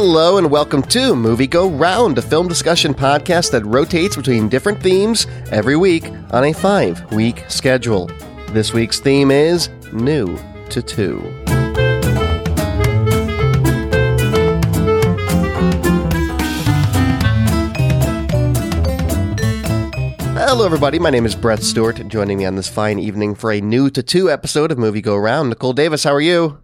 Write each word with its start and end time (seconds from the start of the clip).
Hello 0.00 0.38
and 0.38 0.48
welcome 0.48 0.80
to 0.82 1.16
Movie 1.16 1.48
Go 1.48 1.68
Round, 1.68 2.18
a 2.18 2.22
film 2.22 2.46
discussion 2.46 2.94
podcast 2.94 3.50
that 3.50 3.64
rotates 3.64 4.14
between 4.14 4.48
different 4.48 4.80
themes 4.80 5.26
every 5.50 5.74
week 5.74 6.12
on 6.30 6.44
a 6.44 6.52
five 6.52 7.12
week 7.12 7.44
schedule. 7.48 8.08
This 8.50 8.72
week's 8.72 9.00
theme 9.00 9.32
is 9.32 9.70
New 9.92 10.38
to 10.70 10.82
Two. 10.82 11.18
Hello, 20.36 20.64
everybody. 20.64 21.00
My 21.00 21.10
name 21.10 21.26
is 21.26 21.34
Brett 21.34 21.64
Stewart. 21.64 22.06
Joining 22.06 22.38
me 22.38 22.44
on 22.44 22.54
this 22.54 22.68
fine 22.68 23.00
evening 23.00 23.34
for 23.34 23.50
a 23.50 23.60
new 23.60 23.90
to 23.90 24.04
two 24.04 24.30
episode 24.30 24.70
of 24.70 24.78
Movie 24.78 25.02
Go 25.02 25.16
Round, 25.16 25.48
Nicole 25.48 25.72
Davis. 25.72 26.04
How 26.04 26.14
are 26.14 26.20
you? 26.20 26.60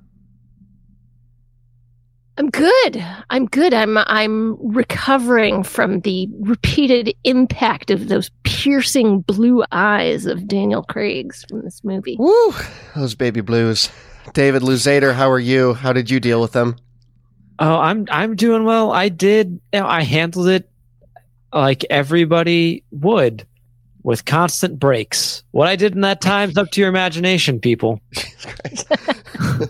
I'm 2.37 2.51
good. 2.51 3.05
I'm 3.31 3.47
good. 3.47 3.73
I'm 3.73 3.97
I'm 3.99 4.57
recovering 4.61 5.63
from 5.63 6.01
the 6.01 6.29
repeated 6.41 7.15
impact 7.23 7.91
of 7.91 8.09
those 8.09 8.31
piercing 8.43 9.21
blue 9.21 9.63
eyes 9.71 10.27
of 10.27 10.49
Daniel 10.49 10.83
Craig's 10.83 11.45
from 11.49 11.63
this 11.63 11.85
movie. 11.85 12.17
Woo! 12.19 12.55
Those 12.97 13.15
baby 13.15 13.41
blues. 13.41 13.89
David 14.33 14.63
Luzader, 14.63 15.15
how 15.15 15.31
are 15.31 15.39
you? 15.39 15.75
How 15.75 15.93
did 15.93 16.11
you 16.11 16.19
deal 16.19 16.41
with 16.41 16.53
them? 16.53 16.77
Oh, 17.61 17.79
I'm 17.79 18.07
I'm 18.11 18.35
doing 18.35 18.65
well. 18.65 18.91
I 18.91 19.11
did. 19.11 19.61
You 19.73 19.81
know, 19.81 19.87
I 19.87 20.03
handled 20.03 20.49
it 20.49 20.69
like 21.53 21.85
everybody 21.89 22.83
would, 22.91 23.47
with 24.03 24.25
constant 24.25 24.81
breaks. 24.81 25.45
What 25.53 25.69
I 25.69 25.77
did 25.77 25.95
in 25.95 26.01
that 26.01 26.21
time's 26.21 26.59
up 26.59 26.73
to 26.73 26.81
your 26.81 26.89
imagination, 26.89 27.61
people. 27.61 28.01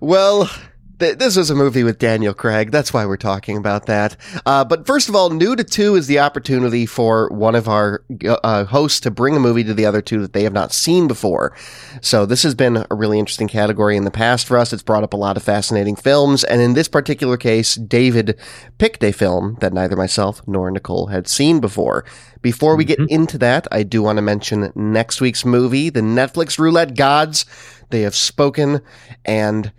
well, 0.00 0.46
th- 0.46 0.60
this 0.98 1.36
is 1.36 1.50
a 1.50 1.54
movie 1.54 1.84
with 1.84 1.98
Daniel 1.98 2.34
Craig. 2.34 2.70
That's 2.70 2.92
why 2.92 3.06
we're 3.06 3.16
talking 3.16 3.56
about 3.56 3.86
that. 3.86 4.16
Uh, 4.44 4.64
but 4.64 4.86
first 4.86 5.08
of 5.08 5.14
all, 5.14 5.30
new 5.30 5.54
to 5.54 5.62
two 5.62 5.94
is 5.94 6.06
the 6.06 6.18
opportunity 6.18 6.86
for 6.86 7.28
one 7.28 7.54
of 7.54 7.68
our 7.68 8.04
uh, 8.26 8.64
hosts 8.64 9.00
to 9.00 9.10
bring 9.10 9.36
a 9.36 9.40
movie 9.40 9.64
to 9.64 9.74
the 9.74 9.86
other 9.86 10.02
two 10.02 10.20
that 10.22 10.32
they 10.32 10.42
have 10.42 10.52
not 10.52 10.72
seen 10.72 11.06
before. 11.06 11.56
So 12.00 12.26
this 12.26 12.42
has 12.42 12.54
been 12.54 12.84
a 12.90 12.94
really 12.94 13.18
interesting 13.18 13.48
category 13.48 13.96
in 13.96 14.04
the 14.04 14.10
past 14.10 14.46
for 14.46 14.58
us. 14.58 14.72
It's 14.72 14.82
brought 14.82 15.04
up 15.04 15.12
a 15.12 15.16
lot 15.16 15.36
of 15.36 15.42
fascinating 15.42 15.96
films. 15.96 16.42
And 16.44 16.60
in 16.60 16.74
this 16.74 16.88
particular 16.88 17.36
case, 17.36 17.76
David 17.76 18.38
picked 18.78 19.04
a 19.04 19.12
film 19.12 19.56
that 19.60 19.72
neither 19.72 19.96
myself 19.96 20.42
nor 20.46 20.70
Nicole 20.70 21.06
had 21.06 21.28
seen 21.28 21.60
before. 21.60 22.04
Before 22.42 22.76
we 22.76 22.84
get 22.84 22.98
into 23.08 23.38
that, 23.38 23.66
I 23.70 23.82
do 23.82 24.02
want 24.02 24.16
to 24.16 24.22
mention 24.22 24.72
next 24.74 25.20
week's 25.20 25.44
movie, 25.44 25.90
the 25.90 26.00
Netflix 26.00 26.58
Roulette 26.58 26.96
Gods. 26.96 27.46
They 27.90 28.02
have 28.02 28.14
spoken 28.14 28.80
and 29.24 29.72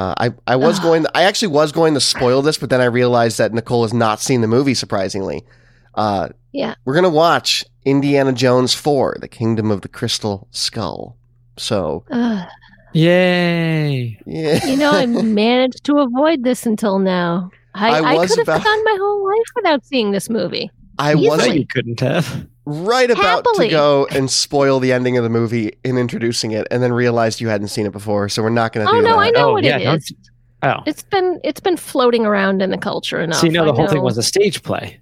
uh, 0.00 0.14
I, 0.18 0.30
I 0.46 0.56
was 0.56 0.78
going, 0.80 1.02
to, 1.04 1.10
I 1.16 1.22
actually 1.24 1.48
was 1.48 1.72
going 1.72 1.94
to 1.94 2.00
spoil 2.00 2.40
this, 2.42 2.56
but 2.58 2.70
then 2.70 2.80
I 2.80 2.86
realized 2.86 3.36
that 3.38 3.52
Nicole 3.52 3.82
has 3.82 3.92
not 3.92 4.20
seen 4.20 4.40
the 4.40 4.48
movie, 4.48 4.74
surprisingly. 4.74 5.42
Uh, 5.94 6.28
Yeah. 6.52 6.74
we're 6.84 6.94
going 6.94 7.04
to 7.04 7.10
watch 7.10 7.64
Indiana 7.84 8.32
Jones 8.32 8.72
4, 8.74 9.16
The 9.20 9.28
Kingdom 9.28 9.70
of 9.70 9.82
the 9.82 9.88
Crystal 9.88 10.46
Skull. 10.52 11.16
So, 11.58 12.04
Ugh. 12.10 12.48
Yay! 12.92 14.18
yeah. 14.26 14.66
you 14.66 14.76
know, 14.76 14.90
I 14.92 15.06
managed 15.42 15.84
to 15.84 15.98
avoid 15.98 16.42
this 16.44 16.66
until 16.66 16.98
now. 16.98 17.50
I, 17.74 18.00
I 18.00 18.16
I, 18.16 18.26
could 18.26 18.38
have 18.38 18.48
about- 18.48 18.64
gone 18.64 18.84
my 18.84 18.96
whole 18.98 19.24
life 19.26 19.46
without 19.56 19.84
seeing 19.84 20.10
this 20.12 20.28
movie. 20.30 20.70
I 20.98 21.12
Easily. 21.12 21.28
was 21.28 21.46
No, 21.46 21.52
you 21.54 21.66
couldn't 21.66 22.00
have. 22.00 22.46
Right 22.66 23.10
about 23.10 23.44
to 23.56 23.68
go 23.68 24.06
and 24.10 24.30
spoil 24.30 24.80
the 24.80 24.92
ending 24.92 25.16
of 25.16 25.24
the 25.24 25.30
movie 25.30 25.72
in 25.84 25.96
introducing 25.98 26.50
it, 26.52 26.66
and 26.70 26.82
then 26.82 26.92
realized 26.92 27.40
you 27.40 27.48
hadn't 27.48 27.68
seen 27.68 27.86
it 27.86 27.92
before, 27.92 28.28
so 28.28 28.42
we're 28.42 28.50
not 28.50 28.72
going 28.72 28.86
to 28.86 28.92
do 28.92 28.96
that. 28.96 28.98
Oh 28.98 29.02
do 29.02 29.08
no, 29.08 29.20
that. 29.20 29.26
I 29.26 29.30
know 29.30 29.48
Oh, 29.50 29.52
what 29.54 29.64
yeah, 29.64 29.78
it 29.78 29.96
is. 29.96 30.12
Oh. 30.62 30.76
It's 30.86 31.02
been 31.02 31.40
it's 31.42 31.60
been 31.60 31.76
floating 31.78 32.26
around 32.26 32.60
in 32.62 32.70
the 32.70 32.76
culture 32.78 33.20
enough. 33.20 33.38
so 33.40 33.46
you 33.46 33.52
know 33.52 33.62
I 33.62 33.66
the 33.66 33.72
whole 33.72 33.88
thing 33.88 34.02
was 34.02 34.18
a 34.18 34.22
stage 34.22 34.62
play. 34.62 35.00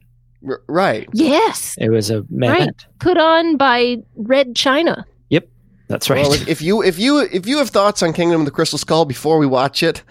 R- 0.48 0.62
right. 0.68 1.08
yes, 1.12 1.74
It 1.80 1.88
was 1.90 2.10
a 2.10 2.22
Right. 2.30 2.60
event. 2.62 2.86
put 3.00 3.18
on 3.18 3.56
by 3.56 3.96
Red 4.14 4.54
China. 4.54 5.04
Yep, 5.30 5.48
that's 5.88 6.08
right. 6.08 6.22
Well, 6.22 6.32
if, 6.34 6.46
if 6.46 6.62
you 6.62 6.80
if 6.82 6.96
you 7.00 7.18
if 7.32 7.46
you 7.48 7.58
have 7.58 7.70
thoughts 7.70 8.04
on 8.04 8.12
Kingdom 8.12 8.42
of 8.42 8.44
the 8.44 8.52
Crystal 8.52 8.78
Skull 8.78 9.04
before 9.04 9.36
we 9.38 9.46
watch 9.46 9.82
it, 9.82 10.04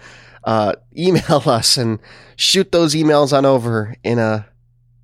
uh, 0.44 0.74
email 0.98 1.42
us 1.46 1.78
and 1.78 1.98
shoot 2.36 2.70
those 2.70 2.94
emails 2.94 3.32
on 3.36 3.46
over 3.46 3.96
in 4.04 4.18
a 4.18 4.46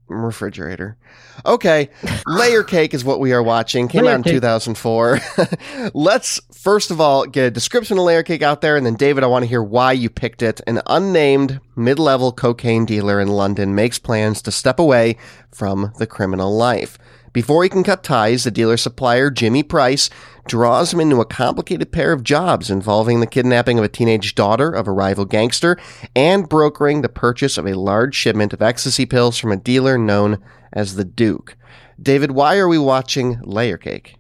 refrigerator. 0.09 0.97
Okay, 1.45 1.91
Layer 2.27 2.63
Cake 2.63 2.95
is 2.95 3.05
what 3.05 3.21
we 3.21 3.33
are 3.33 3.43
watching. 3.43 3.89
Came 3.89 4.05
Layer 4.05 4.15
out 4.15 4.17
in 4.19 4.23
Cake. 4.23 4.35
2004. 4.35 5.21
Let's 5.95 6.41
first 6.53 6.91
of 6.91 7.01
all 7.01 7.27
get 7.27 7.47
a 7.47 7.51
description 7.51 7.99
of 7.99 8.05
Layer 8.05 8.23
Cake 8.23 8.43
out 8.43 8.61
there, 8.61 8.77
and 8.77 8.85
then 8.85 8.95
David, 8.95 9.25
I 9.25 9.27
want 9.29 9.43
to 9.43 9.49
hear 9.49 9.63
why 9.63 9.93
you 9.93 10.11
picked 10.11 10.43
it. 10.43 10.61
An 10.67 10.81
unnamed 10.87 11.61
mid-level 11.77 12.33
cocaine 12.33 12.85
dealer 12.85 13.21
in 13.21 13.29
London 13.29 13.75
makes 13.75 13.99
plans 13.99 14.43
to 14.43 14.53
step 14.53 14.79
away 14.79 15.17
from 15.51 15.93
the 15.99 16.07
criminal 16.07 16.57
life. 16.57 16.99
Before 17.35 17.65
he 17.65 17.69
can 17.69 17.83
cut 17.83 18.05
ties, 18.05 18.45
the 18.45 18.53
dealer 18.53 18.77
supplier, 18.77 19.29
Jimmy 19.29 19.65
Price, 19.65 20.09
draws 20.47 20.95
him 20.95 21.01
into 21.01 21.21
a 21.21 21.27
complicated 21.27 21.91
pair 21.91 22.13
of 22.13 22.23
jobs 22.23 22.71
involving 22.71 23.19
the 23.19 23.27
kidnapping 23.27 23.77
of 23.77 23.85
a 23.85 23.89
teenage 23.89 24.37
daughter 24.37 24.71
of 24.71 24.87
a 24.87 24.93
rival 24.93 25.25
gangster 25.25 25.77
and 26.15 26.49
brokering 26.49 27.03
the 27.03 27.09
purchase 27.09 27.59
of 27.59 27.67
a 27.67 27.75
large 27.75 28.15
shipment 28.15 28.53
of 28.53 28.63
ecstasy 28.63 29.05
pills 29.05 29.37
from 29.37 29.51
a 29.51 29.57
dealer 29.57 29.99
known 29.99 30.41
as 30.73 30.95
the 30.95 31.05
Duke. 31.05 31.57
David, 32.01 32.31
why 32.31 32.57
are 32.57 32.69
we 32.69 32.79
watching 32.79 33.41
Layer 33.43 33.79
Cake? 33.79 34.15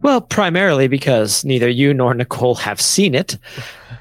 Well, 0.00 0.20
primarily 0.20 0.88
because 0.88 1.44
neither 1.44 1.68
you 1.68 1.94
nor 1.94 2.12
Nicole 2.12 2.56
have 2.56 2.80
seen 2.80 3.14
it. 3.14 3.38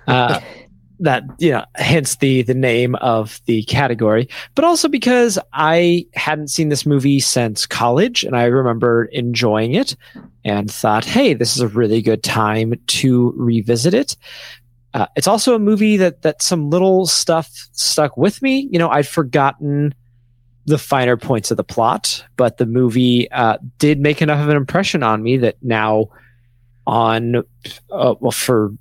Uh, 0.07 0.39
that 1.01 1.23
you 1.39 1.51
know, 1.51 1.65
hence 1.75 2.15
the 2.17 2.43
the 2.43 2.53
name 2.53 2.95
of 2.95 3.41
the 3.45 3.63
category, 3.63 4.29
but 4.55 4.63
also 4.63 4.87
because 4.87 5.37
I 5.53 6.05
hadn't 6.13 6.49
seen 6.49 6.69
this 6.69 6.85
movie 6.85 7.19
since 7.19 7.65
college, 7.65 8.23
and 8.23 8.35
I 8.35 8.45
remember 8.45 9.05
enjoying 9.05 9.73
it, 9.73 9.95
and 10.45 10.71
thought, 10.71 11.03
"Hey, 11.03 11.33
this 11.33 11.55
is 11.55 11.61
a 11.61 11.67
really 11.67 12.01
good 12.01 12.23
time 12.23 12.73
to 12.87 13.33
revisit 13.35 13.93
it." 13.93 14.15
Uh, 14.93 15.07
it's 15.15 15.27
also 15.27 15.55
a 15.55 15.59
movie 15.59 15.97
that 15.97 16.21
that 16.21 16.41
some 16.41 16.69
little 16.69 17.05
stuff 17.07 17.49
stuck 17.71 18.15
with 18.17 18.41
me. 18.41 18.67
You 18.71 18.79
know, 18.79 18.89
I'd 18.89 19.07
forgotten 19.07 19.93
the 20.65 20.77
finer 20.77 21.17
points 21.17 21.49
of 21.49 21.57
the 21.57 21.63
plot, 21.63 22.23
but 22.37 22.57
the 22.57 22.65
movie 22.65 23.29
uh, 23.31 23.57
did 23.79 23.99
make 23.99 24.21
enough 24.21 24.39
of 24.39 24.49
an 24.49 24.57
impression 24.57 25.01
on 25.01 25.23
me 25.23 25.37
that 25.37 25.57
now, 25.63 26.09
on 26.85 27.37
uh, 27.91 28.15
well, 28.19 28.31
for 28.31 28.71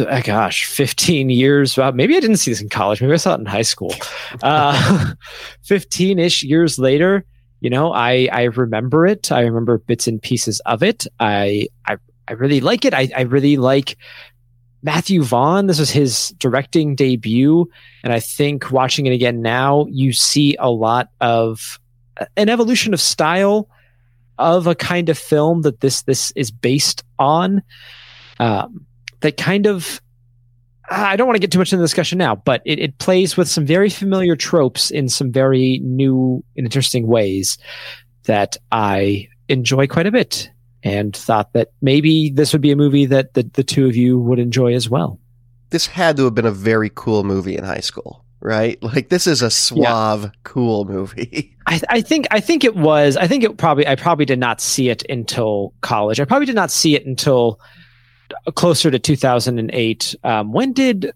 uh, 0.00 0.20
gosh, 0.22 0.66
fifteen 0.66 1.30
years. 1.30 1.76
Well, 1.76 1.92
maybe 1.92 2.16
I 2.16 2.20
didn't 2.20 2.36
see 2.36 2.50
this 2.50 2.60
in 2.60 2.68
college. 2.68 3.00
Maybe 3.00 3.12
I 3.12 3.16
saw 3.16 3.34
it 3.34 3.40
in 3.40 3.46
high 3.46 3.62
school. 3.62 3.94
Uh, 4.42 5.14
Fifteen-ish 5.62 6.42
years 6.42 6.78
later, 6.78 7.24
you 7.60 7.70
know, 7.70 7.92
I 7.92 8.28
I 8.32 8.44
remember 8.44 9.06
it. 9.06 9.30
I 9.30 9.40
remember 9.40 9.78
bits 9.78 10.06
and 10.06 10.20
pieces 10.20 10.60
of 10.60 10.82
it. 10.82 11.06
I 11.20 11.68
I 11.86 11.96
I 12.28 12.32
really 12.32 12.60
like 12.60 12.84
it. 12.84 12.94
I 12.94 13.10
I 13.16 13.22
really 13.22 13.56
like. 13.56 13.96
Matthew 14.84 15.22
Vaughn, 15.22 15.68
this 15.68 15.78
was 15.78 15.90
his 15.90 16.30
directing 16.38 16.96
debut. 16.96 17.70
And 18.02 18.12
I 18.12 18.18
think 18.18 18.72
watching 18.72 19.06
it 19.06 19.12
again 19.12 19.40
now, 19.40 19.86
you 19.88 20.12
see 20.12 20.56
a 20.58 20.70
lot 20.70 21.10
of 21.20 21.78
uh, 22.16 22.24
an 22.36 22.48
evolution 22.48 22.92
of 22.92 23.00
style 23.00 23.68
of 24.38 24.66
a 24.66 24.74
kind 24.74 25.08
of 25.08 25.16
film 25.16 25.62
that 25.62 25.80
this 25.80 26.02
this 26.02 26.32
is 26.32 26.50
based 26.50 27.04
on. 27.18 27.62
Um, 28.40 28.84
that 29.22 29.36
kind 29.36 29.66
of 29.66 30.00
I 30.90 31.16
don't 31.16 31.26
want 31.26 31.36
to 31.36 31.40
get 31.40 31.50
too 31.50 31.58
much 31.58 31.72
into 31.72 31.80
the 31.80 31.84
discussion 31.84 32.18
now, 32.18 32.36
but 32.36 32.60
it, 32.64 32.78
it 32.78 32.98
plays 32.98 33.36
with 33.36 33.48
some 33.48 33.64
very 33.64 33.88
familiar 33.88 34.36
tropes 34.36 34.90
in 34.90 35.08
some 35.08 35.32
very 35.32 35.80
new 35.82 36.44
and 36.56 36.66
interesting 36.66 37.06
ways 37.06 37.56
that 38.24 38.56
I 38.70 39.28
enjoy 39.48 39.86
quite 39.86 40.06
a 40.06 40.12
bit 40.12 40.50
and 40.82 41.16
thought 41.16 41.52
that 41.52 41.68
maybe 41.80 42.30
this 42.30 42.52
would 42.52 42.62
be 42.62 42.72
a 42.72 42.76
movie 42.76 43.06
that 43.06 43.34
the, 43.34 43.44
the 43.54 43.62
two 43.62 43.86
of 43.86 43.96
you 43.96 44.18
would 44.18 44.38
enjoy 44.38 44.74
as 44.74 44.90
well. 44.90 45.18
This 45.70 45.86
had 45.86 46.16
to 46.16 46.24
have 46.24 46.34
been 46.34 46.46
a 46.46 46.50
very 46.50 46.90
cool 46.94 47.24
movie 47.24 47.56
in 47.56 47.64
high 47.64 47.80
school, 47.80 48.24
right? 48.40 48.82
Like 48.82 49.08
this 49.08 49.26
is 49.26 49.40
a 49.40 49.50
suave, 49.50 50.30
cool 50.42 50.84
movie. 50.84 51.56
I, 51.66 51.80
I 51.88 52.00
think 52.02 52.26
I 52.30 52.40
think 52.40 52.64
it 52.64 52.74
was. 52.74 53.16
I 53.16 53.26
think 53.26 53.44
it 53.44 53.56
probably. 53.56 53.86
I 53.86 53.94
probably 53.94 54.26
did 54.26 54.38
not 54.38 54.60
see 54.60 54.90
it 54.90 55.04
until 55.08 55.72
college. 55.80 56.20
I 56.20 56.24
probably 56.24 56.46
did 56.46 56.56
not 56.56 56.70
see 56.70 56.94
it 56.94 57.06
until 57.06 57.58
closer 58.54 58.90
to 58.90 58.98
2008. 58.98 60.14
Um, 60.24 60.52
when 60.52 60.72
did 60.72 61.12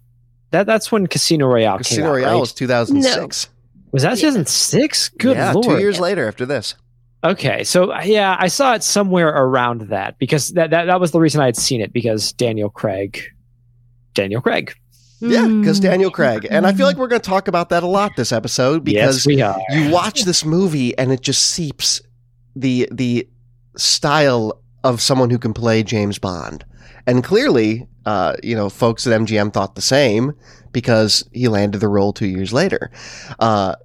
that? 0.50 0.66
That's 0.66 0.90
when 0.92 1.06
Casino 1.06 1.46
Royale 1.46 1.78
Casino 1.78 2.02
came 2.02 2.06
out. 2.06 2.12
Casino 2.12 2.12
Royale 2.12 2.34
right? 2.34 2.40
was 2.40 2.52
2006. 2.52 3.48
Was 3.92 4.02
that 4.02 4.10
2006? 4.16 5.08
Good 5.10 5.36
yeah, 5.36 5.52
lord. 5.52 5.64
two 5.64 5.78
years 5.78 5.98
later 6.00 6.26
after 6.28 6.44
this. 6.46 6.74
Okay, 7.24 7.64
so 7.64 7.98
yeah, 8.02 8.36
I 8.38 8.48
saw 8.48 8.74
it 8.74 8.82
somewhere 8.82 9.28
around 9.28 9.88
that 9.88 10.18
because 10.18 10.50
that, 10.50 10.70
that 10.70 10.84
that 10.84 11.00
was 11.00 11.10
the 11.10 11.18
reason 11.18 11.40
I 11.40 11.46
had 11.46 11.56
seen 11.56 11.80
it 11.80 11.92
because 11.92 12.32
Daniel 12.32 12.68
Craig, 12.70 13.20
Daniel 14.14 14.40
Craig. 14.40 14.74
Yeah, 15.20 15.46
because 15.48 15.80
Mm. 15.80 15.84
Daniel 15.84 16.10
Craig. 16.10 16.46
And 16.50 16.66
I 16.66 16.74
feel 16.74 16.86
like 16.86 16.98
we're 16.98 17.08
going 17.08 17.22
to 17.22 17.28
talk 17.28 17.48
about 17.48 17.70
that 17.70 17.82
a 17.82 17.86
lot 17.86 18.12
this 18.16 18.32
episode 18.32 18.84
because 18.84 19.24
yes, 19.24 19.26
we 19.26 19.40
are. 19.40 19.58
you 19.70 19.90
watch 19.90 20.24
this 20.24 20.44
movie 20.44 20.96
and 20.98 21.10
it 21.10 21.22
just 21.22 21.42
seeps 21.42 22.02
the 22.54 22.86
the 22.92 23.26
style 23.76 24.60
of 24.84 25.00
someone 25.00 25.30
who 25.30 25.38
can 25.38 25.54
play 25.54 25.82
James 25.82 26.18
Bond. 26.18 26.64
And 27.06 27.22
clearly, 27.22 27.86
uh, 28.04 28.34
you 28.42 28.56
know, 28.56 28.68
folks 28.68 29.06
at 29.06 29.12
MGM 29.20 29.52
thought 29.52 29.74
the 29.74 29.82
same 29.82 30.32
because 30.72 31.28
he 31.32 31.48
landed 31.48 31.78
the 31.78 31.88
role 31.88 32.12
two 32.12 32.26
years 32.26 32.52
later. 32.52 32.90
Uh, 33.38 33.76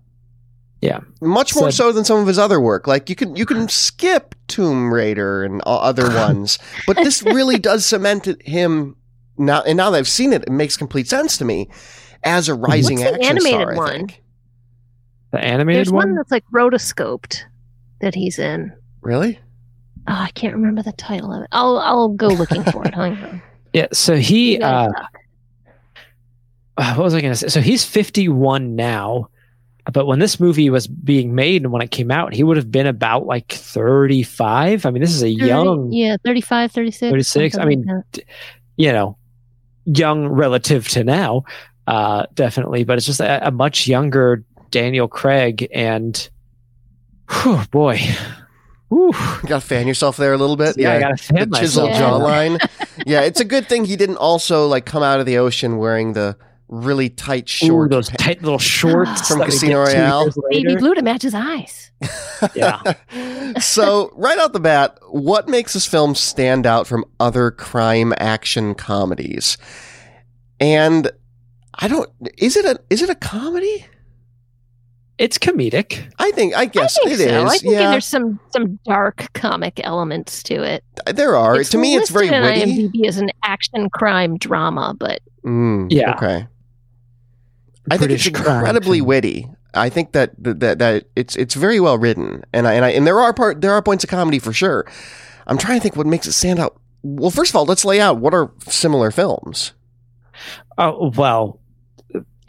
Yeah. 0.81 1.01
much 1.21 1.55
more 1.55 1.71
So- 1.71 1.85
so 1.85 1.91
than 1.91 2.03
some 2.05 2.17
of 2.19 2.27
his 2.27 2.39
other 2.39 2.59
work. 2.59 2.87
Like 2.87 3.09
you 3.09 3.15
can 3.15 3.35
you 3.35 3.45
can 3.45 3.69
skip 3.69 4.33
Tomb 4.47 4.91
Raider 4.91 5.43
and 5.43 5.61
other 5.65 6.07
ones, 6.15 6.57
but 6.87 6.97
this 6.97 7.21
really 7.21 7.59
does 7.59 7.85
cement 7.85 8.25
him 8.43 8.95
now. 9.37 9.61
And 9.61 9.77
now 9.77 9.91
that 9.91 9.97
I've 9.99 10.07
seen 10.07 10.33
it, 10.33 10.43
it 10.43 10.51
makes 10.51 10.75
complete 10.77 11.07
sense 11.07 11.37
to 11.37 11.45
me 11.45 11.69
as 12.23 12.49
a 12.49 12.55
rising 12.55 12.99
What's 12.99 13.11
the 13.11 13.15
action 13.17 13.37
animated 13.37 13.59
star. 13.61 13.73
I 13.73 13.77
one? 13.77 13.91
think. 13.91 14.23
The 15.31 15.39
animated 15.45 15.77
There's 15.77 15.91
one 15.93 16.07
one. 16.09 16.15
that's 16.15 16.31
like 16.31 16.43
rotoscoped 16.51 17.43
that 18.01 18.15
he's 18.15 18.39
in. 18.39 18.73
Really? 19.01 19.39
Oh, 20.07 20.13
I 20.13 20.31
can't 20.33 20.53
remember 20.53 20.81
the 20.81 20.91
title 20.93 21.33
of 21.33 21.43
it. 21.43 21.47
I'll 21.51 21.77
I'll 21.77 22.09
go 22.09 22.27
looking 22.27 22.63
for 22.63 22.85
it. 22.85 22.93
Hang 22.93 23.17
on. 23.23 23.41
Yeah. 23.73 23.87
So 23.93 24.17
he. 24.17 24.59
Uh, 24.59 24.89
uh, 26.77 26.95
what 26.95 27.05
was 27.05 27.13
I 27.13 27.21
going 27.21 27.31
to 27.31 27.37
say? 27.37 27.47
So 27.47 27.61
he's 27.61 27.85
51 27.85 28.75
now, 28.75 29.29
but 29.93 30.07
when 30.07 30.19
this 30.19 30.39
movie 30.41 30.69
was 30.69 30.87
being 30.87 31.35
made 31.35 31.63
and 31.63 31.71
when 31.71 31.81
it 31.81 31.91
came 31.91 32.11
out, 32.11 32.33
he 32.33 32.43
would 32.43 32.57
have 32.57 32.69
been 32.69 32.87
about 32.87 33.27
like 33.27 33.49
35. 33.49 34.85
I 34.85 34.91
mean, 34.91 35.01
this 35.01 35.13
is 35.13 35.23
a 35.23 35.33
30 35.33 35.45
young, 35.45 35.91
yeah, 35.93 36.17
35, 36.25 36.71
36. 36.71 37.11
36, 37.11 37.57
I 37.57 37.65
mean, 37.65 37.85
like 37.85 38.27
you 38.77 38.91
know, 38.91 39.17
young 39.85 40.27
relative 40.27 40.87
to 40.89 41.03
now, 41.03 41.43
uh, 41.87 42.25
definitely, 42.33 42.83
but 42.83 42.97
it's 42.97 43.05
just 43.05 43.19
a, 43.19 43.47
a 43.47 43.51
much 43.51 43.87
younger 43.87 44.43
Daniel 44.69 45.07
Craig. 45.07 45.67
And 45.73 46.29
whew, 47.29 47.61
boy, 47.71 48.01
whew, 48.91 49.07
You 49.41 49.47
got 49.49 49.61
to 49.61 49.67
fan 49.67 49.87
yourself 49.87 50.17
there 50.17 50.33
a 50.33 50.37
little 50.37 50.57
bit. 50.57 50.77
yeah, 50.77 50.93
I 50.93 50.99
got 50.99 51.17
to 51.17 51.27
the 51.27 51.33
fan 51.39 51.51
chiseled 51.53 51.89
myself. 51.91 52.21
Jawline. 52.21 52.59
yeah, 53.07 53.21
it's 53.21 53.39
a 53.39 53.45
good 53.45 53.67
thing 53.67 53.85
he 53.85 53.95
didn't 53.95 54.17
also 54.17 54.67
like 54.67 54.85
come 54.85 55.01
out 55.01 55.19
of 55.19 55.25
the 55.25 55.37
ocean 55.37 55.77
wearing 55.77 56.13
the 56.13 56.35
really 56.67 57.09
tight 57.09 57.43
Ooh, 57.63 57.65
short 57.67 57.91
those 57.91 58.07
tight 58.09 58.41
little 58.43 58.59
shorts 58.59 59.27
From 59.27 59.41
Casino 59.41 59.79
Royale. 59.83 60.29
baby 60.49 60.75
blue 60.75 60.93
to 60.95 61.01
match 61.01 61.21
his 61.23 61.33
eyes. 61.33 61.87
Yeah. 62.55 62.81
so 63.59 64.11
right 64.15 64.37
out 64.39 64.51
the 64.53 64.59
bat, 64.59 64.97
what 65.09 65.47
makes 65.47 65.73
this 65.73 65.85
film 65.85 66.15
stand 66.15 66.65
out 66.65 66.87
from 66.87 67.05
other 67.19 67.51
crime 67.51 68.13
action 68.17 68.73
comedies? 68.73 69.59
And 70.59 71.11
I 71.75 71.87
don't 71.87 72.09
is 72.37 72.57
it 72.57 72.65
a 72.65 72.79
is 72.89 73.01
it 73.03 73.09
a 73.11 73.15
comedy? 73.15 73.85
It's 75.21 75.37
comedic. 75.37 76.11
I 76.17 76.31
think 76.31 76.55
I 76.55 76.65
guess 76.65 76.97
I 76.97 77.01
think 77.09 77.19
it 77.19 77.23
is. 77.23 77.29
so. 77.29 77.45
I 77.45 77.57
think 77.57 77.73
yeah, 77.75 77.91
there's 77.91 78.07
some 78.07 78.39
some 78.51 78.79
dark 78.85 79.31
comic 79.33 79.79
elements 79.83 80.41
to 80.43 80.63
it. 80.63 80.83
there 81.05 81.35
are. 81.35 81.63
to 81.63 81.77
me, 81.77 81.93
it's 81.95 82.09
very 82.09 82.29
listed 82.29 82.43
in 82.63 82.69
witty. 82.69 82.87
IMDb 82.89 83.07
as 83.07 83.17
an 83.17 83.29
action 83.43 83.89
crime 83.91 84.37
drama, 84.37 84.95
but 84.97 85.21
Mm, 85.45 85.87
Yeah. 85.91 86.15
Okay. 86.15 86.47
I 87.89 87.97
think 87.97 88.11
it's 88.11 88.23
British 88.23 88.43
crime 88.43 88.57
incredibly 88.59 89.01
witty. 89.01 89.47
I 89.73 89.89
think 89.89 90.11
that, 90.13 90.31
that 90.39 90.79
that 90.79 91.05
it's 91.15 91.35
it's 91.35 91.53
very 91.53 91.79
well 91.79 91.97
written, 91.97 92.43
and 92.51 92.67
I 92.67 92.73
and 92.73 92.83
I 92.85 92.89
and 92.89 93.05
there 93.07 93.19
are 93.19 93.33
part 93.33 93.61
there 93.61 93.73
are 93.73 93.81
points 93.81 94.03
of 94.03 94.09
comedy 94.09 94.39
for 94.39 94.53
sure. 94.53 94.85
I'm 95.47 95.57
trying 95.57 95.77
to 95.79 95.83
think 95.83 95.95
what 95.95 96.07
makes 96.07 96.27
it 96.27 96.33
stand 96.33 96.59
out. 96.59 96.79
Well, 97.03 97.31
first 97.31 97.51
of 97.51 97.55
all, 97.55 97.65
let's 97.65 97.85
lay 97.85 97.99
out 98.01 98.17
what 98.17 98.33
are 98.33 98.51
similar 98.67 99.11
films. 99.11 99.73
Oh 100.77 101.11
well, 101.15 101.59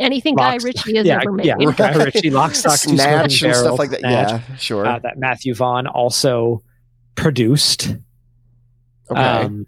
anything 0.02 0.34
Rock- 0.34 0.58
Guy 0.60 0.64
Ritchie 0.64 0.96
has 0.96 1.06
yeah, 1.06 1.20
ever 1.22 1.32
made. 1.32 1.46
yeah. 1.46 1.54
Guy 1.76 1.94
Ritchie, 2.04 2.31
Lock, 2.31 2.54
Stock, 2.54 2.78
Two 2.81 2.90
Snatch 2.96 3.43
and 3.43 3.54
stuff 3.56 3.78
like 3.78 3.90
that. 3.90 4.00
Snatch, 4.00 4.31
Yeah, 4.49 4.56
sure. 4.56 4.87
uh, 4.87 4.99
that 5.00 5.19
Matthew 5.19 5.54
Vaughn 5.54 5.87
also 5.87 6.62
produced. 7.14 7.96
okay. 9.10 9.20
Um, 9.20 9.66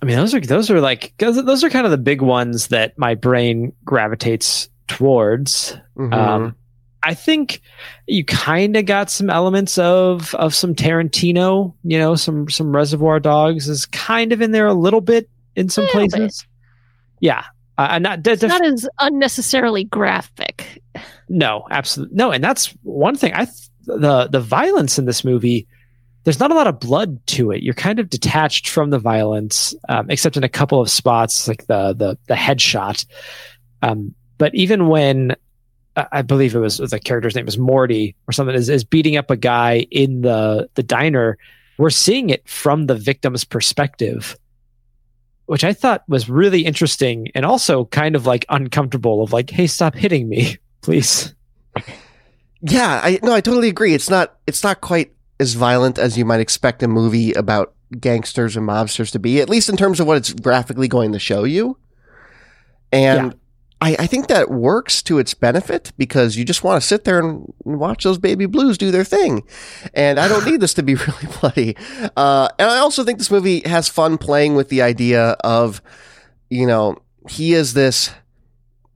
I 0.00 0.04
mean, 0.04 0.16
those 0.16 0.34
are 0.34 0.40
those 0.40 0.68
are 0.70 0.80
like 0.80 1.14
those 1.18 1.62
are 1.62 1.70
kind 1.70 1.84
of 1.84 1.92
the 1.92 1.98
big 1.98 2.22
ones 2.22 2.68
that 2.68 2.98
my 2.98 3.14
brain 3.14 3.72
gravitates 3.84 4.68
towards. 4.88 5.76
Mhm. 5.96 6.12
Um, 6.12 6.56
I 7.04 7.14
think 7.14 7.60
you 8.08 8.24
kind 8.24 8.76
of 8.76 8.84
got 8.86 9.10
some 9.10 9.30
elements 9.30 9.78
of 9.78 10.34
of 10.36 10.54
some 10.56 10.74
Tarantino. 10.74 11.74
You 11.84 11.98
know, 12.00 12.16
some 12.16 12.48
some 12.50 12.74
Reservoir 12.74 13.20
Dogs 13.20 13.68
is 13.68 13.86
kind 13.86 14.32
of 14.32 14.42
in 14.42 14.50
there 14.50 14.66
a 14.66 14.74
little 14.74 15.00
bit 15.00 15.28
in 15.54 15.68
some 15.68 15.84
A 15.84 15.86
little 15.86 16.00
bit. 16.02 16.10
places. 16.10 16.46
Yeah, 17.20 17.44
uh, 17.82 17.88
and 17.92 18.02
not, 18.02 18.26
It's 18.26 18.42
not 18.42 18.64
as 18.64 18.88
unnecessarily 19.00 19.84
graphic. 19.84 20.82
No, 21.28 21.66
absolutely 21.70 22.16
no, 22.16 22.30
and 22.30 22.42
that's 22.42 22.66
one 22.82 23.16
thing. 23.16 23.32
I 23.34 23.46
th- 23.46 23.56
the 23.86 24.28
the 24.28 24.40
violence 24.40 24.98
in 24.98 25.04
this 25.04 25.24
movie. 25.24 25.66
There's 26.24 26.38
not 26.38 26.52
a 26.52 26.54
lot 26.54 26.68
of 26.68 26.78
blood 26.78 27.18
to 27.28 27.50
it. 27.50 27.64
You're 27.64 27.74
kind 27.74 27.98
of 27.98 28.08
detached 28.08 28.68
from 28.68 28.90
the 28.90 28.98
violence, 29.00 29.74
um, 29.88 30.08
except 30.08 30.36
in 30.36 30.44
a 30.44 30.48
couple 30.48 30.80
of 30.80 30.88
spots, 30.88 31.48
like 31.48 31.66
the 31.66 31.94
the 31.94 32.16
the 32.28 32.34
headshot. 32.34 33.04
Um, 33.82 34.14
but 34.38 34.54
even 34.54 34.88
when 34.88 35.34
I 35.96 36.06
I 36.12 36.22
believe 36.22 36.54
it 36.54 36.60
was 36.60 36.78
the 36.78 37.00
character's 37.00 37.34
name 37.34 37.46
was 37.46 37.58
Morty 37.58 38.14
or 38.28 38.32
something 38.32 38.54
is, 38.54 38.68
is 38.68 38.84
beating 38.84 39.16
up 39.16 39.30
a 39.30 39.36
guy 39.36 39.86
in 39.90 40.20
the 40.20 40.68
the 40.74 40.82
diner, 40.84 41.38
we're 41.78 41.90
seeing 41.90 42.30
it 42.30 42.48
from 42.48 42.86
the 42.86 42.94
victim's 42.94 43.44
perspective, 43.44 44.36
which 45.46 45.64
I 45.64 45.72
thought 45.72 46.02
was 46.08 46.28
really 46.28 46.64
interesting 46.64 47.28
and 47.34 47.44
also 47.44 47.86
kind 47.86 48.16
of 48.16 48.26
like 48.26 48.44
uncomfortable. 48.48 49.22
Of 49.22 49.32
like, 49.32 49.50
hey, 49.50 49.66
stop 49.66 49.94
hitting 49.94 50.28
me, 50.28 50.56
please. 50.82 51.34
Yeah, 52.60 53.00
I 53.02 53.18
no, 53.22 53.32
I 53.32 53.40
totally 53.40 53.68
agree. 53.68 53.94
It's 53.94 54.10
not 54.10 54.36
it's 54.46 54.62
not 54.62 54.80
quite 54.80 55.12
as 55.40 55.54
violent 55.54 55.98
as 55.98 56.16
you 56.16 56.24
might 56.24 56.40
expect 56.40 56.82
a 56.82 56.88
movie 56.88 57.32
about 57.32 57.74
gangsters 57.98 58.56
and 58.56 58.66
mobsters 58.66 59.10
to 59.12 59.18
be, 59.18 59.40
at 59.40 59.48
least 59.48 59.68
in 59.68 59.76
terms 59.76 60.00
of 60.00 60.06
what 60.06 60.16
it's 60.16 60.32
graphically 60.32 60.88
going 60.88 61.12
to 61.12 61.18
show 61.18 61.44
you. 61.44 61.76
And 62.92 63.34
I, 63.82 63.96
I 63.98 64.06
think 64.06 64.28
that 64.28 64.48
works 64.48 65.02
to 65.02 65.18
its 65.18 65.34
benefit 65.34 65.92
because 65.98 66.36
you 66.36 66.44
just 66.44 66.62
want 66.62 66.80
to 66.80 66.86
sit 66.86 67.02
there 67.02 67.18
and 67.18 67.52
watch 67.64 68.04
those 68.04 68.16
baby 68.16 68.46
blues 68.46 68.78
do 68.78 68.92
their 68.92 69.02
thing. 69.02 69.42
And 69.92 70.20
I 70.20 70.28
don't 70.28 70.46
need 70.46 70.60
this 70.60 70.72
to 70.74 70.84
be 70.84 70.94
really 71.06 71.26
bloody. 71.40 71.76
Uh, 72.16 72.48
and 72.60 72.70
I 72.70 72.78
also 72.78 73.02
think 73.02 73.18
this 73.18 73.30
movie 73.30 73.60
has 73.66 73.88
fun 73.88 74.18
playing 74.18 74.54
with 74.54 74.68
the 74.68 74.82
idea 74.82 75.30
of, 75.42 75.82
you 76.48 76.64
know, 76.64 76.96
he 77.28 77.54
is 77.54 77.74
this 77.74 78.12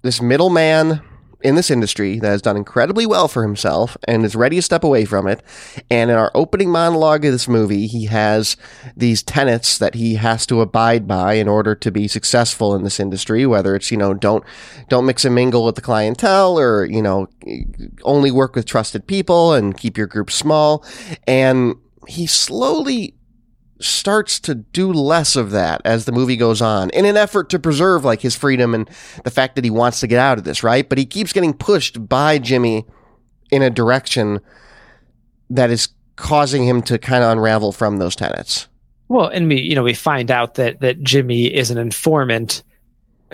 this 0.03 0.23
middleman 0.23 1.01
in 1.47 1.55
this 1.55 1.71
industry 1.71 2.19
that 2.19 2.27
has 2.27 2.43
done 2.43 2.57
incredibly 2.57 3.07
well 3.07 3.29
for 3.29 3.45
himself 3.45 3.97
and 4.09 4.25
is 4.25 4.35
ready 4.35 4.57
to 4.57 4.63
step 4.63 4.83
away 4.83 5.05
from 5.05 5.29
it. 5.29 5.45
And 5.89 6.11
in 6.11 6.17
our 6.17 6.33
opening 6.35 6.71
monologue 6.71 7.25
of 7.25 7.31
this 7.31 7.47
movie, 7.47 7.87
he 7.87 8.07
has 8.07 8.57
these 8.97 9.23
tenets 9.23 9.79
that 9.79 9.95
he 9.95 10.17
has 10.17 10.45
to 10.47 10.61
abide 10.61 11.07
by 11.07 11.35
in 11.35 11.47
order 11.47 11.77
to 11.77 11.93
be 11.93 12.09
successful 12.09 12.75
in 12.75 12.83
this 12.83 12.99
industry, 12.99 13.47
whether 13.47 13.77
it's, 13.77 13.93
you 13.93 13.97
know, 13.97 14.13
don't 14.13 14.43
don't 14.89 15.07
mix 15.07 15.25
and 15.25 15.37
mingle 15.37 15.65
with 15.65 15.77
the 15.77 15.83
clientele 15.83 16.59
or, 16.59 16.85
you 16.85 17.01
know, 17.01 17.29
only 18.03 18.33
work 18.33 18.57
with 18.57 18.67
trusted 18.67 19.07
people 19.07 19.53
and 19.53 19.79
keep 19.79 19.97
your 19.97 20.09
group 20.09 20.33
small. 20.33 20.85
And 21.29 21.77
he 22.09 22.27
slowly 22.27 23.16
starts 23.81 24.41
to 24.41 24.55
do 24.55 24.93
less 24.93 25.37
of 25.37 25.51
that 25.51 25.83
as 25.85 26.05
the 26.05 26.13
movie 26.13 26.37
goes 26.37 26.63
on 26.63 26.91
in 26.91 27.05
an 27.05 27.17
effort 27.17 27.51
to 27.51 27.59
preserve 27.59 28.05
like 28.05 28.21
his 28.21 28.35
freedom 28.35 28.75
and 28.75 28.89
the 29.25 29.31
fact 29.31 29.55
that 29.55 29.65
he 29.65 29.71
wants 29.71 30.01
to 30.01 30.07
get 30.07 30.19
out 30.19 30.39
of 30.39 30.45
this, 30.45 30.63
right? 30.63 30.89
But 30.89 30.99
he 30.99 31.05
keeps 31.05 31.33
getting 31.33 31.53
pushed 31.53 32.09
by 32.09 32.39
Jimmy 32.39 32.87
in 33.51 33.63
a 33.63 33.71
direction 33.71 34.41
that 35.51 35.71
is 35.71 35.89
causing 36.17 36.67
him 36.67 36.83
to 36.83 36.99
kind 36.99 37.23
of 37.23 37.31
unravel 37.31 37.73
from 37.73 37.99
those 37.99 38.17
tenets. 38.17 38.69
Well, 39.09 39.29
and 39.29 39.49
we, 39.49 39.61
you 39.61 39.75
know, 39.75 39.83
we 39.83 39.95
find 39.95 40.31
out 40.31 40.55
that 40.55 40.81
that 40.81 41.03
Jimmy 41.03 41.47
is 41.47 41.71
an 41.71 41.79
informant 41.79 42.63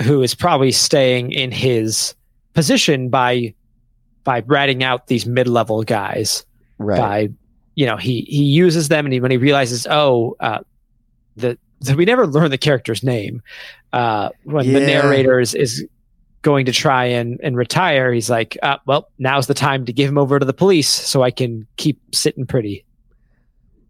who 0.00 0.22
is 0.22 0.34
probably 0.34 0.72
staying 0.72 1.32
in 1.32 1.50
his 1.52 2.14
position 2.52 3.08
by 3.08 3.54
by 4.24 4.40
ratting 4.46 4.84
out 4.84 5.06
these 5.06 5.26
mid-level 5.26 5.82
guys. 5.84 6.44
Right. 6.78 6.98
By, 6.98 7.28
you 7.74 7.86
know, 7.86 7.96
he 7.96 8.22
he 8.22 8.44
uses 8.44 8.88
them, 8.88 9.06
and 9.06 9.12
he, 9.12 9.20
when 9.20 9.30
he 9.30 9.36
realizes, 9.36 9.86
oh, 9.88 10.36
uh, 10.40 10.60
the, 11.36 11.58
the 11.80 11.96
we 11.96 12.04
never 12.04 12.26
learn 12.26 12.50
the 12.50 12.58
character's 12.58 13.02
name. 13.02 13.42
Uh, 13.92 14.30
when 14.44 14.72
the 14.72 14.80
narrator 14.80 15.38
is, 15.40 15.54
is 15.54 15.86
going 16.42 16.66
to 16.66 16.72
try 16.72 17.04
and 17.04 17.40
and 17.42 17.56
retire, 17.56 18.12
he's 18.12 18.30
like, 18.30 18.58
uh, 18.62 18.76
well, 18.86 19.08
now's 19.18 19.46
the 19.46 19.54
time 19.54 19.84
to 19.86 19.92
give 19.92 20.08
him 20.08 20.18
over 20.18 20.38
to 20.38 20.44
the 20.44 20.52
police 20.52 20.88
so 20.88 21.22
I 21.22 21.30
can 21.30 21.66
keep 21.76 22.00
sitting 22.14 22.46
pretty. 22.46 22.84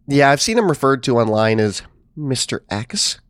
Yeah, 0.07 0.31
I've 0.31 0.41
seen 0.41 0.59
him 0.59 0.69
referred 0.69 1.03
to 1.05 1.19
online 1.19 1.61
as 1.61 1.83
Mr. 2.19 2.61
X. 2.71 3.21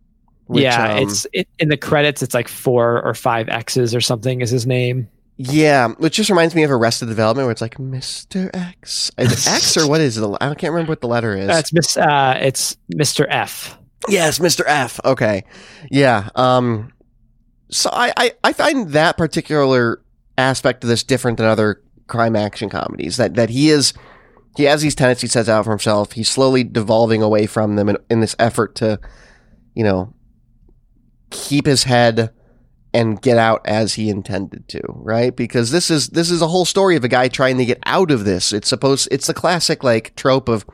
which, 0.46 0.62
yeah, 0.62 0.94
um, 0.94 0.98
it's 0.98 1.26
it, 1.32 1.48
in 1.58 1.68
the 1.68 1.76
credits. 1.76 2.22
It's 2.22 2.34
like 2.34 2.48
four 2.48 3.02
or 3.02 3.14
five 3.14 3.48
X's 3.48 3.94
or 3.94 4.00
something 4.00 4.40
is 4.40 4.50
his 4.50 4.66
name. 4.66 5.08
Yeah, 5.36 5.88
which 5.98 6.16
just 6.16 6.30
reminds 6.30 6.54
me 6.54 6.62
of 6.62 6.70
Arrested 6.70 7.06
Development, 7.08 7.46
where 7.46 7.52
it's 7.52 7.60
like 7.60 7.76
Mr. 7.76 8.50
X. 8.54 9.10
Is 9.18 9.46
it 9.46 9.52
X 9.52 9.76
or 9.76 9.88
what 9.88 10.00
is 10.00 10.18
it? 10.18 10.36
I 10.40 10.54
can't 10.54 10.72
remember 10.72 10.90
what 10.90 11.00
the 11.00 11.08
letter 11.08 11.34
is. 11.34 11.48
Uh, 11.48 11.54
it's 11.58 11.72
Miss. 11.72 11.96
Uh, 11.96 12.38
it's 12.40 12.76
Mr. 12.94 13.26
F. 13.28 13.78
Yes, 14.08 14.38
Mr. 14.38 14.62
F. 14.66 15.00
Okay. 15.04 15.44
Yeah. 15.90 16.28
Um 16.34 16.92
so 17.68 17.88
I, 17.92 18.12
I, 18.16 18.32
I 18.44 18.52
find 18.52 18.90
that 18.90 19.16
particular 19.16 20.02
aspect 20.36 20.84
of 20.84 20.88
this 20.88 21.02
different 21.02 21.38
than 21.38 21.46
other 21.46 21.82
crime 22.06 22.36
action 22.36 22.68
comedies. 22.68 23.16
That 23.16 23.34
that 23.34 23.50
he 23.50 23.70
is 23.70 23.94
he 24.56 24.64
has 24.64 24.82
these 24.82 24.94
tenets 24.94 25.22
he 25.22 25.28
sets 25.28 25.48
out 25.48 25.64
for 25.64 25.70
himself. 25.70 26.12
He's 26.12 26.28
slowly 26.28 26.64
devolving 26.64 27.22
away 27.22 27.46
from 27.46 27.76
them 27.76 27.88
in, 27.88 27.96
in 28.10 28.20
this 28.20 28.36
effort 28.38 28.74
to, 28.76 29.00
you 29.74 29.84
know, 29.84 30.12
keep 31.30 31.64
his 31.64 31.84
head 31.84 32.30
and 32.94 33.20
get 33.20 33.38
out 33.38 33.62
as 33.64 33.94
he 33.94 34.08
intended 34.10 34.68
to, 34.68 34.80
right? 34.88 35.34
Because 35.34 35.70
this 35.70 35.90
is 35.90 36.08
this 36.08 36.30
is 36.30 36.42
a 36.42 36.48
whole 36.48 36.64
story 36.64 36.96
of 36.96 37.04
a 37.04 37.08
guy 37.08 37.28
trying 37.28 37.58
to 37.58 37.64
get 37.64 37.78
out 37.86 38.10
of 38.10 38.24
this. 38.24 38.52
It's 38.52 38.68
supposed 38.68 39.08
it's 39.10 39.26
the 39.26 39.34
classic 39.34 39.82
like 39.82 40.14
trope 40.16 40.48
of 40.48 40.64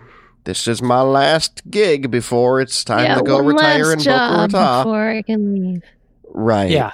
this 0.45 0.67
is 0.67 0.81
my 0.81 1.03
last 1.03 1.63
gig 1.71 2.11
before 2.11 2.61
it's 2.61 2.83
time 2.85 3.05
yeah, 3.05 3.17
to 3.17 3.23
go 3.23 3.37
one 3.37 3.47
retire 3.55 3.85
last 3.85 3.93
in 3.93 3.99
Boca 3.99 4.05
job 4.05 4.53
Raton. 4.53 4.83
before 4.85 5.09
I 5.09 5.23
can 5.23 5.55
leave. 5.55 5.83
Right. 6.31 6.71
Yeah. 6.71 6.93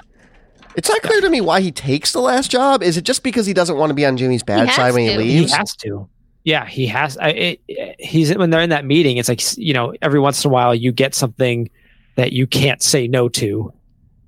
It's 0.76 0.88
not 0.88 1.02
clear 1.02 1.20
to 1.20 1.30
me 1.30 1.40
why 1.40 1.60
he 1.60 1.70
takes 1.70 2.12
the 2.12 2.20
last 2.20 2.50
job. 2.50 2.82
Is 2.82 2.96
it 2.96 3.04
just 3.04 3.22
because 3.22 3.46
he 3.46 3.52
doesn't 3.52 3.76
want 3.76 3.90
to 3.90 3.94
be 3.94 4.04
on 4.04 4.16
Jimmy's 4.16 4.42
bad 4.42 4.70
side 4.72 4.92
when 4.92 5.02
he 5.04 5.08
to. 5.14 5.22
He 5.22 5.38
leaves? 5.40 5.52
has 5.54 5.76
to. 5.76 6.08
Yeah, 6.42 6.66
he 6.66 6.86
has. 6.88 7.16
I, 7.16 7.28
it, 7.28 7.60
it- 7.68 8.00
he's 8.00 8.36
when 8.36 8.50
they're 8.50 8.60
in 8.60 8.70
that 8.70 8.84
meeting. 8.84 9.16
It's 9.16 9.28
like 9.28 9.40
you 9.56 9.72
know, 9.72 9.94
every 10.02 10.18
once 10.18 10.44
in 10.44 10.50
a 10.50 10.52
while 10.52 10.74
you 10.74 10.90
get 10.92 11.14
something 11.14 11.70
that 12.16 12.32
you 12.32 12.46
can't 12.46 12.82
say 12.82 13.06
no 13.06 13.28
to, 13.28 13.72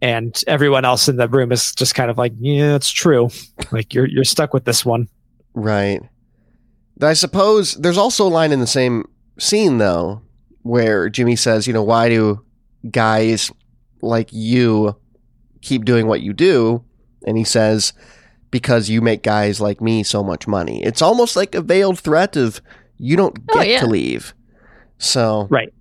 and 0.06 0.40
everyone 0.46 0.84
else 0.84 1.08
in 1.08 1.16
the 1.16 1.28
room 1.28 1.50
is 1.50 1.74
just 1.74 1.94
kind 1.96 2.10
of 2.10 2.16
like, 2.16 2.32
yeah, 2.38 2.76
it's 2.76 2.90
true. 2.90 3.28
Like 3.72 3.92
you're 3.92 4.06
you're 4.06 4.24
stuck 4.24 4.54
with 4.54 4.64
this 4.64 4.84
one. 4.84 5.08
Right. 5.54 6.00
I 7.02 7.14
suppose 7.14 7.74
there's 7.74 7.98
also 7.98 8.26
a 8.26 8.30
line 8.30 8.52
in 8.52 8.60
the 8.60 8.66
same 8.66 9.04
scene 9.38 9.78
though 9.78 10.22
where 10.62 11.08
Jimmy 11.08 11.34
says, 11.36 11.66
you 11.66 11.72
know, 11.72 11.82
why 11.82 12.08
do 12.08 12.44
guys 12.90 13.50
like 14.00 14.28
you 14.32 14.96
keep 15.60 15.84
doing 15.84 16.06
what 16.06 16.20
you 16.22 16.32
do? 16.32 16.84
And 17.26 17.36
he 17.36 17.44
says, 17.44 17.92
because 18.52 18.88
you 18.88 19.00
make 19.00 19.22
guys 19.24 19.60
like 19.60 19.80
me 19.80 20.04
so 20.04 20.22
much 20.22 20.46
money. 20.46 20.82
It's 20.84 21.02
almost 21.02 21.34
like 21.36 21.54
a 21.56 21.60
veiled 21.60 21.98
threat 21.98 22.36
of 22.36 22.60
you 22.98 23.16
don't 23.16 23.36
Oh, 23.50 23.54
get 23.54 23.68
yeah. 23.68 23.80
to 23.80 23.86
leave. 23.86 24.32
So, 24.98 25.48
Right. 25.50 25.72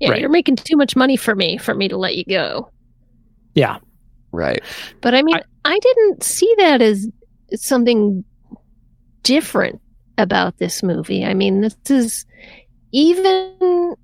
Yeah, 0.00 0.10
Right. 0.10 0.20
you're 0.20 0.30
making 0.30 0.56
too 0.56 0.76
much 0.76 0.96
money 0.96 1.16
for 1.16 1.34
me 1.34 1.58
for 1.58 1.74
me 1.74 1.88
to 1.88 1.96
let 1.96 2.16
you 2.16 2.24
go. 2.24 2.70
Yeah. 3.54 3.78
right. 4.32 4.62
But 5.00 5.14
I 5.14 5.22
mean, 5.22 5.36
I- 5.36 5.42
I, 5.64 5.78
didn't 5.78 6.22
see 6.22 6.52
that 6.58 6.82
as 6.82 7.08
something 7.54 8.24
different 9.22 9.80
about 10.18 10.58
this 10.58 10.82
movie. 10.82 11.24
I 11.24 11.34
mean, 11.34 11.60
this 11.62 11.76
is 11.88 12.26
even 12.92 13.94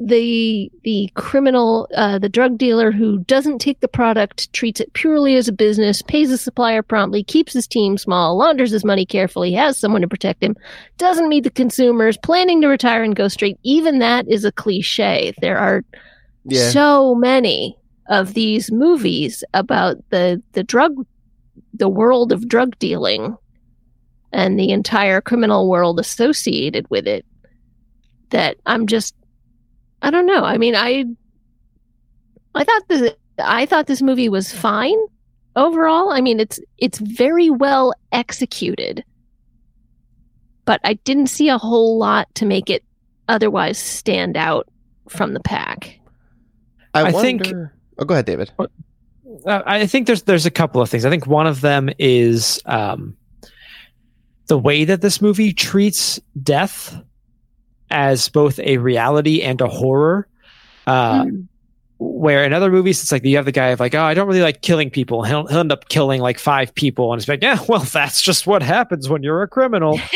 the 0.00 0.70
the 0.82 1.08
criminal, 1.14 1.88
uh, 1.96 2.18
the 2.18 2.28
drug 2.28 2.58
dealer 2.58 2.90
who 2.90 3.18
doesn't 3.20 3.60
take 3.60 3.80
the 3.80 3.88
product, 3.88 4.52
treats 4.52 4.80
it 4.80 4.92
purely 4.92 5.36
as 5.36 5.46
a 5.48 5.52
business, 5.52 6.02
pays 6.02 6.30
the 6.30 6.36
supplier 6.38 6.82
promptly, 6.82 7.22
keeps 7.22 7.52
his 7.52 7.66
team 7.66 7.96
small, 7.96 8.36
launders 8.36 8.72
his 8.72 8.84
money 8.84 9.06
carefully, 9.06 9.52
has 9.52 9.78
someone 9.78 10.00
to 10.02 10.08
protect 10.08 10.42
him, 10.42 10.56
doesn't 10.98 11.28
meet 11.28 11.44
the 11.44 11.50
consumers, 11.50 12.16
planning 12.18 12.60
to 12.60 12.66
retire 12.68 13.02
and 13.04 13.14
go 13.16 13.28
straight. 13.28 13.56
Even 13.62 14.00
that 14.00 14.26
is 14.28 14.44
a 14.44 14.52
cliche. 14.52 15.32
There 15.40 15.58
are 15.58 15.84
Yeah. 16.44 16.70
so 16.70 17.14
many 17.14 17.76
of 18.08 18.34
these 18.34 18.70
movies 18.70 19.42
about 19.54 19.96
the 20.10 20.42
the 20.52 20.62
drug 20.62 21.06
the 21.72 21.88
world 21.88 22.32
of 22.32 22.48
drug 22.48 22.78
dealing 22.78 23.36
and 24.32 24.58
the 24.58 24.70
entire 24.70 25.20
criminal 25.20 25.68
world 25.68 25.98
associated 25.98 26.88
with 26.90 27.06
it 27.06 27.24
that 28.30 28.56
I'm 28.66 28.86
just 28.86 29.14
I 30.02 30.10
don't 30.10 30.26
know. 30.26 30.44
I 30.44 30.58
mean, 30.58 30.74
I 30.76 31.04
I 32.54 32.64
thought 32.64 32.88
the 32.88 33.16
I 33.38 33.66
thought 33.66 33.86
this 33.86 34.02
movie 34.02 34.28
was 34.28 34.52
fine 34.52 34.98
overall. 35.56 36.10
I 36.10 36.20
mean, 36.20 36.40
it's 36.40 36.60
it's 36.78 36.98
very 36.98 37.48
well 37.50 37.94
executed. 38.12 39.04
But 40.66 40.80
I 40.84 40.94
didn't 40.94 41.26
see 41.28 41.48
a 41.48 41.58
whole 41.58 41.98
lot 41.98 42.32
to 42.36 42.46
make 42.46 42.70
it 42.70 42.84
otherwise 43.28 43.78
stand 43.78 44.36
out 44.36 44.68
from 45.08 45.34
the 45.34 45.40
pack. 45.40 45.98
I, 46.92 47.04
I 47.04 47.12
think- 47.12 47.42
wonder- 47.44 47.72
Oh, 47.98 48.04
go 48.04 48.14
ahead, 48.14 48.26
David. 48.26 48.50
Uh, 48.58 48.66
I 49.66 49.86
think 49.86 50.06
there's 50.06 50.22
there's 50.22 50.46
a 50.46 50.50
couple 50.50 50.80
of 50.80 50.88
things. 50.90 51.04
I 51.04 51.10
think 51.10 51.26
one 51.26 51.46
of 51.46 51.60
them 51.60 51.90
is 51.98 52.60
um, 52.66 53.16
the 54.46 54.58
way 54.58 54.84
that 54.84 55.00
this 55.00 55.20
movie 55.20 55.52
treats 55.52 56.20
death 56.42 56.96
as 57.90 58.28
both 58.28 58.58
a 58.60 58.78
reality 58.78 59.42
and 59.42 59.60
a 59.60 59.68
horror. 59.68 60.28
Uh, 60.86 61.24
Mm. 61.24 61.48
Where 61.98 62.42
in 62.44 62.52
other 62.52 62.70
movies, 62.72 63.00
it's 63.00 63.12
like 63.12 63.24
you 63.24 63.36
have 63.36 63.44
the 63.44 63.52
guy 63.52 63.68
of 63.68 63.78
like, 63.78 63.94
oh, 63.94 64.02
I 64.02 64.14
don't 64.14 64.26
really 64.26 64.42
like 64.42 64.62
killing 64.62 64.90
people. 64.90 65.22
He'll, 65.22 65.46
he'll 65.46 65.60
end 65.60 65.70
up 65.72 65.88
killing 65.88 66.20
like 66.20 66.38
five 66.40 66.74
people, 66.74 67.12
and 67.12 67.20
it's 67.20 67.28
like, 67.28 67.40
yeah, 67.40 67.58
well, 67.68 67.80
that's 67.80 68.20
just 68.20 68.46
what 68.48 68.62
happens 68.62 69.08
when 69.08 69.22
you're 69.22 69.42
a 69.42 69.48
criminal. 69.48 70.00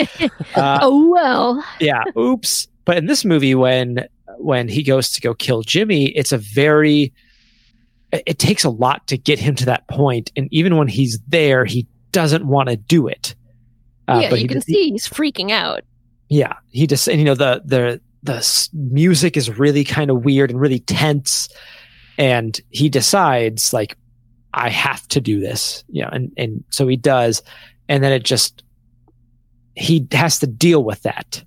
Uh, 0.55 0.79
oh 0.83 1.09
well. 1.11 1.65
yeah 1.79 2.03
oops 2.17 2.67
but 2.85 2.97
in 2.97 3.07
this 3.07 3.25
movie 3.25 3.55
when 3.55 4.09
when 4.39 4.67
he 4.67 4.83
goes 4.83 5.11
to 5.11 5.21
go 5.21 5.33
kill 5.35 5.63
jimmy 5.63 6.07
it's 6.17 6.33
a 6.33 6.39
very 6.39 7.13
it 8.13 8.39
takes 8.39 8.65
a 8.65 8.71
lot 8.71 9.07
to 9.09 9.19
get 9.19 9.39
him 9.39 9.55
to 9.57 9.65
that 9.67 9.87
point. 9.89 10.33
And 10.37 10.49
even 10.51 10.77
when 10.77 10.89
he's 10.89 11.19
there 11.29 11.65
he 11.65 11.87
doesn't 12.13 12.47
want 12.47 12.69
to 12.71 12.77
do 12.77 13.07
it. 13.07 13.35
Uh, 14.09 14.21
yeah, 14.23 14.31
but 14.31 14.39
you 14.39 14.43
he 14.45 14.49
can 14.49 14.57
just- 14.59 14.67
see 14.67 14.91
he's 14.91 15.07
freaking 15.09 15.51
out. 15.51 15.83
yeah 16.29 16.55
he 16.71 16.87
just 16.87 17.07
and 17.09 17.19
you 17.19 17.25
know 17.25 17.35
the 17.35 17.61
the 17.65 18.01
the 18.23 18.69
music 18.75 19.37
is 19.37 19.59
really 19.59 19.85
kind 19.85 20.11
of 20.11 20.25
weird 20.25 20.51
and 20.51 20.61
really 20.61 20.81
tense. 20.81 21.49
And 22.19 22.61
he 22.71 22.89
decides 22.89 23.73
like 23.73 23.97
i 24.55 24.71
have 24.71 25.07
to 25.09 25.21
do 25.21 25.39
this 25.41 25.85
you 25.89 26.03
know 26.03 26.09
and 26.11 26.33
and 26.37 26.65
so 26.71 26.87
he 26.89 26.97
does. 26.97 27.43
And 27.91 28.03
then 28.03 28.13
it 28.13 28.25
just 28.25 28.63
he 29.77 30.07
has 30.13 30.39
to 30.41 30.47
deal 30.47 30.83
with 30.83 31.03
that. 31.03 31.45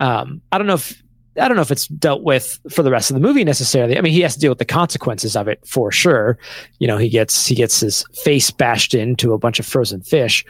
Um 0.00 0.40
i 0.52 0.58
don't 0.58 0.66
know 0.68 0.74
if 0.74 1.02
I 1.40 1.48
don't 1.48 1.56
know 1.56 1.62
if 1.62 1.70
it's 1.70 1.88
dealt 1.88 2.22
with 2.22 2.58
for 2.70 2.82
the 2.82 2.90
rest 2.90 3.10
of 3.10 3.14
the 3.14 3.20
movie 3.20 3.44
necessarily. 3.44 3.96
I 3.96 4.00
mean, 4.00 4.12
he 4.12 4.20
has 4.20 4.34
to 4.34 4.40
deal 4.40 4.50
with 4.50 4.58
the 4.58 4.64
consequences 4.64 5.36
of 5.36 5.48
it 5.48 5.64
for 5.66 5.90
sure. 5.92 6.38
You 6.78 6.86
know, 6.86 6.98
he 6.98 7.08
gets 7.08 7.46
he 7.46 7.54
gets 7.54 7.80
his 7.80 8.04
face 8.22 8.50
bashed 8.50 8.94
into 8.94 9.32
a 9.32 9.38
bunch 9.38 9.58
of 9.58 9.66
frozen 9.66 10.02
fish. 10.02 10.44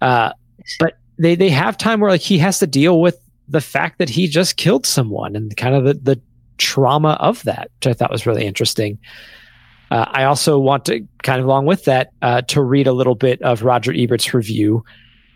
Uh, 0.00 0.32
but 0.78 0.98
they 1.18 1.34
they 1.34 1.50
have 1.50 1.76
time 1.76 2.00
where 2.00 2.10
like 2.10 2.20
he 2.20 2.38
has 2.38 2.58
to 2.58 2.66
deal 2.66 3.00
with 3.00 3.18
the 3.48 3.60
fact 3.60 3.98
that 3.98 4.08
he 4.08 4.26
just 4.26 4.56
killed 4.56 4.86
someone 4.86 5.36
and 5.36 5.56
kind 5.56 5.74
of 5.74 5.84
the, 5.84 5.94
the 5.94 6.20
trauma 6.58 7.18
of 7.20 7.42
that, 7.42 7.70
which 7.76 7.86
I 7.88 7.92
thought 7.92 8.10
was 8.10 8.26
really 8.26 8.44
interesting. 8.44 8.98
Uh, 9.90 10.06
I 10.08 10.24
also 10.24 10.58
want 10.58 10.86
to 10.86 11.06
kind 11.22 11.38
of 11.38 11.46
along 11.46 11.66
with 11.66 11.84
that 11.84 12.12
uh, 12.22 12.40
to 12.42 12.62
read 12.62 12.86
a 12.86 12.92
little 12.92 13.14
bit 13.14 13.42
of 13.42 13.62
Roger 13.62 13.92
Ebert's 13.92 14.32
review 14.32 14.84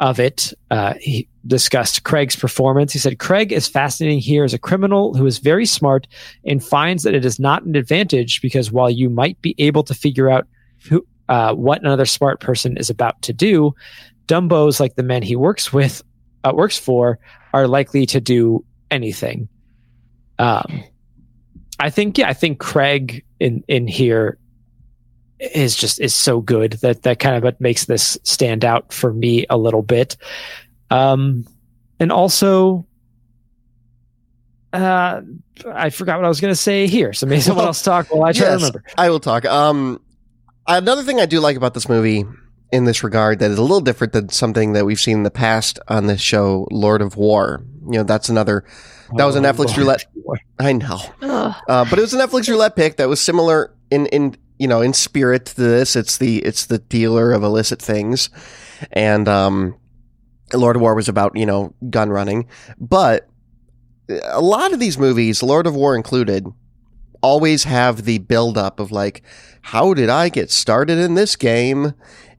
of 0.00 0.20
it. 0.20 0.52
Uh, 0.70 0.94
he 1.00 1.28
discussed 1.46 2.02
Craig's 2.04 2.36
performance. 2.36 2.92
He 2.92 2.98
said 2.98 3.18
Craig 3.18 3.52
is 3.52 3.68
fascinating 3.68 4.18
here 4.18 4.44
as 4.44 4.52
a 4.52 4.58
criminal 4.58 5.14
who 5.14 5.26
is 5.26 5.38
very 5.38 5.66
smart 5.66 6.06
and 6.44 6.64
finds 6.64 7.02
that 7.02 7.14
it 7.14 7.24
is 7.24 7.38
not 7.38 7.64
an 7.64 7.76
advantage 7.76 8.40
because 8.42 8.72
while 8.72 8.90
you 8.90 9.08
might 9.08 9.40
be 9.42 9.54
able 9.58 9.82
to 9.84 9.94
figure 9.94 10.28
out 10.28 10.46
who 10.88 11.06
uh, 11.28 11.54
what 11.54 11.80
another 11.80 12.06
smart 12.06 12.40
person 12.40 12.76
is 12.76 12.90
about 12.90 13.20
to 13.22 13.32
do, 13.32 13.74
Dumbos 14.28 14.80
like 14.80 14.96
the 14.96 15.02
men 15.02 15.22
he 15.22 15.36
works 15.36 15.72
with 15.72 16.02
uh, 16.44 16.52
works 16.54 16.78
for 16.78 17.18
are 17.52 17.66
likely 17.66 18.06
to 18.06 18.20
do 18.20 18.64
anything. 18.90 19.48
Um, 20.38 20.84
I 21.80 21.90
think 21.90 22.18
yeah, 22.18 22.28
I 22.28 22.32
think 22.32 22.58
Craig 22.58 23.24
in 23.40 23.62
in 23.68 23.86
here 23.86 24.38
is 25.38 25.76
just 25.76 26.00
is 26.00 26.14
so 26.14 26.40
good 26.40 26.72
that 26.82 27.02
that 27.02 27.18
kind 27.18 27.36
of 27.36 27.42
what 27.42 27.60
makes 27.60 27.84
this 27.86 28.16
stand 28.22 28.64
out 28.64 28.92
for 28.92 29.12
me 29.12 29.46
a 29.50 29.56
little 29.58 29.82
bit. 29.82 30.16
Um, 30.90 31.46
and 32.00 32.10
also, 32.12 32.86
uh, 34.72 35.20
I 35.72 35.90
forgot 35.90 36.18
what 36.18 36.24
I 36.24 36.28
was 36.28 36.40
going 36.40 36.52
to 36.52 36.60
say 36.60 36.86
here, 36.86 37.12
so 37.12 37.26
maybe 37.26 37.40
someone 37.40 37.62
Well, 37.62 37.68
else 37.68 37.82
talk 37.82 38.08
while 38.14 38.24
I 38.24 38.32
try 38.32 38.46
yes. 38.48 38.60
to 38.60 38.66
remember. 38.66 38.84
I 38.98 39.10
will 39.10 39.20
talk. 39.20 39.44
Um, 39.44 40.00
another 40.66 41.02
thing 41.02 41.20
I 41.20 41.26
do 41.26 41.40
like 41.40 41.56
about 41.56 41.74
this 41.74 41.88
movie 41.88 42.24
in 42.72 42.84
this 42.84 43.02
regard 43.04 43.38
that 43.38 43.50
is 43.50 43.58
a 43.58 43.62
little 43.62 43.80
different 43.80 44.12
than 44.12 44.28
something 44.28 44.72
that 44.74 44.84
we've 44.84 45.00
seen 45.00 45.18
in 45.18 45.22
the 45.22 45.30
past 45.30 45.78
on 45.88 46.06
this 46.06 46.20
show, 46.20 46.66
Lord 46.70 47.00
of 47.00 47.16
War. 47.16 47.64
You 47.84 47.98
know, 47.98 48.02
that's 48.02 48.28
another. 48.28 48.64
That 49.16 49.24
was 49.24 49.36
a 49.36 49.38
Oh, 49.38 49.42
Netflix 49.42 49.66
Lord. 49.68 49.78
roulette. 49.78 50.04
I 50.58 50.72
know, 50.72 51.00
uh, 51.22 51.54
but 51.88 51.98
it 51.98 52.02
was 52.02 52.12
a 52.12 52.18
Netflix 52.18 52.48
roulette 52.48 52.74
pick 52.74 52.96
that 52.96 53.08
was 53.08 53.20
similar 53.20 53.72
in 53.90 54.06
in 54.06 54.36
you 54.58 54.68
know 54.68 54.80
in 54.80 54.92
spirit 54.92 55.46
to 55.46 55.54
this. 55.56 55.96
It's 55.96 56.18
the 56.18 56.38
it's 56.38 56.66
the 56.66 56.78
dealer 56.78 57.32
of 57.32 57.42
illicit 57.42 57.80
things, 57.80 58.30
and 58.92 59.28
um, 59.28 59.76
Lord 60.54 60.76
of 60.76 60.82
War 60.82 60.94
was 60.94 61.08
about 61.08 61.36
you 61.36 61.46
know 61.46 61.74
gun 61.90 62.10
running, 62.10 62.48
but 62.78 63.28
a 64.08 64.40
lot 64.40 64.72
of 64.72 64.80
these 64.80 64.98
movies, 64.98 65.42
Lord 65.42 65.66
of 65.66 65.74
War 65.74 65.96
included, 65.96 66.46
always 67.20 67.64
have 67.64 68.04
the 68.04 68.18
build 68.18 68.56
up 68.56 68.78
of 68.78 68.92
like, 68.92 69.22
how 69.62 69.94
did 69.94 70.08
I 70.08 70.28
get 70.28 70.50
started 70.50 70.98
in 70.98 71.14
this 71.14 71.36
game? 71.36 71.94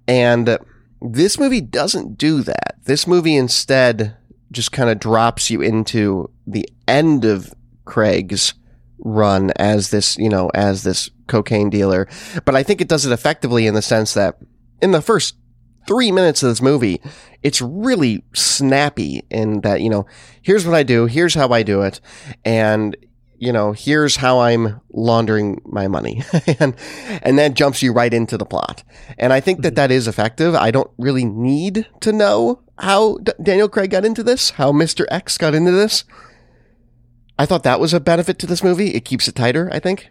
And 0.08 0.58
this 1.02 1.38
movie 1.40 1.62
doesn't 1.62 2.18
do 2.18 2.42
that. 2.44 2.78
This 2.86 3.06
movie 3.06 3.36
instead 3.36 4.16
just 4.52 4.72
kind 4.72 4.90
of 4.90 5.00
drops 5.00 5.50
you 5.50 5.62
into 5.62 6.30
the 6.46 6.68
end 6.88 7.26
of 7.26 7.54
Craig's 7.86 8.54
run 9.00 9.52
as 9.58 9.90
this, 9.92 10.18
you 10.18 10.30
know, 10.30 10.50
as 10.54 10.84
this 10.84 11.10
cocaine 11.28 11.70
dealer. 11.70 12.08
But 12.46 12.56
I 12.56 12.64
think 12.64 12.82
it 12.82 12.88
does 12.88 13.06
it 13.06 13.12
effectively 13.12 13.68
in 13.68 13.74
the 13.74 13.82
sense 13.82 14.14
that 14.14 14.38
in 14.82 14.92
the 14.92 15.02
first 15.02 15.36
three 15.88 16.12
minutes 16.12 16.44
of 16.44 16.50
this 16.50 16.62
movie, 16.62 17.02
it's 17.44 17.62
really 17.62 18.24
snappy 18.34 19.24
in 19.30 19.62
that, 19.62 19.82
you 19.82 19.90
know, 19.90 20.06
here's 20.42 20.66
what 20.66 20.76
I 20.76 20.84
do, 20.84 21.06
here's 21.06 21.34
how 21.36 21.50
I 21.50 21.64
do 21.64 21.82
it. 21.82 22.00
And 22.44 22.96
you 23.40 23.52
know, 23.54 23.72
here's 23.72 24.16
how 24.16 24.40
I'm 24.40 24.82
laundering 24.92 25.62
my 25.64 25.88
money. 25.88 26.24
and 26.60 26.76
and 27.22 27.38
that 27.38 27.54
jumps 27.54 27.84
you 27.84 27.94
right 27.94 28.12
into 28.12 28.36
the 28.36 28.46
plot. 28.48 28.84
And 29.20 29.32
I 29.32 29.40
think 29.42 29.62
that 29.62 29.74
Mhm. 29.74 29.76
that 29.76 29.92
is 29.92 30.08
effective. 30.08 30.56
I 30.56 30.72
don't 30.72 30.90
really 30.98 31.24
need 31.24 31.86
to 32.00 32.12
know 32.12 32.62
how 32.80 33.18
D- 33.18 33.34
Daniel 33.44 33.70
Craig 33.70 33.92
got 33.92 34.06
into 34.06 34.24
this, 34.24 34.50
how 34.52 34.72
Mr. 34.72 35.06
X 35.12 35.38
got 35.38 35.54
into 35.54 35.72
this. 35.72 36.04
I 37.40 37.46
thought 37.46 37.64
that 37.64 37.80
was 37.80 37.94
a 37.94 38.00
benefit 38.00 38.40
to 38.40 38.48
this 38.48 38.64
movie. 38.64 38.94
It 38.94 39.06
keeps 39.06 39.28
it 39.28 39.36
tighter, 39.36 39.70
I 39.72 39.80
think. 39.80 40.10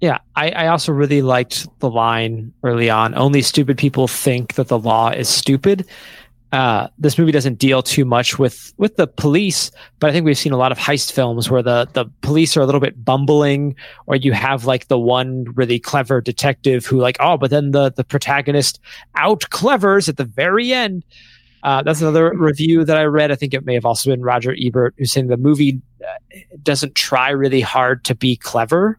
Yeah, 0.00 0.18
I, 0.34 0.50
I 0.50 0.66
also 0.68 0.92
really 0.92 1.20
liked 1.20 1.66
the 1.80 1.90
line 1.90 2.52
early 2.62 2.88
on. 2.88 3.14
Only 3.14 3.42
stupid 3.42 3.76
people 3.76 4.08
think 4.08 4.54
that 4.54 4.68
the 4.68 4.78
law 4.78 5.10
is 5.10 5.28
stupid. 5.28 5.86
Uh, 6.52 6.88
this 6.98 7.16
movie 7.16 7.30
doesn't 7.30 7.58
deal 7.58 7.80
too 7.80 8.04
much 8.04 8.36
with 8.38 8.74
with 8.76 8.96
the 8.96 9.06
police, 9.06 9.70
but 10.00 10.10
I 10.10 10.12
think 10.12 10.26
we've 10.26 10.36
seen 10.36 10.52
a 10.52 10.56
lot 10.56 10.72
of 10.72 10.78
heist 10.78 11.12
films 11.12 11.48
where 11.48 11.62
the 11.62 11.86
the 11.92 12.06
police 12.22 12.56
are 12.56 12.60
a 12.60 12.66
little 12.66 12.80
bit 12.80 13.04
bumbling, 13.04 13.76
or 14.06 14.16
you 14.16 14.32
have 14.32 14.64
like 14.64 14.88
the 14.88 14.98
one 14.98 15.44
really 15.54 15.78
clever 15.78 16.20
detective 16.20 16.84
who 16.84 16.98
like, 16.98 17.16
oh, 17.20 17.36
but 17.36 17.50
then 17.50 17.70
the 17.70 17.92
the 17.92 18.02
protagonist 18.02 18.80
out 19.14 19.48
clevers 19.50 20.08
at 20.08 20.16
the 20.16 20.24
very 20.24 20.72
end. 20.72 21.04
Uh, 21.62 21.82
that's 21.82 22.00
another 22.00 22.32
review 22.36 22.84
that 22.84 22.96
I 22.96 23.04
read. 23.04 23.30
I 23.30 23.34
think 23.34 23.54
it 23.54 23.64
may 23.66 23.74
have 23.74 23.84
also 23.84 24.10
been 24.10 24.22
Roger 24.22 24.54
Ebert 24.58 24.94
who's 24.98 25.12
saying 25.12 25.26
the 25.28 25.36
movie 25.36 25.80
uh, 26.02 26.38
doesn't 26.62 26.94
try 26.94 27.30
really 27.30 27.60
hard 27.60 28.04
to 28.04 28.14
be 28.14 28.36
clever 28.36 28.98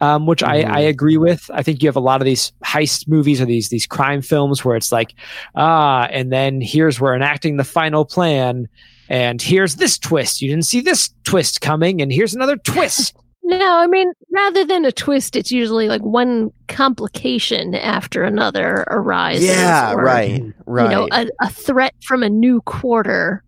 um, 0.00 0.26
which 0.26 0.42
Mhm. 0.42 0.48
I, 0.48 0.62
I 0.62 0.80
agree 0.80 1.16
with. 1.16 1.48
I 1.54 1.62
think 1.62 1.82
you 1.82 1.88
have 1.88 1.96
a 1.96 2.00
lot 2.00 2.20
of 2.20 2.24
these 2.26 2.52
heist 2.64 3.08
movies 3.08 3.40
or 3.40 3.46
these 3.46 3.68
these 3.68 3.86
crime 3.86 4.20
films 4.22 4.64
where 4.64 4.76
it's 4.76 4.92
like, 4.92 5.14
ah, 5.54 6.08
and 6.10 6.30
then 6.32 6.60
here's 6.60 7.00
we're 7.00 7.14
enacting 7.14 7.56
the 7.56 7.64
final 7.64 8.04
plan, 8.04 8.68
and 9.08 9.40
here's 9.40 9.76
this 9.76 9.96
twist. 9.96 10.42
You 10.42 10.48
didn't 10.50 10.66
see 10.66 10.80
this 10.80 11.10
twist 11.22 11.60
coming, 11.60 12.02
and 12.02 12.12
here's 12.12 12.34
another 12.34 12.56
twist. 12.56 13.14
No, 13.46 13.76
I 13.78 13.86
mean, 13.86 14.10
rather 14.32 14.64
than 14.64 14.84
a 14.86 14.92
twist, 14.92 15.36
it's 15.36 15.52
usually 15.52 15.86
like 15.88 16.00
one 16.02 16.50
complication 16.68 17.74
after 17.74 18.22
another 18.24 18.84
arises. 18.88 19.44
yeah, 19.44 19.92
or, 19.92 20.02
right, 20.02 20.42
right. 20.66 20.84
You 20.84 20.96
know, 20.96 21.08
a, 21.12 21.26
a 21.42 21.50
threat 21.50 21.94
from 22.02 22.22
a 22.22 22.30
new 22.30 22.62
quarter 22.62 23.44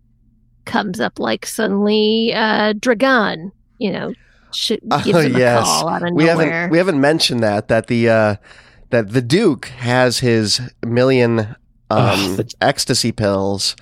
comes 0.65 0.99
up, 0.99 1.17
like 1.19 1.45
suddenly 1.47 2.31
uh, 2.33 2.73
Dragan, 2.73 3.51
you 3.79 3.91
know, 3.91 4.13
sh- 4.53 4.73
Oh, 4.91 5.01
gives 5.03 5.23
him 5.25 5.37
yes. 5.37 5.61
a 5.61 5.63
call 5.65 5.89
out 5.89 6.03
of 6.03 6.13
we 6.13 6.25
nowhere. 6.25 6.51
haven't 6.51 6.71
we 6.71 6.77
haven't 6.77 7.01
mentioned 7.01 7.41
that 7.41 7.67
that 7.69 7.87
the 7.87 8.07
uh, 8.09 8.35
that 8.91 9.11
the 9.13 9.21
Duke 9.21 9.65
has 9.67 10.19
his 10.19 10.61
million 10.85 11.39
um, 11.39 11.55
Ugh, 11.89 12.37
the- 12.37 12.53
ecstasy 12.61 13.11
pills 13.11 13.75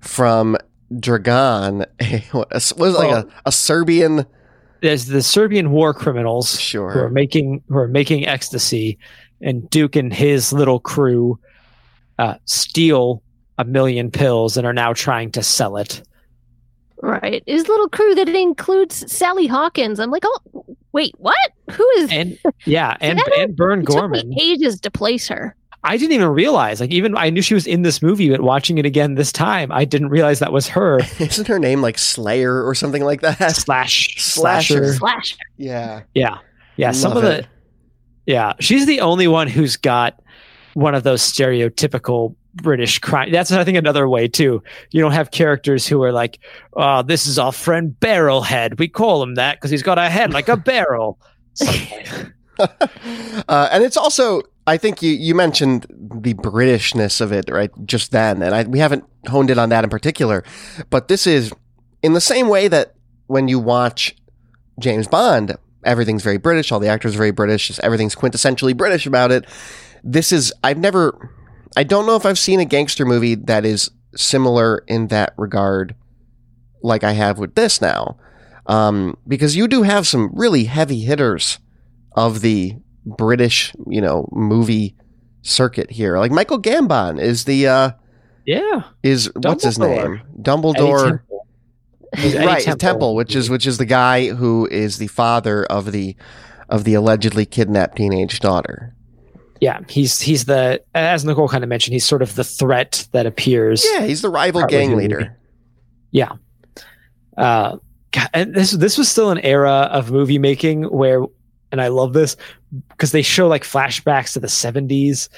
from 0.00 0.56
Dragan. 0.92 1.86
A, 2.00 2.18
what, 2.32 2.48
a- 2.50 2.74
was 2.76 2.94
it 2.94 2.98
like 2.98 3.12
a, 3.12 3.28
a 3.46 3.52
Serbian? 3.52 4.26
There's 4.82 5.06
the 5.06 5.22
Serbian 5.22 5.70
war 5.70 5.94
criminals 5.94 6.52
who 6.72 6.82
are 6.82 6.92
Sure. 6.92 7.08
making 7.08 7.62
who 7.68 7.76
are 7.78 7.88
making 7.88 8.26
ecstasy, 8.26 8.98
and 9.40 9.68
Duke 9.70 9.96
and 9.96 10.12
his 10.12 10.52
little 10.52 10.80
crew 10.80 11.38
uh, 12.18 12.34
steal 12.44 13.22
a 13.58 13.64
million 13.64 14.10
pills 14.10 14.56
and 14.56 14.66
are 14.66 14.72
now 14.72 14.92
trying 14.92 15.30
to 15.32 15.42
sell 15.42 15.76
it. 15.76 16.02
Right. 17.00 17.42
His 17.46 17.66
little 17.68 17.88
crew 17.88 18.14
that 18.14 18.28
includes 18.28 19.10
Sally 19.12 19.46
Hawkins. 19.48 19.98
I'm 19.98 20.10
like, 20.10 20.22
oh, 20.24 20.64
wait, 20.92 21.14
what? 21.18 21.36
Who 21.72 21.88
is. 21.98 22.10
And 22.12 22.38
yeah, 22.64 22.96
and 23.00 23.20
and 23.38 23.56
Burn 23.56 23.80
it 23.80 23.86
took 23.86 23.94
Gorman. 23.96 24.28
me 24.30 24.38
ages 24.40 24.80
to 24.80 24.90
place 24.90 25.26
her. 25.28 25.56
I 25.84 25.96
didn't 25.96 26.12
even 26.12 26.28
realize. 26.28 26.80
Like, 26.80 26.90
even 26.90 27.16
I 27.16 27.30
knew 27.30 27.42
she 27.42 27.54
was 27.54 27.66
in 27.66 27.82
this 27.82 28.02
movie, 28.02 28.30
but 28.30 28.40
watching 28.40 28.78
it 28.78 28.86
again 28.86 29.16
this 29.16 29.32
time, 29.32 29.72
I 29.72 29.84
didn't 29.84 30.08
realize 30.10 30.38
that 30.38 30.52
was 30.52 30.68
her. 30.68 31.00
Isn't 31.18 31.48
her 31.48 31.58
name 31.58 31.82
like 31.82 31.98
Slayer 31.98 32.64
or 32.64 32.74
something 32.74 33.04
like 33.04 33.20
that? 33.22 33.38
Slash 33.56 34.14
Slasher. 34.16 34.74
slasher. 34.74 34.94
Slash. 34.94 35.36
Yeah. 35.56 36.02
Yeah, 36.14 36.38
yeah. 36.76 36.92
some 36.92 37.16
of 37.16 37.24
it. 37.24 37.42
the 37.42 37.48
yeah, 38.26 38.52
she's 38.60 38.86
the 38.86 39.00
only 39.00 39.26
one 39.26 39.48
who's 39.48 39.76
got 39.76 40.20
one 40.74 40.94
of 40.94 41.02
those 41.02 41.22
stereotypical 41.22 42.34
British 42.54 42.98
crime. 42.98 43.32
That's 43.32 43.50
I 43.50 43.64
think 43.64 43.78
another 43.78 44.08
way 44.08 44.28
too. 44.28 44.62
You 44.90 45.00
don't 45.00 45.12
have 45.12 45.30
characters 45.30 45.86
who 45.86 46.02
are 46.02 46.12
like, 46.12 46.38
"Oh, 46.74 47.02
this 47.02 47.26
is 47.26 47.38
our 47.38 47.52
friend 47.52 47.96
Barrelhead. 48.00 48.78
We 48.78 48.88
call 48.88 49.22
him 49.22 49.34
that 49.34 49.56
because 49.56 49.70
he's 49.70 49.82
got 49.82 49.98
a 49.98 50.08
head 50.08 50.32
like 50.32 50.48
a 50.48 50.56
barrel." 50.56 51.18
uh, 52.58 53.68
and 53.72 53.82
it's 53.82 53.96
also, 53.96 54.42
I 54.66 54.76
think 54.76 55.02
you, 55.02 55.12
you 55.12 55.34
mentioned 55.34 55.86
the 55.88 56.34
Britishness 56.34 57.20
of 57.20 57.32
it, 57.32 57.50
right? 57.50 57.70
Just 57.84 58.12
then, 58.12 58.42
and 58.42 58.54
I, 58.54 58.62
we 58.62 58.78
haven't 58.78 59.04
honed 59.26 59.50
in 59.50 59.58
on 59.58 59.70
that 59.70 59.84
in 59.84 59.90
particular, 59.90 60.44
but 60.90 61.08
this 61.08 61.26
is 61.26 61.52
in 62.02 62.12
the 62.12 62.20
same 62.20 62.48
way 62.48 62.68
that 62.68 62.94
when 63.26 63.48
you 63.48 63.58
watch 63.58 64.14
James 64.78 65.08
Bond, 65.08 65.56
everything's 65.84 66.22
very 66.22 66.36
British, 66.36 66.70
all 66.70 66.78
the 66.78 66.88
actors 66.88 67.14
are 67.14 67.18
very 67.18 67.32
British, 67.32 67.68
just 67.68 67.80
everything's 67.80 68.14
quintessentially 68.14 68.76
British 68.76 69.06
about 69.06 69.32
it. 69.32 69.46
This 70.04 70.32
is, 70.32 70.52
I've 70.62 70.78
never, 70.78 71.34
I 71.76 71.82
don't 71.82 72.06
know 72.06 72.16
if 72.16 72.24
I've 72.24 72.38
seen 72.38 72.60
a 72.60 72.64
gangster 72.64 73.04
movie 73.04 73.34
that 73.34 73.64
is 73.64 73.90
similar 74.14 74.84
in 74.86 75.08
that 75.08 75.34
regard, 75.36 75.96
like 76.82 77.02
I 77.02 77.12
have 77.12 77.38
with 77.38 77.54
this 77.56 77.80
now, 77.80 78.16
um, 78.66 79.16
because 79.26 79.56
you 79.56 79.66
do 79.66 79.82
have 79.82 80.06
some 80.06 80.30
really 80.34 80.64
heavy 80.64 81.00
hitters 81.00 81.58
of 82.14 82.42
the 82.42 82.76
British, 83.04 83.74
you 83.88 84.00
know, 84.00 84.28
movie 84.32 84.96
circuit 85.42 85.90
here. 85.90 86.18
Like 86.18 86.30
Michael 86.30 86.60
Gambon 86.60 87.20
is 87.20 87.44
the 87.44 87.66
uh 87.66 87.90
yeah, 88.44 88.82
is 89.02 89.30
what's 89.36 89.64
his 89.64 89.78
name? 89.78 90.20
Dumbledore. 90.40 91.20
Eddie 92.14 92.32
Temple. 92.32 92.46
Right, 92.46 92.62
Temple. 92.62 92.78
Temple. 92.78 93.14
which 93.14 93.34
is 93.34 93.48
which 93.48 93.66
is 93.66 93.78
the 93.78 93.86
guy 93.86 94.28
who 94.28 94.66
is 94.70 94.98
the 94.98 95.06
father 95.06 95.64
of 95.64 95.92
the 95.92 96.16
of 96.68 96.84
the 96.84 96.94
allegedly 96.94 97.46
kidnapped 97.46 97.96
teenage 97.96 98.40
daughter. 98.40 98.94
Yeah, 99.60 99.80
he's 99.88 100.20
he's 100.20 100.46
the 100.46 100.82
as 100.94 101.24
Nicole 101.24 101.48
kind 101.48 101.62
of 101.62 101.70
mentioned, 101.70 101.92
he's 101.92 102.04
sort 102.04 102.20
of 102.20 102.34
the 102.34 102.44
threat 102.44 103.06
that 103.12 103.26
appears. 103.26 103.86
Yeah, 103.92 104.02
he's 104.02 104.20
the 104.20 104.28
rival 104.28 104.66
gang 104.66 104.96
leader. 104.96 105.38
Yeah. 106.10 106.32
Uh, 107.36 107.78
God, 108.10 108.28
and 108.34 108.54
this 108.54 108.72
this 108.72 108.98
was 108.98 109.08
still 109.08 109.30
an 109.30 109.38
era 109.38 109.88
of 109.90 110.10
movie 110.10 110.38
making 110.38 110.82
where, 110.84 111.22
and 111.72 111.80
I 111.80 111.88
love 111.88 112.12
this 112.12 112.36
because 112.90 113.10
they 113.10 113.22
show 113.22 113.48
like 113.48 113.64
flashbacks 113.64 114.34
to 114.34 114.40
the 114.40 114.48
seventies. 114.48 115.28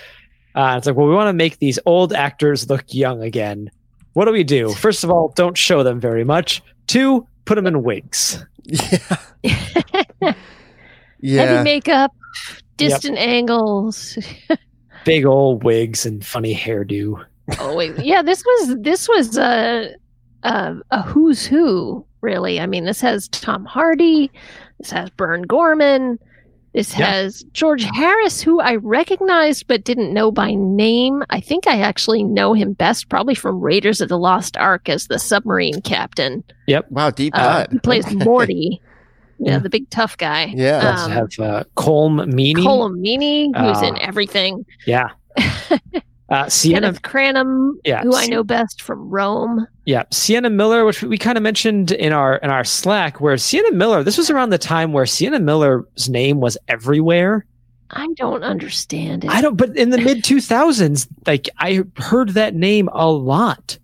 Uh, 0.55 0.75
it's 0.77 0.87
like, 0.87 0.97
well, 0.97 1.09
we 1.09 1.15
want 1.15 1.29
to 1.29 1.33
make 1.33 1.59
these 1.59 1.79
old 1.87 2.13
actors 2.13 2.69
look 2.69 2.85
young 2.89 3.23
again. 3.23 3.71
What 4.13 4.27
do 4.27 4.33
we 4.33 4.45
do? 4.45 4.73
First 4.75 5.03
of 5.03 5.11
all, 5.11 5.33
don't 5.35 5.57
show 5.57 5.83
them 5.83 5.99
very 6.01 6.25
much. 6.25 6.63
Two, 6.87 7.27
put 7.45 7.57
them 7.57 7.67
in 7.67 7.83
wigs. 7.83 8.45
Yeah. 8.65 8.99
yeah. 9.43 10.35
Heavy 11.21 11.65
makeup, 11.65 12.13
distant 12.77 13.19
angles. 13.19 14.19
Big 15.05 15.27
old 15.27 15.65
wigs 15.65 16.07
and 16.07 16.25
funny 16.25 16.55
hairdo. 16.55 17.25
Oh 17.59 17.77
wait, 17.77 17.99
yeah. 17.99 18.23
This 18.23 18.43
was 18.45 18.77
this 18.81 19.09
was 19.09 19.37
a 19.37 19.95
a, 20.45 20.77
a 20.91 21.03
who's 21.03 21.45
who 21.45 22.07
really. 22.21 22.61
I 22.61 22.67
mean, 22.67 22.85
this 22.85 23.01
has 23.03 23.29
Tom 23.29 23.65
Hardy. 23.65 24.31
This 24.79 24.91
has 24.91 25.11
Burn 25.11 25.43
Gorman. 25.43 26.19
This 26.73 26.99
Yeah. 26.99 27.07
has 27.07 27.45
George 27.53 27.85
Harris, 27.85 28.41
who 28.43 28.61
I 28.61 28.75
recognized 28.77 29.69
but 29.69 29.85
didn't 29.85 30.13
know 30.13 30.33
by 30.33 30.55
name. 30.55 31.23
I 31.31 31.39
think 31.39 31.69
I 31.69 31.81
actually 31.81 32.25
know 32.25 32.53
him 32.53 32.73
best 32.73 33.09
probably 33.09 33.37
from 33.37 33.61
Raiders 33.61 34.01
of 34.01 34.09
the 34.09 34.19
Lost 34.19 34.57
Ark 34.57 34.89
as 34.89 35.07
the 35.07 35.21
submarine 35.21 35.81
captain. 35.83 36.43
Yep. 36.67 36.91
Wow, 36.91 37.11
deep 37.11 37.33
Uh, 37.37 37.39
cut. 37.39 37.73
he 37.73 37.79
plays 37.79 38.05
Okay. 38.07 38.17
Morty, 38.17 38.81
yeah, 39.39 39.53
Yeah. 39.53 39.59
the 39.61 39.71
big 39.71 39.89
tough 39.91 40.19
guy. 40.19 40.53
Yeah. 40.57 40.81
Let's 40.83 41.03
Um, 41.05 41.11
have 41.13 41.29
uh, 41.39 41.65
Colm 41.77 42.21
Meaney. 42.33 42.65
Colm 42.65 42.97
Meaney, 42.99 43.57
who's 43.57 43.81
in 43.83 43.95
Uh, 43.95 43.99
everything. 44.01 44.67
Yeah. 44.87 45.11
Uh, 46.31 46.49
Sienna 46.49 46.87
Kenneth 46.87 47.03
Cranham, 47.03 47.73
Yeah, 47.85 48.03
who 48.03 48.17
I 48.17 48.27
know 48.27 48.43
best 48.43 48.81
from 48.81 49.11
Rome. 49.11 49.67
Yeah, 49.87 50.05
Sienna 50.11 50.49
Miller, 50.51 50.85
which 50.85 51.03
we 51.03 51.19
kind 51.19 51.37
of 51.37 51.43
mentioned 51.43 51.93
in 51.93 52.13
our 52.13 52.37
in 52.37 52.51
our 52.51 52.65
Slack, 52.65 53.21
where 53.21 53.37
Sienna 53.37 53.73
Miller. 53.73 54.03
This 54.03 54.17
was 54.17 54.31
around 54.31 54.51
the 54.51 54.59
time 54.59 54.93
where 54.93 55.05
Sienna 55.07 55.41
Miller's 55.41 56.09
name 56.09 56.41
was 56.41 56.57
everywhere. 56.69 57.45
I 57.91 58.09
don't 58.17 58.43
understand 58.43 59.25
it. 59.25 59.31
I 59.31 59.41
don't, 59.43 59.57
but 59.57 59.77
in 59.77 59.91
the 59.91 59.99
mid 59.99 60.25
two 60.25 60.41
thousands, 60.41 61.07
like 61.27 61.49
I 61.59 61.83
heard 61.99 62.31
that 62.31 62.55
name 62.55 62.89
a 62.93 63.11
lot. 63.11 63.79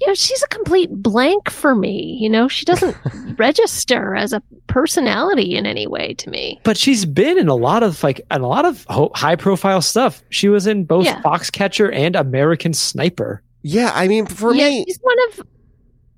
Yeah, 0.00 0.14
she's 0.14 0.42
a 0.42 0.48
complete 0.48 0.90
blank 0.90 1.50
for 1.50 1.74
me. 1.74 2.16
You 2.20 2.28
know, 2.28 2.46
she 2.48 2.64
doesn't 2.64 2.96
register 3.38 4.14
as 4.14 4.32
a 4.32 4.42
personality 4.66 5.56
in 5.56 5.66
any 5.66 5.86
way 5.86 6.14
to 6.14 6.30
me. 6.30 6.60
But 6.64 6.76
she's 6.76 7.04
been 7.04 7.38
in 7.38 7.48
a 7.48 7.54
lot 7.54 7.82
of 7.82 8.02
like 8.02 8.20
in 8.30 8.40
a 8.40 8.48
lot 8.48 8.64
of 8.64 8.86
high 9.14 9.36
profile 9.36 9.80
stuff. 9.80 10.22
She 10.30 10.48
was 10.48 10.66
in 10.66 10.84
both 10.84 11.06
Yeah. 11.06 11.20
Foxcatcher 11.22 11.92
and 11.94 12.16
American 12.16 12.72
Sniper. 12.72 13.40
Yeah, 13.66 13.90
I 13.94 14.08
mean 14.08 14.26
for 14.26 14.54
yeah, 14.54 14.68
me 14.68 14.84
she's 14.86 14.98
one 15.00 15.16
of. 15.28 15.46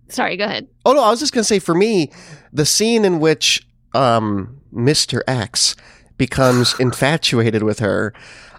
Sorry, 0.08 0.36
go 0.36 0.44
ahead. 0.44 0.66
Oh 0.84 0.92
no, 0.92 1.02
I 1.02 1.10
was 1.10 1.20
just 1.20 1.32
gonna 1.32 1.44
say 1.44 1.60
for 1.60 1.74
me, 1.74 2.10
the 2.52 2.66
scene 2.66 3.04
in 3.04 3.20
which 3.20 3.66
um 3.94 4.60
Mr. 4.74 5.22
X 5.28 5.76
becomes 6.18 6.74
infatuated 6.80 7.62
with 7.62 7.78
her, 7.78 8.12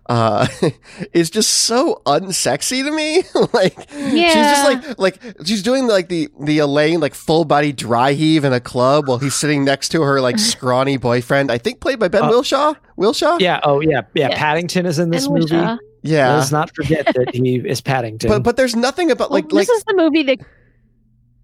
uh, 0.07 0.47
is 1.13 1.29
just 1.29 1.49
so 1.49 2.01
unsexy 2.05 2.81
to 2.81 2.91
me. 2.91 3.23
like 3.53 3.75
yeah. 3.93 4.29
she's 4.29 4.33
just 4.33 4.63
like 4.63 4.99
like 4.99 5.45
she's 5.45 5.61
doing 5.63 5.85
like 5.87 6.07
the 6.07 6.29
the 6.39 6.59
Elaine 6.59 7.01
like 7.01 7.13
full 7.13 7.43
body 7.43 7.73
dry 7.73 8.13
heave 8.13 8.45
in 8.45 8.53
a 8.53 8.61
club 8.61 9.09
while 9.09 9.17
he's 9.17 9.35
sitting 9.35 9.65
next 9.65 9.89
to 9.89 10.01
her 10.01 10.21
like 10.21 10.39
scrawny 10.53 10.95
boyfriend. 10.95 11.51
I 11.51 11.57
think 11.57 11.81
played 11.81 11.99
by 11.99 12.07
Ben 12.07 12.23
Uh, 12.23 12.29
Whishaw. 12.29 12.75
Whishaw. 12.97 13.37
Yeah. 13.41 13.59
Oh, 13.63 13.81
yeah. 13.81 14.03
Yeah. 14.13 14.29
Yeah. 14.29 14.37
Paddington 14.37 14.85
is 14.85 14.97
in 14.97 15.09
this 15.09 15.25
And 15.25 15.35
movie. 15.35 15.55
Whishaw. 15.55 15.77
Yeah. 16.03 16.35
Let's 16.35 16.51
not 16.51 16.73
forget 16.75 17.05
that 17.15 17.33
he 17.33 17.55
is 17.65 17.81
Paddington. 17.81 18.29
But 18.29 18.43
but 18.43 18.57
there's 18.57 18.75
nothing 18.75 19.11
about 19.11 19.29
Well, 19.31 19.39
like 19.41 19.51
like 19.51 19.67
this 19.67 19.69
is 19.77 19.83
the 19.85 19.95
movie 19.95 20.23
that 20.23 20.39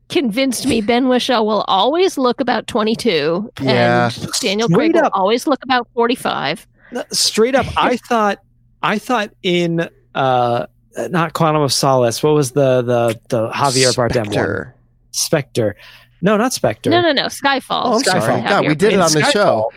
convinced 0.09 0.67
me 0.67 0.81
Ben 0.81 1.05
Whishaw 1.05 1.43
will 1.43 1.63
always 1.67 2.17
look 2.17 2.39
about 2.39 2.67
22 2.67 3.51
Yeah. 3.61 4.05
and 4.13 4.31
Daniel 4.41 4.67
Straight 4.67 4.91
Craig 4.93 5.03
will 5.03 5.09
always 5.13 5.47
look 5.47 5.63
about 5.63 5.87
45. 5.93 6.67
Straight 7.11 7.55
up, 7.55 7.65
I 7.77 7.97
thought, 8.09 8.39
I 8.83 8.99
thought 8.99 9.31
in 9.41 9.89
uh, 10.13 10.67
not 11.09 11.33
Quantum 11.33 11.61
of 11.63 11.73
Solace. 11.73 12.21
What 12.21 12.35
was 12.35 12.51
the 12.51 12.81
the 12.83 13.19
the 13.29 13.49
Javier 13.49 13.95
Bardem 13.95 14.25
one? 14.25 14.33
Spectre. 14.33 14.75
Spectre. 15.11 15.75
No, 16.21 16.37
not 16.37 16.53
Spectre. 16.53 16.89
No, 16.89 17.01
no, 17.01 17.11
no. 17.11 17.23
Skyfall. 17.25 17.81
Oh, 17.85 17.93
I'm 17.95 18.03
sorry. 18.03 18.21
Skyfall. 18.21 18.47
God, 18.49 18.67
we 18.67 18.75
did 18.75 18.93
it 18.93 18.99
on 18.99 19.11
the 19.11 19.23
show. 19.31 19.71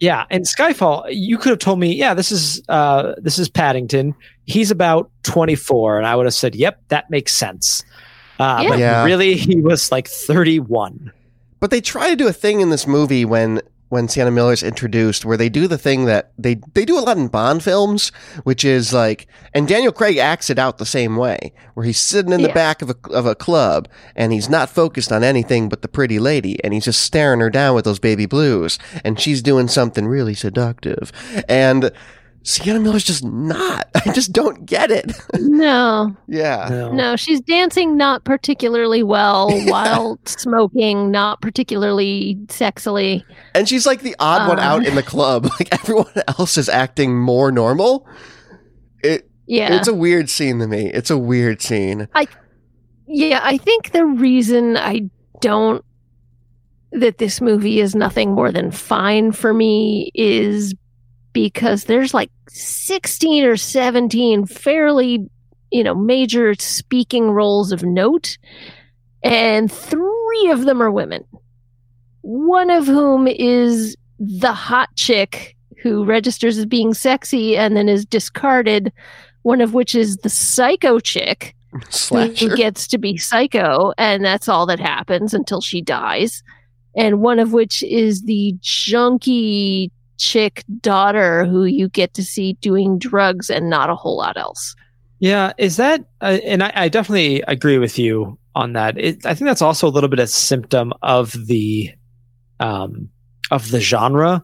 Yeah, 0.00 0.24
in 0.30 0.42
Skyfall, 0.42 1.06
you 1.10 1.38
could 1.38 1.50
have 1.50 1.58
told 1.58 1.78
me, 1.78 1.94
yeah, 1.94 2.14
this 2.14 2.30
is 2.32 2.62
uh, 2.68 3.14
this 3.18 3.38
is 3.38 3.48
Paddington. 3.48 4.14
He's 4.44 4.70
about 4.70 5.10
twenty 5.22 5.54
four, 5.54 5.98
and 5.98 6.06
I 6.06 6.14
would 6.16 6.26
have 6.26 6.34
said, 6.34 6.54
yep, 6.54 6.80
that 6.88 7.10
makes 7.10 7.32
sense. 7.32 7.84
Uh, 8.38 8.60
Yeah. 8.62 8.68
But 8.68 8.78
Yeah. 8.78 9.04
really, 9.04 9.34
he 9.36 9.60
was 9.60 9.90
like 9.92 10.08
thirty 10.08 10.58
one. 10.60 11.12
But 11.60 11.70
they 11.70 11.80
try 11.80 12.10
to 12.10 12.16
do 12.16 12.28
a 12.28 12.32
thing 12.32 12.60
in 12.60 12.70
this 12.70 12.86
movie 12.86 13.24
when 13.24 13.60
when 13.94 14.08
Sienna 14.08 14.32
Miller's 14.32 14.64
introduced 14.64 15.24
where 15.24 15.36
they 15.36 15.48
do 15.48 15.68
the 15.68 15.78
thing 15.78 16.04
that 16.06 16.32
they 16.36 16.56
they 16.74 16.84
do 16.84 16.98
a 16.98 17.04
lot 17.06 17.16
in 17.16 17.28
Bond 17.28 17.62
films, 17.62 18.10
which 18.42 18.64
is 18.64 18.92
like 18.92 19.28
and 19.54 19.68
Daniel 19.68 19.92
Craig 19.92 20.16
acts 20.16 20.50
it 20.50 20.58
out 20.58 20.78
the 20.78 20.84
same 20.84 21.16
way, 21.16 21.52
where 21.74 21.86
he's 21.86 22.00
sitting 22.00 22.32
in 22.32 22.42
the 22.42 22.48
Yeah. 22.48 22.54
back 22.54 22.82
of 22.82 22.90
a 22.90 22.96
of 23.10 23.24
a 23.24 23.36
club 23.36 23.86
and 24.16 24.32
he's 24.32 24.50
not 24.50 24.68
focused 24.68 25.12
on 25.12 25.22
anything 25.22 25.68
but 25.68 25.82
the 25.82 25.88
pretty 25.88 26.18
lady 26.18 26.62
and 26.64 26.74
he's 26.74 26.86
just 26.86 27.02
staring 27.02 27.38
her 27.38 27.50
down 27.50 27.76
with 27.76 27.84
those 27.84 28.00
baby 28.00 28.26
blues 28.26 28.80
and 29.04 29.20
she's 29.20 29.40
doing 29.42 29.68
something 29.68 30.06
really 30.08 30.34
seductive. 30.34 31.12
And 31.48 31.92
Sienna 32.46 32.78
Miller's 32.78 33.04
just 33.04 33.24
not. 33.24 33.88
I 34.06 34.12
just 34.12 34.32
don't 34.32 34.66
get 34.66 34.90
it. 34.90 35.12
No, 35.34 36.14
yeah. 36.28 36.68
No. 36.70 36.92
no. 36.92 37.16
She's 37.16 37.40
dancing 37.40 37.96
not 37.96 38.24
particularly 38.24 39.02
well 39.02 39.50
while 39.66 40.18
smoking, 40.26 41.10
not 41.10 41.40
particularly 41.40 42.36
sexily. 42.46 43.24
And 43.54 43.68
she's 43.68 43.86
like 43.86 44.02
the 44.02 44.14
odd 44.18 44.46
one 44.48 44.58
Uh. 44.58 44.62
out 44.62 44.86
in 44.86 44.94
the 44.94 45.02
club. 45.02 45.44
Like 45.58 45.72
everyone 45.72 46.12
else 46.38 46.56
is 46.58 46.68
acting 46.68 47.18
more 47.18 47.50
normal. 47.50 48.06
It 49.02 49.28
Yeah. 49.46 49.74
it's 49.76 49.88
a 49.88 49.94
weird 49.94 50.28
scene 50.28 50.58
to 50.58 50.66
me. 50.66 50.90
It's 50.92 51.10
a 51.10 51.18
weird 51.18 51.62
scene. 51.62 52.08
I 52.14 52.26
Yeah, 53.06 53.40
I 53.42 53.56
think 53.56 53.92
the 53.92 54.04
reason 54.04 54.76
I 54.76 55.08
don't 55.40 55.82
that 56.92 57.18
this 57.18 57.40
movie 57.40 57.80
is 57.80 57.94
nothing 57.94 58.32
more 58.34 58.52
than 58.52 58.70
fine 58.70 59.32
for 59.32 59.52
me 59.54 60.10
is 60.14 60.74
because 61.34 61.84
there's 61.84 62.14
like 62.14 62.30
16 62.48 63.44
or 63.44 63.58
17 63.58 64.46
fairly, 64.46 65.28
you 65.70 65.84
know, 65.84 65.94
major 65.94 66.54
speaking 66.54 67.30
roles 67.30 67.72
of 67.72 67.82
note 67.82 68.38
and 69.22 69.70
3 69.70 70.50
of 70.50 70.64
them 70.64 70.80
are 70.80 70.90
women. 70.90 71.24
One 72.22 72.70
of 72.70 72.86
whom 72.86 73.26
is 73.26 73.96
the 74.18 74.52
hot 74.54 74.88
chick 74.96 75.54
who 75.82 76.04
registers 76.04 76.56
as 76.56 76.64
being 76.64 76.94
sexy 76.94 77.58
and 77.58 77.76
then 77.76 77.90
is 77.90 78.06
discarded, 78.06 78.90
one 79.42 79.60
of 79.60 79.74
which 79.74 79.94
is 79.94 80.16
the 80.18 80.30
psycho 80.30 80.98
chick 80.98 81.54
Slasher. 81.90 82.48
who 82.48 82.56
gets 82.56 82.86
to 82.88 82.96
be 82.96 83.18
psycho, 83.18 83.92
and 83.98 84.24
that's 84.24 84.48
all 84.48 84.64
that 84.66 84.80
happens 84.80 85.34
until 85.34 85.60
she 85.60 85.82
dies. 85.82 86.42
And 86.96 87.20
one 87.20 87.38
of 87.38 87.52
which 87.52 87.82
is 87.82 88.22
the 88.22 88.54
junkie 88.60 89.90
chick 90.24 90.64
daughter 90.80 91.44
who 91.44 91.64
you 91.64 91.88
get 91.88 92.14
to 92.14 92.24
see 92.24 92.54
doing 92.54 92.98
drugs 92.98 93.50
and 93.50 93.68
not 93.68 93.90
a 93.90 93.94
whole 93.94 94.16
lot 94.16 94.38
else. 94.38 94.74
Yeah, 95.18 95.52
is 95.58 95.76
that? 95.76 96.00
Uh, 96.20 96.38
and 96.44 96.62
I, 96.62 96.72
I 96.74 96.88
definitely 96.88 97.42
agree 97.42 97.78
with 97.78 97.98
you 97.98 98.38
on 98.54 98.72
that. 98.72 98.98
It, 98.98 99.26
I 99.26 99.34
think 99.34 99.46
that's 99.46 99.62
also 99.62 99.86
a 99.86 99.92
little 99.92 100.08
bit 100.08 100.18
a 100.18 100.26
symptom 100.26 100.92
of 101.02 101.32
the, 101.46 101.92
um, 102.58 103.10
of 103.50 103.70
the 103.70 103.80
genre. 103.80 104.42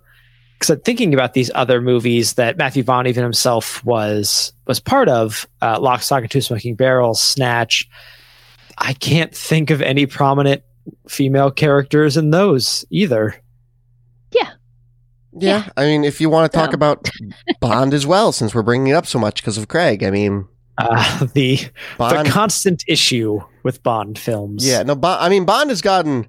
Because 0.58 0.78
thinking 0.84 1.14
about 1.14 1.32
these 1.32 1.50
other 1.54 1.80
movies 1.80 2.34
that 2.34 2.58
Matthew 2.58 2.82
Vaughn 2.82 3.06
even 3.06 3.22
himself 3.22 3.82
was 3.82 4.52
was 4.66 4.78
part 4.78 5.08
of, 5.08 5.48
uh, 5.62 5.80
Lock, 5.80 6.02
Stock, 6.02 6.20
and 6.20 6.30
Two 6.30 6.42
Smoking 6.42 6.76
Barrels, 6.76 7.22
Snatch. 7.22 7.88
I 8.76 8.92
can't 8.92 9.34
think 9.34 9.70
of 9.70 9.80
any 9.80 10.04
prominent 10.04 10.62
female 11.08 11.50
characters 11.50 12.16
in 12.18 12.30
those 12.30 12.84
either. 12.90 13.40
Yeah. 15.32 15.68
I 15.76 15.84
mean, 15.84 16.04
if 16.04 16.20
you 16.20 16.28
want 16.30 16.50
to 16.50 16.56
talk 16.58 16.70
So. 16.70 16.74
about 16.74 17.08
Bond 17.60 17.94
as 17.94 18.06
well, 18.06 18.32
since 18.32 18.54
we're 18.54 18.62
bringing 18.62 18.88
it 18.88 18.92
up 18.94 19.06
so 19.06 19.18
much 19.18 19.36
because 19.42 19.56
of 19.58 19.68
Craig, 19.68 20.02
I 20.02 20.10
mean, 20.10 20.46
Uh, 20.78 21.26
the 21.34 21.58
Bond. 21.98 22.26
the 22.26 22.30
constant 22.30 22.82
issue 22.88 23.40
with 23.62 23.82
Bond 23.82 24.18
films. 24.18 24.66
yeah, 24.66 24.82
no, 24.82 24.94
Bond. 24.94 25.22
I 25.22 25.28
mean, 25.28 25.44
Bond 25.44 25.70
has 25.70 25.82
gotten 25.82 26.26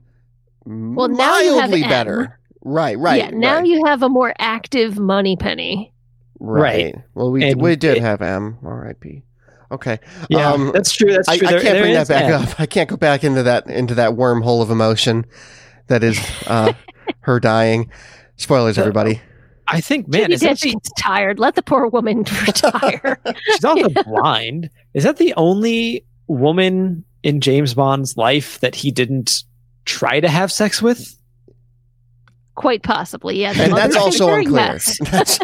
Well, 0.66 1.08
now 1.08 1.40
you 1.40 1.54
have 1.54 1.70
mildly 1.70 1.84
M. 1.84 1.90
better. 1.90 2.40
Right, 2.64 2.98
right. 3.00 3.18
yeah, 3.24 3.30
now 3.32 3.56
right, 3.58 3.66
you 3.66 3.86
have 3.86 4.04
a 4.04 4.10
more 4.10 4.34
active 4.38 5.00
Moneypenny. 5.00 5.92
right. 6.40 6.96
Well, 7.16 7.32
we 7.32 7.44
And 7.50 7.60
we 7.62 7.76
did 7.76 7.98
it- 7.98 8.02
have 8.04 8.22
M. 8.22 8.58
R.I.P. 8.64 9.24
Okay. 9.72 10.00
yeah, 10.30 10.52
Um, 10.52 10.72
that's 10.74 10.92
true. 10.92 11.12
That's 11.14 11.28
I, 11.30 11.38
true. 11.38 11.48
I 11.48 11.52
There- 11.52 11.62
can't 11.62 11.74
there 11.74 11.82
bring 11.84 11.94
that 11.94 12.08
back 12.10 12.24
M. 12.26 12.42
up. 12.44 12.60
I 12.60 12.66
can't 12.66 12.90
go 12.90 12.98
back 12.98 13.24
into 13.24 13.42
that 13.44 13.68
into 13.68 13.96
that 13.96 14.12
wormhole 14.12 14.62
of 14.62 14.70
emotion 14.70 15.26
that 15.88 16.04
is 16.04 16.20
uh, 16.46 16.74
her 17.22 17.40
dying. 17.40 17.90
Spoilers, 18.42 18.78
Uh, 18.78 18.82
everybody. 18.82 19.22
I 19.68 19.80
think, 19.80 20.08
man, 20.08 20.30
Judi 20.30 20.34
is 20.34 20.40
that 20.42 20.60
the, 20.60 20.72
gets 20.72 20.90
tired. 20.98 21.40
Let 21.40 21.56
the 21.56 21.62
poor 21.62 21.88
woman 21.88 22.20
retire. 22.48 23.20
she's 23.54 23.64
also 23.64 23.90
blind. 24.06 24.70
Is 24.94 25.04
that 25.04 25.18
the 25.18 25.34
only 25.38 26.04
woman 26.28 27.06
in 27.24 27.40
James 27.40 27.74
Bond's 27.76 28.18
life 28.18 28.60
that 28.62 28.74
he 28.76 28.92
didn't 28.92 29.44
try 29.86 30.20
to 30.20 30.28
have 30.28 30.52
sex 30.52 30.82
with? 30.82 31.16
Quite 32.56 32.84
possibly, 32.84 33.40
yeah. 33.40 33.54
and 33.56 33.72
that's 33.74 33.96
also 33.96 34.28
unclear. 34.34 34.52
mess. 34.74 34.98
That's, 35.10 35.40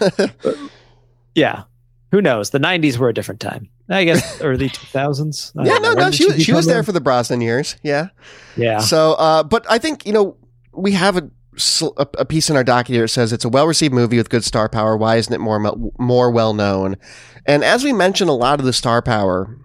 Yeah, 1.36 1.63
who 2.12 2.21
knows? 2.21 2.49
The 2.49 2.60
'90s 2.60 2.97
were 2.97 3.10
a 3.10 3.13
different 3.13 3.39
time. 3.39 3.69
I 3.89 4.03
guess 4.03 4.41
early 4.41 4.69
2000s. 4.69 5.53
I 5.57 5.65
yeah, 5.65 5.77
no, 5.77 5.93
no. 5.93 6.05
did 6.05 6.15
She 6.15 6.25
was 6.25 6.43
she 6.43 6.51
was 6.51 6.65
there 6.65 6.83
for 6.83 6.91
the 6.91 6.99
Brosnan 6.99 7.39
years. 7.41 7.77
Yeah. 7.83 8.10
Yeah, 8.57 8.79
So, 8.79 9.13
uh, 9.13 9.43
but 9.43 9.65
I 9.69 9.77
think 9.77 10.05
you 10.05 10.12
know 10.12 10.36
we 10.73 10.91
have 10.93 11.15
a 11.15 11.21
sl- 11.21 11.27
a, 11.98 12.08
a 12.20 12.26
piece 12.26 12.50
in 12.50 12.56
our 12.56 12.63
docket 12.63 12.93
here 12.93 13.04
that 13.04 13.10
says 13.10 13.34
it's 13.34 13.46
a 13.46 13.50
well 13.50 13.67
received 13.67 13.93
movie 13.93 14.17
with 14.17 14.30
good 14.30 14.43
star 14.43 14.70
power. 14.70 14.96
Why 14.96 15.15
isn't 15.17 15.34
it 15.34 15.39
more 15.39 15.60
more 16.00 16.32
well 16.32 16.54
known? 16.54 16.96
And 17.46 17.63
as 17.63 17.84
we 17.84 17.93
mentioned, 17.93 18.30
a 18.30 18.34
lot 18.34 18.60
of 18.60 18.65
the 18.65 18.74
star 18.74 19.02
power. 19.02 19.58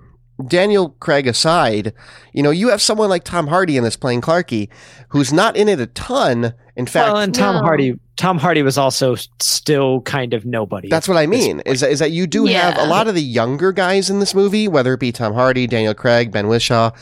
Daniel 0.48 0.90
Craig 0.98 1.26
aside, 1.28 1.92
you 2.32 2.42
know, 2.42 2.50
you 2.50 2.70
have 2.70 2.82
someone 2.82 3.08
like 3.08 3.22
Tom 3.22 3.46
Hardy 3.46 3.76
in 3.76 3.84
this 3.84 3.96
playing 3.96 4.22
Clarky, 4.22 4.68
who's 5.10 5.32
not 5.32 5.56
in 5.56 5.68
it 5.68 5.78
a 5.78 5.86
ton. 5.86 6.54
In 6.74 6.86
fact, 6.86 7.12
well, 7.12 7.22
and 7.22 7.34
Tom 7.34 7.56
No. 7.56 7.60
Hardy. 7.60 7.94
Tom 8.16 8.38
Hardy 8.38 8.62
was 8.62 8.76
also 8.76 9.14
still 9.40 10.00
kind 10.02 10.34
of 10.34 10.44
nobody. 10.44 10.88
That's 10.88 11.06
what 11.08 11.16
I 11.16 11.26
mean. 11.26 11.60
Is 11.64 11.80
that, 11.80 11.90
is 11.90 11.98
that 11.98 12.10
you 12.12 12.26
do 12.26 12.46
have 12.46 12.76
a 12.78 12.86
lot 12.86 13.08
of 13.08 13.14
the 13.14 13.22
younger 13.22 13.72
guys 13.72 14.10
in 14.10 14.20
this 14.20 14.34
movie, 14.34 14.68
whether 14.68 14.94
it 14.94 15.00
be 15.00 15.12
Tom 15.12 15.32
Hardy, 15.34 15.66
Daniel 15.66 15.94
Craig, 15.94 16.30
Ben 16.32 16.46
Whishaw, 16.46 16.92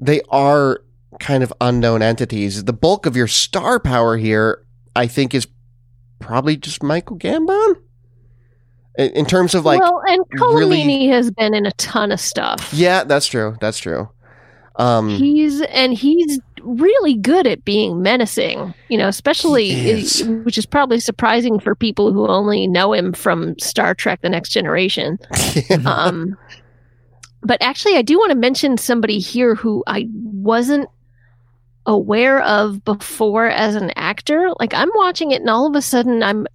they 0.00 0.22
are 0.28 0.80
kind 1.20 1.42
of 1.42 1.52
unknown 1.60 2.02
entities. 2.02 2.64
The 2.64 2.72
bulk 2.72 3.06
of 3.06 3.16
your 3.16 3.26
star 3.28 3.78
power 3.80 4.16
here, 4.16 4.64
I 4.94 5.06
think, 5.06 5.34
is 5.34 5.46
probably 6.18 6.56
just 6.56 6.82
Michael 6.82 7.18
Gambon. 7.18 7.76
In, 8.98 9.10
in 9.10 9.26
terms 9.26 9.54
of 9.54 9.64
like, 9.64 9.80
well, 9.80 10.02
and 10.06 10.24
really- 10.30 10.78
Colm 10.82 10.86
Meaney 10.86 11.10
has 11.10 11.30
been 11.30 11.54
in 11.54 11.66
a 11.66 11.72
ton 11.72 12.12
of 12.12 12.20
stuff. 12.20 12.70
yeah, 12.72 13.04
that's 13.04 13.26
true. 13.26 13.56
That's 13.60 13.78
true. 13.78 14.08
Um, 14.78 15.08
He's 15.08 15.62
and 15.62 15.94
he's 15.94 16.38
really 16.62 17.14
good 17.14 17.46
at 17.46 17.64
being 17.64 18.02
menacing, 18.02 18.74
you 18.90 18.98
know, 18.98 19.08
especially 19.08 19.70
is. 19.70 20.22
which 20.44 20.58
is 20.58 20.66
probably 20.66 21.00
surprising 21.00 21.58
for 21.60 21.74
people 21.74 22.12
who 22.12 22.26
only 22.26 22.66
know 22.66 22.92
him 22.92 23.12
from 23.14 23.58
Star 23.58 23.94
Trek 23.94 24.20
The 24.20 24.28
Next 24.28 24.50
Generation. 24.50 25.18
Um 25.86 26.36
but 27.42 27.62
actually 27.62 27.94
I 27.96 28.02
do 28.02 28.18
want 28.18 28.30
to 28.32 28.36
mention 28.36 28.76
somebody 28.76 29.18
here 29.20 29.54
who 29.54 29.84
I 29.86 30.08
wasn't 30.10 30.88
aware 31.86 32.42
of 32.42 32.84
before 32.84 33.46
as 33.46 33.74
an 33.74 33.92
actor. 33.96 34.50
Like 34.60 34.74
I'm 34.74 34.90
watching 34.94 35.30
it 35.30 35.40
and 35.40 35.50
all 35.50 35.66
of 35.66 35.74
a 35.76 35.82
sudden 35.82 36.22
I'm 36.22 36.46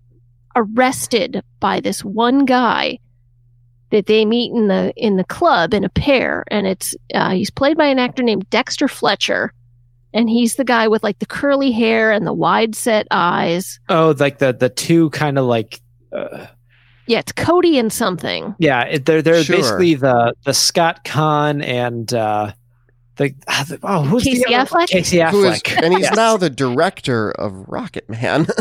arrested 0.55 1.41
by 1.59 1.79
this 1.79 2.03
one 2.03 2.45
guy 2.45 2.99
that 3.91 4.05
they 4.05 4.25
meet 4.25 4.51
in 4.53 4.67
the 4.67 4.93
in 4.95 5.17
the 5.17 5.23
club 5.23 5.73
in 5.73 5.83
a 5.83 5.89
pair 5.89 6.43
and 6.49 6.67
it's 6.67 6.95
uh, 7.13 7.31
he's 7.31 7.49
played 7.49 7.77
by 7.77 7.87
an 7.87 7.99
actor 7.99 8.23
named 8.23 8.49
Dexter 8.49 8.87
Fletcher 8.87 9.53
and 10.13 10.29
he's 10.29 10.55
the 10.55 10.63
guy 10.63 10.87
with 10.87 11.03
like 11.03 11.19
the 11.19 11.25
curly 11.25 11.71
hair 11.71 12.11
and 12.11 12.27
the 12.27 12.33
wide 12.33 12.75
set 12.75 13.07
eyes 13.11 13.79
oh, 13.89 14.13
like 14.19 14.39
the 14.39 14.53
the 14.53 14.69
two 14.69 15.09
kind 15.11 15.37
of 15.37 15.45
like 15.45 15.81
uh, 16.13 16.47
Yeah, 17.07 17.19
it's 17.19 17.31
Cody 17.31 17.79
and 17.79 17.91
something. 17.91 18.55
Yeah, 18.59 18.97
they're 18.97 19.21
they're 19.21 19.43
Sure. 19.43 19.55
basically 19.57 19.95
the 19.95 20.33
the 20.45 20.53
Scott 20.53 21.03
Caan 21.05 21.63
and 21.63 22.13
uh, 22.13 22.51
the, 23.21 23.35
ah, 23.47 23.65
the 23.67 23.79
oh 23.83 24.03
who's 24.03 24.23
Casey 24.23 24.43
the 24.45 24.53
Affleck? 24.53 24.87
Casey 24.87 25.19
Who 25.21 25.43
is, 25.45 25.61
Affleck, 25.61 25.83
and 25.83 25.93
he's 25.93 26.03
Yes. 26.03 26.15
now 26.15 26.37
the 26.37 26.49
director 26.49 27.31
of 27.31 27.67
Rocket 27.67 28.09
Man. 28.09 28.47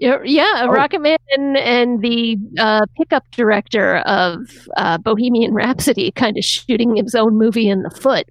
Yeah, 0.00 0.18
yeah 0.24 0.52
Oh. 0.62 0.68
Rocket 0.68 1.00
Man 1.00 1.18
and, 1.32 1.56
and 1.56 2.00
the 2.00 2.36
uh, 2.56 2.86
pickup 2.96 3.24
director 3.32 3.96
of 4.06 4.38
uh, 4.76 4.96
Bohemian 4.98 5.52
Rhapsody 5.52 6.12
kind 6.12 6.38
of 6.38 6.44
shooting 6.44 6.94
his 6.94 7.16
own 7.16 7.36
movie 7.36 7.68
in 7.68 7.82
the 7.82 7.90
foot. 7.90 8.28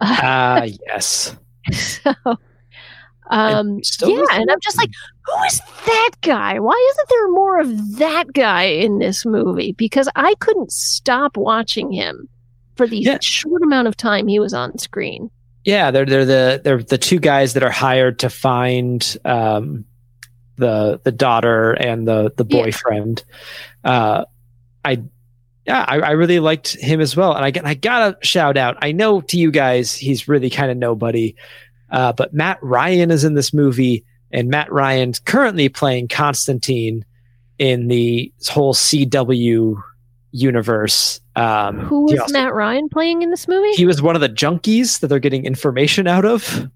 Ah, 0.00 0.64
yes. 0.88 1.36
so, 1.70 2.12
um, 3.30 3.80
still 3.84 4.10
yeah, 4.10 4.24
and 4.32 4.50
I'm 4.50 4.58
just 4.60 4.76
like, 4.76 4.90
who 5.24 5.44
is 5.44 5.60
that 5.86 6.10
guy? 6.22 6.58
Why 6.58 6.88
isn't 6.92 7.08
there 7.08 7.28
more 7.30 7.60
of 7.60 7.98
that 7.98 8.32
guy 8.32 8.64
in 8.64 8.98
this 8.98 9.24
movie? 9.24 9.72
Because 9.78 10.08
I 10.16 10.34
couldn't 10.40 10.72
stop 10.72 11.36
watching 11.36 11.92
him 11.92 12.28
for 12.78 12.86
the 12.86 12.98
Yeah. 12.98 13.18
short 13.20 13.62
amount 13.62 13.86
of 13.88 13.96
time 13.98 14.26
he 14.28 14.38
was 14.40 14.54
on 14.54 14.78
screen. 14.78 15.30
Yeah, 15.64 15.90
they're 15.90 16.06
they're 16.06 16.24
the 16.24 16.60
they're 16.64 16.82
the 16.82 16.96
two 16.96 17.18
guys 17.18 17.52
that 17.52 17.62
are 17.62 17.70
hired 17.70 18.20
to 18.20 18.30
find 18.30 19.18
um, 19.26 19.84
the 20.56 20.98
the 21.04 21.12
daughter 21.12 21.72
and 21.72 22.08
the 22.08 22.32
the 22.36 22.46
Yeah. 22.48 22.62
boyfriend. 22.62 23.22
Uh, 23.84 24.24
I 24.84 25.02
yeah, 25.66 25.84
I, 25.86 25.98
I 25.98 26.10
really 26.12 26.40
liked 26.40 26.74
him 26.80 27.00
as 27.02 27.14
well, 27.14 27.34
and 27.34 27.44
I 27.44 27.68
I 27.68 27.74
gotta 27.74 28.16
shout 28.24 28.56
out. 28.56 28.78
I 28.80 28.92
know 28.92 29.20
to 29.20 29.36
you 29.36 29.50
guys, 29.50 29.94
he's 29.94 30.26
really 30.28 30.48
kind 30.48 30.70
of 30.70 30.78
nobody, 30.78 31.34
uh, 31.90 32.12
but 32.14 32.32
Matt 32.32 32.58
Ryan 32.62 33.10
is 33.10 33.24
in 33.24 33.34
this 33.34 33.52
movie, 33.52 34.04
and 34.30 34.48
Matt 34.48 34.72
Ryan's 34.72 35.18
currently 35.18 35.68
playing 35.68 36.08
Constantine 36.08 37.04
in 37.58 37.88
the 37.88 38.32
whole 38.48 38.72
CW 38.72 39.82
universe. 40.30 41.20
Um, 41.38 41.78
Who 41.80 42.12
is 42.12 42.18
also- 42.20 42.32
Matt 42.32 42.54
Ryan 42.54 42.88
playing 42.88 43.22
in 43.22 43.30
this 43.30 43.46
movie? 43.48 43.70
He 43.72 43.86
was 43.86 44.02
one 44.02 44.14
of 44.14 44.20
the 44.20 44.28
junkies 44.28 45.00
that 45.00 45.08
they're 45.08 45.18
getting 45.18 45.44
information 45.44 46.06
out 46.06 46.24
of. 46.24 46.68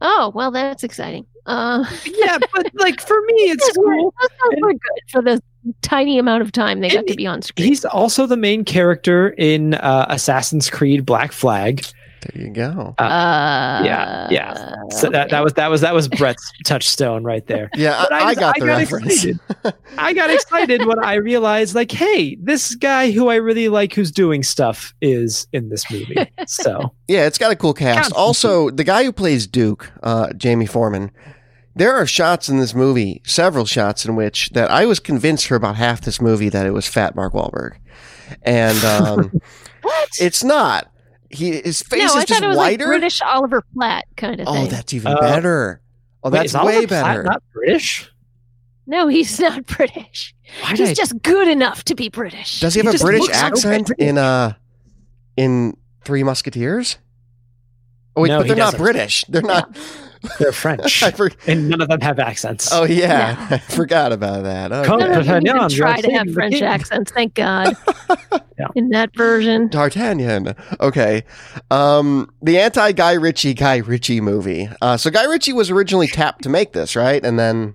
oh, 0.00 0.32
well, 0.34 0.50
that's 0.50 0.84
exciting. 0.84 1.26
Uh, 1.46 1.84
yeah, 2.04 2.38
but 2.54 2.70
like 2.74 3.00
for 3.00 3.20
me, 3.22 3.34
it's 3.50 3.72
cool. 3.76 4.14
good 4.60 4.78
for 5.08 5.22
the 5.22 5.42
tiny 5.82 6.18
amount 6.18 6.42
of 6.42 6.52
time 6.52 6.80
they 6.80 6.88
got 6.88 7.06
to 7.06 7.14
be 7.14 7.26
on 7.26 7.42
screen. 7.42 7.66
He's 7.68 7.84
also 7.84 8.26
the 8.26 8.36
main 8.36 8.64
character 8.64 9.30
in 9.30 9.74
uh, 9.74 10.06
Assassin's 10.08 10.70
Creed 10.70 11.04
Black 11.04 11.32
Flag. 11.32 11.84
There 12.22 12.42
you 12.46 12.50
go. 12.50 12.94
Uh, 12.98 13.82
yeah, 13.84 14.28
yeah. 14.30 14.74
So 14.90 15.08
that, 15.10 15.26
okay. 15.26 15.30
that 15.30 15.44
was 15.44 15.52
that 15.54 15.70
was 15.70 15.80
that 15.82 15.94
was 15.94 16.08
Brett's 16.08 16.50
touchstone 16.64 17.24
right 17.24 17.46
there. 17.46 17.70
Yeah, 17.74 18.04
But 18.08 18.12
I, 18.12 18.18
I 18.18 18.34
just- 18.34 18.40
got 18.40 18.58
the 18.58 18.66
reference. 18.66 19.24
excited. 19.24 19.40
I 19.98 20.12
got 20.12 20.30
excited 20.30 20.84
when 20.86 20.98
I 21.04 21.14
realized, 21.14 21.74
like, 21.74 21.90
hey, 21.92 22.36
this 22.40 22.74
guy 22.74 23.10
who 23.10 23.28
I 23.28 23.36
really 23.36 23.68
like, 23.68 23.92
who's 23.94 24.10
doing 24.10 24.42
stuff, 24.42 24.94
is 25.00 25.46
in 25.52 25.68
this 25.68 25.90
movie. 25.90 26.16
So 26.46 26.94
Yeah, 27.08 27.26
it's 27.26 27.38
got 27.38 27.52
a 27.52 27.56
cool 27.56 27.74
cast. 27.74 27.96
Constantine. 28.12 28.20
Also, 28.22 28.70
the 28.70 28.84
guy 28.84 29.04
who 29.04 29.12
plays 29.12 29.46
Duke, 29.46 29.90
uh, 30.02 30.32
Jamie 30.34 30.66
Foreman, 30.66 31.10
there 31.74 31.94
are 31.94 32.06
shots 32.06 32.48
in 32.48 32.58
this 32.58 32.74
movie, 32.74 33.22
several 33.24 33.64
shots 33.64 34.04
in 34.04 34.14
which 34.14 34.50
that 34.50 34.70
I 34.70 34.84
was 34.86 35.00
convinced 35.00 35.46
for 35.46 35.54
about 35.56 35.76
half 35.76 36.02
this 36.02 36.20
movie 36.20 36.48
that 36.50 36.66
it 36.66 36.72
was 36.72 36.86
fat 36.86 37.14
Mark 37.16 37.32
Wahlberg, 37.32 37.76
and 38.42 38.82
um, 38.84 39.40
what? 39.82 40.08
it's 40.20 40.44
not. 40.44 40.91
He 41.32 41.60
his 41.62 41.82
face 41.82 42.00
no, 42.00 42.06
is 42.06 42.14
I 42.16 42.24
just 42.24 42.40
thought 42.40 42.44
it 42.44 42.48
was 42.48 42.56
whiter. 42.56 42.84
like 42.84 42.88
British 43.00 43.20
Oliver 43.22 43.62
Platt 43.74 44.04
kind 44.16 44.40
of 44.40 44.46
Thing. 44.46 44.56
oh, 44.56 44.60
thing. 44.62 44.70
that's 44.70 44.92
even 44.94 45.12
Uh, 45.12 45.20
better. 45.20 45.80
Oh, 46.22 46.30
Wait, 46.30 46.38
that's 46.38 46.50
is 46.50 46.54
Oliver 46.54 46.78
way 46.80 46.86
Platt 46.86 47.04
better. 47.06 47.22
Not 47.24 47.42
British. 47.54 48.10
No, 48.86 49.08
he's 49.08 49.38
not 49.40 49.64
British. 49.78 50.34
Why 50.62 50.70
He's 50.76 50.90
I- 50.90 50.94
just 50.94 51.22
good 51.22 51.48
enough 51.48 51.84
to 51.84 51.94
be 51.94 52.08
British. 52.10 52.60
Does 52.60 52.74
he 52.74 52.82
have 52.82 52.92
He 52.92 53.00
a 53.00 53.04
British 53.04 53.22
looks 53.22 53.38
so 53.38 53.46
accent 53.46 53.86
British. 53.88 54.06
in 54.08 54.18
uh 54.18 54.52
in 55.36 55.76
Three 56.04 56.22
Musketeers? 56.22 56.98
Oh 58.14 58.22
wait, 58.22 58.28
No, 58.28 58.38
but 58.40 58.48
they're 58.48 58.56
not 58.56 58.72
doesn't. 58.72 58.80
British. 58.80 59.24
They're 59.28 59.40
not. 59.42 59.74
They're 60.38 60.52
French, 60.52 61.02
I 61.04 61.10
for- 61.10 61.30
and 61.46 61.68
none 61.68 61.80
of 61.80 61.88
them 61.88 62.00
have 62.00 62.18
accents. 62.18 62.68
oh 62.72 62.84
yeah, 62.84 63.36
I 63.50 63.58
forgot 63.58 64.12
about 64.12 64.44
that. 64.44 64.70
Come 64.84 65.02
Okay. 65.02 65.14
of 65.18 65.26
them 65.26 65.42
even 65.46 65.56
D'Artagnan, 65.56 65.70
try 65.70 66.00
to 66.00 66.12
have 66.12 66.32
French 66.32 66.54
king. 66.54 66.62
accents. 66.64 67.12
Thank 67.12 67.34
God. 67.34 67.76
Yeah. 68.58 68.66
In 68.76 68.90
that 68.90 69.16
version, 69.16 69.68
D'Artagnan. 69.68 70.54
Okay. 70.78 71.24
Um, 71.70 72.30
the 72.42 72.58
anti 72.60 72.92
Guy 72.92 73.14
Ritchie 73.14 73.54
Guy 73.54 73.78
Ritchie 73.78 74.20
movie. 74.20 74.68
Uh, 74.80 74.96
so 74.98 75.10
Guy 75.10 75.24
Ritchie 75.24 75.54
was 75.54 75.70
originally 75.70 76.06
tapped 76.06 76.42
to 76.44 76.48
make 76.48 76.72
this, 76.72 76.94
right? 76.94 77.24
And 77.24 77.38
then, 77.38 77.74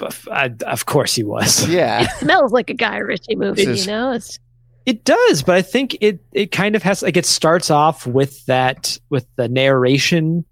Of- 0.00 0.28
I- 0.30 0.52
of 0.66 0.84
course 0.84 1.14
he 1.14 1.22
was. 1.22 1.66
yeah, 1.68 2.02
it 2.02 2.10
smells 2.18 2.52
like 2.52 2.68
a 2.70 2.74
Guy 2.74 2.96
Ritchie 2.98 3.36
movie. 3.36 3.64
This 3.64 3.80
is- 3.80 3.86
you 3.86 3.92
know, 3.92 4.12
it's 4.12 4.38
It 4.84 5.04
does, 5.04 5.42
but 5.42 5.54
I 5.54 5.62
think 5.62 5.96
it 6.00 6.20
it 6.32 6.50
kind 6.50 6.74
of 6.76 6.82
has 6.82 7.02
like 7.02 7.16
it 7.16 7.24
starts 7.24 7.70
off 7.70 8.06
with 8.06 8.44
that 8.46 8.98
with 9.10 9.26
the 9.36 9.48
narration 9.48 10.44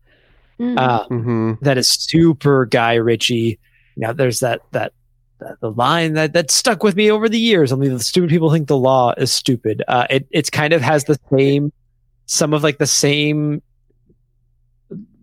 mm, 0.58 0.78
uh, 0.78 1.04
hmm 1.06 1.52
that 1.62 1.78
is 1.78 1.88
super 1.88 2.66
Guy 2.66 2.94
Ritchie. 2.94 3.58
You 3.96 4.06
know, 4.06 4.12
there's 4.12 4.40
that 4.40 4.60
that, 4.72 4.92
that 5.40 5.60
the 5.60 5.70
line 5.70 6.14
that 6.14 6.32
that 6.32 6.50
stuck 6.50 6.82
with 6.82 6.96
me 6.96 7.10
over 7.10 7.28
the 7.28 7.38
years. 7.38 7.72
Only 7.72 7.88
the 7.88 8.00
stupid 8.00 8.30
people 8.30 8.50
think 8.50 8.68
the 8.68 8.76
law 8.76 9.14
is 9.16 9.32
stupid. 9.32 9.82
Uh, 9.88 10.06
it 10.10 10.26
it's 10.30 10.50
kind 10.50 10.72
of 10.72 10.82
has 10.82 11.04
the 11.04 11.18
same 11.30 11.72
some 12.26 12.52
of 12.52 12.62
like 12.62 12.78
the 12.78 12.86
same 12.86 13.62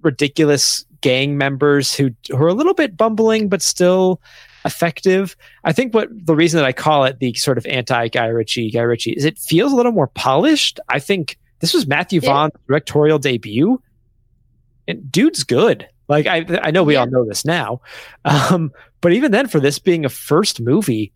ridiculous 0.01 0.85
gang 1.01 1.37
members 1.37 1.93
who 1.93 2.11
who 2.29 2.37
are 2.37 2.47
a 2.47 2.53
little 2.53 2.73
bit 2.73 2.95
bumbling 2.97 3.49
but 3.49 3.61
still 3.61 4.21
effective. 4.65 5.35
I 5.63 5.71
think 5.73 5.93
what 5.93 6.09
the 6.11 6.35
reason 6.35 6.57
that 6.57 6.65
I 6.65 6.73
call 6.73 7.05
it 7.05 7.19
the 7.19 7.33
sort 7.35 7.57
of 7.57 7.65
anti 7.65 8.07
Guy 8.07 8.27
Ritchie 8.27 8.71
Guy 8.71 8.81
Ritchie 8.81 9.11
is 9.11 9.25
it 9.25 9.37
feels 9.37 9.71
a 9.71 9.75
little 9.75 9.91
more 9.91 10.07
polished. 10.07 10.79
I 10.89 10.99
think 10.99 11.37
this 11.59 11.73
was 11.73 11.87
Matthew 11.87 12.19
Yeah. 12.21 12.29
Vaughn's 12.29 12.53
directorial 12.67 13.19
debut, 13.19 13.81
and 14.87 15.11
dude's 15.11 15.43
good. 15.43 15.87
Like 16.07 16.27
I 16.27 16.45
I 16.61 16.71
know 16.71 16.83
we 16.83 16.93
Yeah. 16.93 17.01
all 17.01 17.07
know 17.07 17.25
this 17.25 17.45
now, 17.45 17.81
um, 18.25 18.71
but 19.01 19.13
even 19.13 19.31
then, 19.31 19.47
for 19.47 19.59
this 19.59 19.79
being 19.79 20.05
a 20.05 20.09
first 20.09 20.61
movie, 20.61 21.11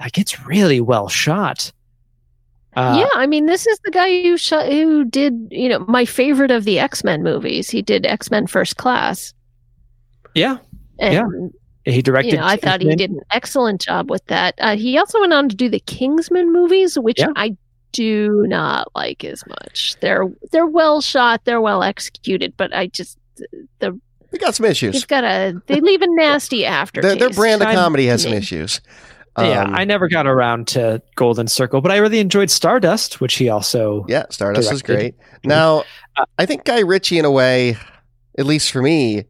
like 0.00 0.18
it's 0.18 0.44
really 0.46 0.80
well 0.80 1.08
shot. 1.08 1.72
Uh, 2.74 2.96
yeah, 3.00 3.20
I 3.20 3.26
mean, 3.26 3.46
this 3.46 3.66
is 3.66 3.78
the 3.84 3.90
guy 3.90 4.22
who 4.22 4.36
shot, 4.38 4.66
who 4.66 5.04
did 5.04 5.48
you 5.50 5.68
know 5.68 5.80
my 5.88 6.04
favorite 6.04 6.50
of 6.50 6.64
the 6.64 6.78
X 6.78 7.04
Men 7.04 7.22
movies. 7.22 7.68
He 7.70 7.82
did 7.82 8.06
X 8.06 8.30
Men 8.30 8.46
First 8.46 8.76
Class. 8.78 9.34
yeah, 10.34 10.58
And, 10.98 11.12
Yeah. 11.14 11.24
He 11.84 12.00
directed. 12.00 12.32
You 12.34 12.38
know, 12.38 12.46
I 12.46 12.56
thought 12.56 12.80
he 12.80 12.94
did 12.94 13.10
an 13.10 13.20
excellent 13.32 13.80
job 13.80 14.08
with 14.08 14.24
that. 14.26 14.54
Uh, 14.58 14.76
he 14.76 14.96
also 14.98 15.18
went 15.20 15.32
on 15.32 15.48
to 15.48 15.56
do 15.56 15.68
the 15.68 15.80
Kingsman 15.80 16.52
movies, 16.52 16.96
which 16.96 17.18
Yeah. 17.18 17.32
I 17.34 17.56
do 17.92 18.44
not 18.46 18.88
like 18.94 19.24
as 19.24 19.44
much. 19.46 19.96
They're 20.00 20.26
they're 20.50 20.66
well 20.66 21.00
shot, 21.00 21.44
they're 21.44 21.60
well 21.60 21.82
executed, 21.82 22.54
but 22.56 22.74
I 22.74 22.88
just 22.88 23.18
the 23.78 23.98
they 24.30 24.38
got 24.38 24.54
some 24.54 24.66
issues. 24.66 24.94
they've 24.94 25.06
got 25.08 25.24
a 25.24 25.54
they 25.66 25.80
leave 25.80 26.02
a 26.02 26.06
nasty 26.08 26.64
aftertaste. 26.64 27.18
Their, 27.18 27.28
their 27.28 27.36
brand 27.36 27.62
of 27.62 27.68
comedy 27.74 28.06
has 28.06 28.22
some 28.22 28.32
me. 28.32 28.38
issues. 28.38 28.80
yeah, 29.38 29.62
Um, 29.64 29.74
I 29.74 29.84
never 29.84 30.08
got 30.08 30.26
around 30.26 30.68
to 30.68 31.02
Golden 31.16 31.46
Circle, 31.48 31.80
but 31.80 31.90
I 31.92 31.96
really 31.98 32.18
enjoyed 32.18 32.50
Stardust, 32.50 33.20
which 33.20 33.34
he 33.34 33.48
also. 33.48 34.04
Yeah, 34.08 34.24
Stardust 34.30 34.72
is 34.72 34.82
great. 34.82 35.14
Now, 35.44 35.84
Uh, 36.16 36.24
I 36.38 36.44
think 36.46 36.64
Guy 36.64 36.80
Ritchie, 36.80 37.18
in 37.18 37.24
a 37.24 37.30
way, 37.30 37.76
at 38.38 38.44
least 38.46 38.70
for 38.70 38.82
me, 38.82 39.24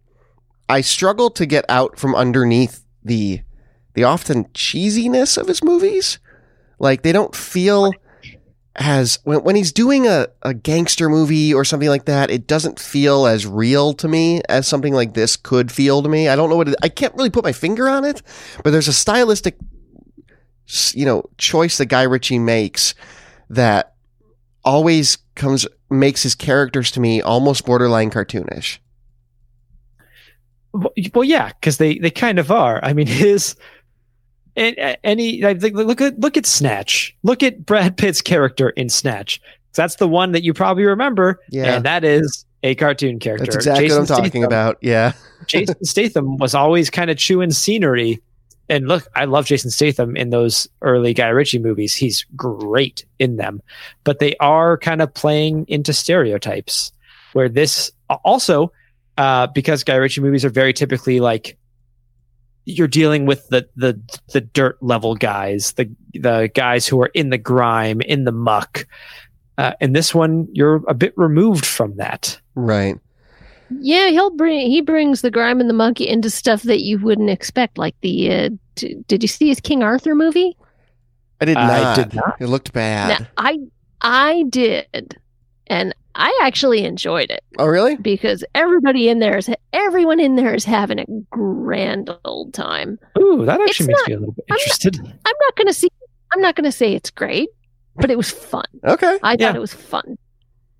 I 0.68 0.80
struggle 0.80 1.30
to 1.30 1.46
get 1.46 1.64
out 1.68 1.98
from 1.98 2.14
underneath 2.14 2.84
the 3.04 3.40
the 3.94 4.04
often 4.04 4.44
cheesiness 4.54 5.36
of 5.36 5.46
his 5.48 5.62
movies. 5.62 6.18
Like 6.78 7.02
they 7.02 7.12
don't 7.12 7.34
feel 7.36 7.92
as 8.76 9.18
when 9.24 9.42
when 9.42 9.56
he's 9.56 9.72
doing 9.72 10.06
a, 10.06 10.28
a 10.42 10.54
gangster 10.54 11.08
movie 11.08 11.52
or 11.52 11.64
something 11.64 11.88
like 11.88 12.06
that, 12.06 12.30
it 12.30 12.46
doesn't 12.46 12.78
feel 12.78 13.26
as 13.26 13.46
real 13.46 13.92
to 13.94 14.08
me 14.08 14.40
as 14.48 14.66
something 14.66 14.94
like 14.94 15.14
this 15.14 15.36
could 15.36 15.70
feel 15.70 16.02
to 16.02 16.08
me. 16.08 16.28
I 16.28 16.36
don't 16.36 16.48
know 16.48 16.56
what 16.56 16.68
it, 16.68 16.74
I 16.82 16.88
can't 16.88 17.14
really 17.14 17.30
put 17.30 17.44
my 17.44 17.52
finger 17.52 17.88
on 17.88 18.04
it, 18.04 18.22
but 18.64 18.70
there's 18.70 18.88
a 18.88 18.92
stylistic 18.92 19.56
you 20.94 21.04
know 21.04 21.24
choice 21.36 21.78
that 21.78 21.86
Guy 21.86 22.02
Ritchie 22.02 22.38
makes 22.38 22.94
that 23.50 23.94
always 24.64 25.18
comes 25.34 25.66
makes 25.90 26.22
his 26.22 26.34
characters 26.34 26.90
to 26.92 27.00
me 27.00 27.20
almost 27.20 27.66
borderline 27.66 28.10
cartoonish. 28.10 28.78
Well, 30.72 31.24
yeah, 31.24 31.48
because 31.48 31.76
they 31.76 31.98
they 31.98 32.10
kind 32.10 32.38
of 32.38 32.50
are. 32.50 32.80
I 32.82 32.94
mean, 32.94 33.06
his 33.08 33.54
and 34.56 34.76
any 35.04 35.40
like, 35.42 35.62
like, 35.62 35.74
look 35.74 36.00
at 36.00 36.18
look 36.20 36.36
at 36.36 36.46
Snatch. 36.46 37.16
Look 37.22 37.42
at 37.42 37.64
Brad 37.64 37.96
Pitt's 37.96 38.20
character 38.20 38.70
in 38.70 38.88
Snatch. 38.88 39.40
That's 39.74 39.96
the 39.96 40.08
one 40.08 40.32
that 40.32 40.42
you 40.42 40.52
probably 40.52 40.84
remember, 40.84 41.40
Yeah. 41.48 41.74
and 41.76 41.84
that 41.86 42.04
is 42.04 42.44
a 42.62 42.74
cartoon 42.74 43.18
character. 43.18 43.46
That's 43.46 43.56
exactly 43.56 43.84
Jason 43.86 44.02
what 44.02 44.10
I'm 44.10 44.16
talking 44.16 44.42
Statham- 44.42 44.44
about. 44.44 44.78
Yeah. 44.82 45.12
Jason 45.46 45.84
Statham 45.84 46.36
was 46.36 46.54
always 46.54 46.90
kind 46.90 47.10
of 47.10 47.16
chewing 47.16 47.50
scenery. 47.52 48.20
And 48.68 48.86
look, 48.88 49.06
I 49.16 49.24
love 49.24 49.46
Jason 49.46 49.70
Statham 49.70 50.16
in 50.16 50.30
those 50.30 50.68
early 50.82 51.12
Guy 51.14 51.28
Ritchie 51.28 51.58
movies. 51.58 51.94
He's 51.96 52.24
great 52.36 53.04
in 53.18 53.36
them, 53.36 53.60
but 54.04 54.18
they 54.18 54.36
are 54.36 54.78
kind 54.78 55.02
of 55.02 55.12
playing 55.12 55.64
into 55.68 55.92
stereotypes. 55.92 56.92
Where 57.32 57.48
this 57.48 57.90
also, 58.24 58.72
uh, 59.18 59.46
because 59.48 59.82
Guy 59.84 59.96
Ritchie 59.96 60.20
movies 60.20 60.44
are 60.44 60.50
very 60.50 60.72
typically 60.72 61.18
like 61.18 61.56
you're 62.64 62.88
dealing 62.88 63.26
with 63.26 63.48
the 63.48 63.68
the 63.76 64.00
the 64.32 64.40
dirt 64.40 64.82
level 64.82 65.14
guys, 65.14 65.72
the 65.72 65.90
the 66.14 66.50
guys 66.54 66.86
who 66.86 67.00
are 67.02 67.10
in 67.14 67.30
the 67.30 67.38
grime, 67.38 68.00
in 68.00 68.24
the 68.24 68.32
muck. 68.32 68.86
Uh, 69.58 69.72
in 69.80 69.92
this 69.92 70.14
one, 70.14 70.48
you're 70.52 70.82
a 70.88 70.94
bit 70.94 71.12
removed 71.16 71.66
from 71.66 71.96
that. 71.96 72.40
Right. 72.54 72.98
Yeah, 73.80 74.08
he'll 74.08 74.30
bring 74.30 74.70
he 74.70 74.80
brings 74.80 75.22
the 75.22 75.30
grime 75.30 75.60
and 75.60 75.68
the 75.68 75.74
monkey 75.74 76.06
into 76.08 76.30
stuff 76.30 76.62
that 76.62 76.80
you 76.80 76.98
wouldn't 76.98 77.30
expect, 77.30 77.78
like 77.78 77.94
the. 78.00 78.32
Uh, 78.32 78.50
d- 78.74 78.96
did 79.08 79.22
you 79.22 79.28
see 79.28 79.48
his 79.48 79.60
King 79.60 79.82
Arthur 79.82 80.14
movie? 80.14 80.56
I 81.40 81.44
did 81.44 81.56
I 81.56 81.82
not. 81.82 81.96
did 81.96 82.14
not. 82.14 82.36
It 82.40 82.46
looked 82.46 82.72
bad. 82.72 83.20
Now, 83.20 83.26
I 83.36 83.58
I 84.00 84.44
did, 84.48 85.18
and 85.66 85.94
I 86.14 86.38
actually 86.42 86.84
enjoyed 86.84 87.30
it 87.30 87.42
oh, 87.58 87.66
really? 87.66 87.96
because 87.96 88.44
everybody 88.54 89.08
in 89.08 89.18
there 89.18 89.38
is 89.38 89.48
everyone 89.72 90.20
in 90.20 90.36
there 90.36 90.54
is 90.54 90.64
having 90.64 90.98
a 90.98 91.06
grand 91.30 92.10
old 92.24 92.52
time. 92.54 92.98
Ooh, 93.18 93.44
that 93.46 93.60
actually 93.60 93.68
It's 93.70 93.88
makes 93.88 94.00
not- 94.02 94.08
me 94.08 94.14
a 94.14 94.18
little 94.18 94.32
bit 94.34 94.44
I'm 94.50 94.54
not- 94.54 94.60
interested. 94.60 94.98
I'm 95.00 95.34
not 95.40 95.56
gonna 95.56 95.72
see. 95.72 95.88
I'm 96.34 96.40
not 96.40 96.54
gonna 96.56 96.72
say 96.72 96.92
it's 96.94 97.10
great, 97.10 97.48
but 97.96 98.10
it 98.10 98.16
was 98.16 98.30
fun. 98.30 98.64
Okay. 98.84 99.18
I 99.22 99.32
Yeah. 99.38 99.46
thought 99.48 99.56
it 99.56 99.60
was 99.60 99.72
fun. 99.74 100.16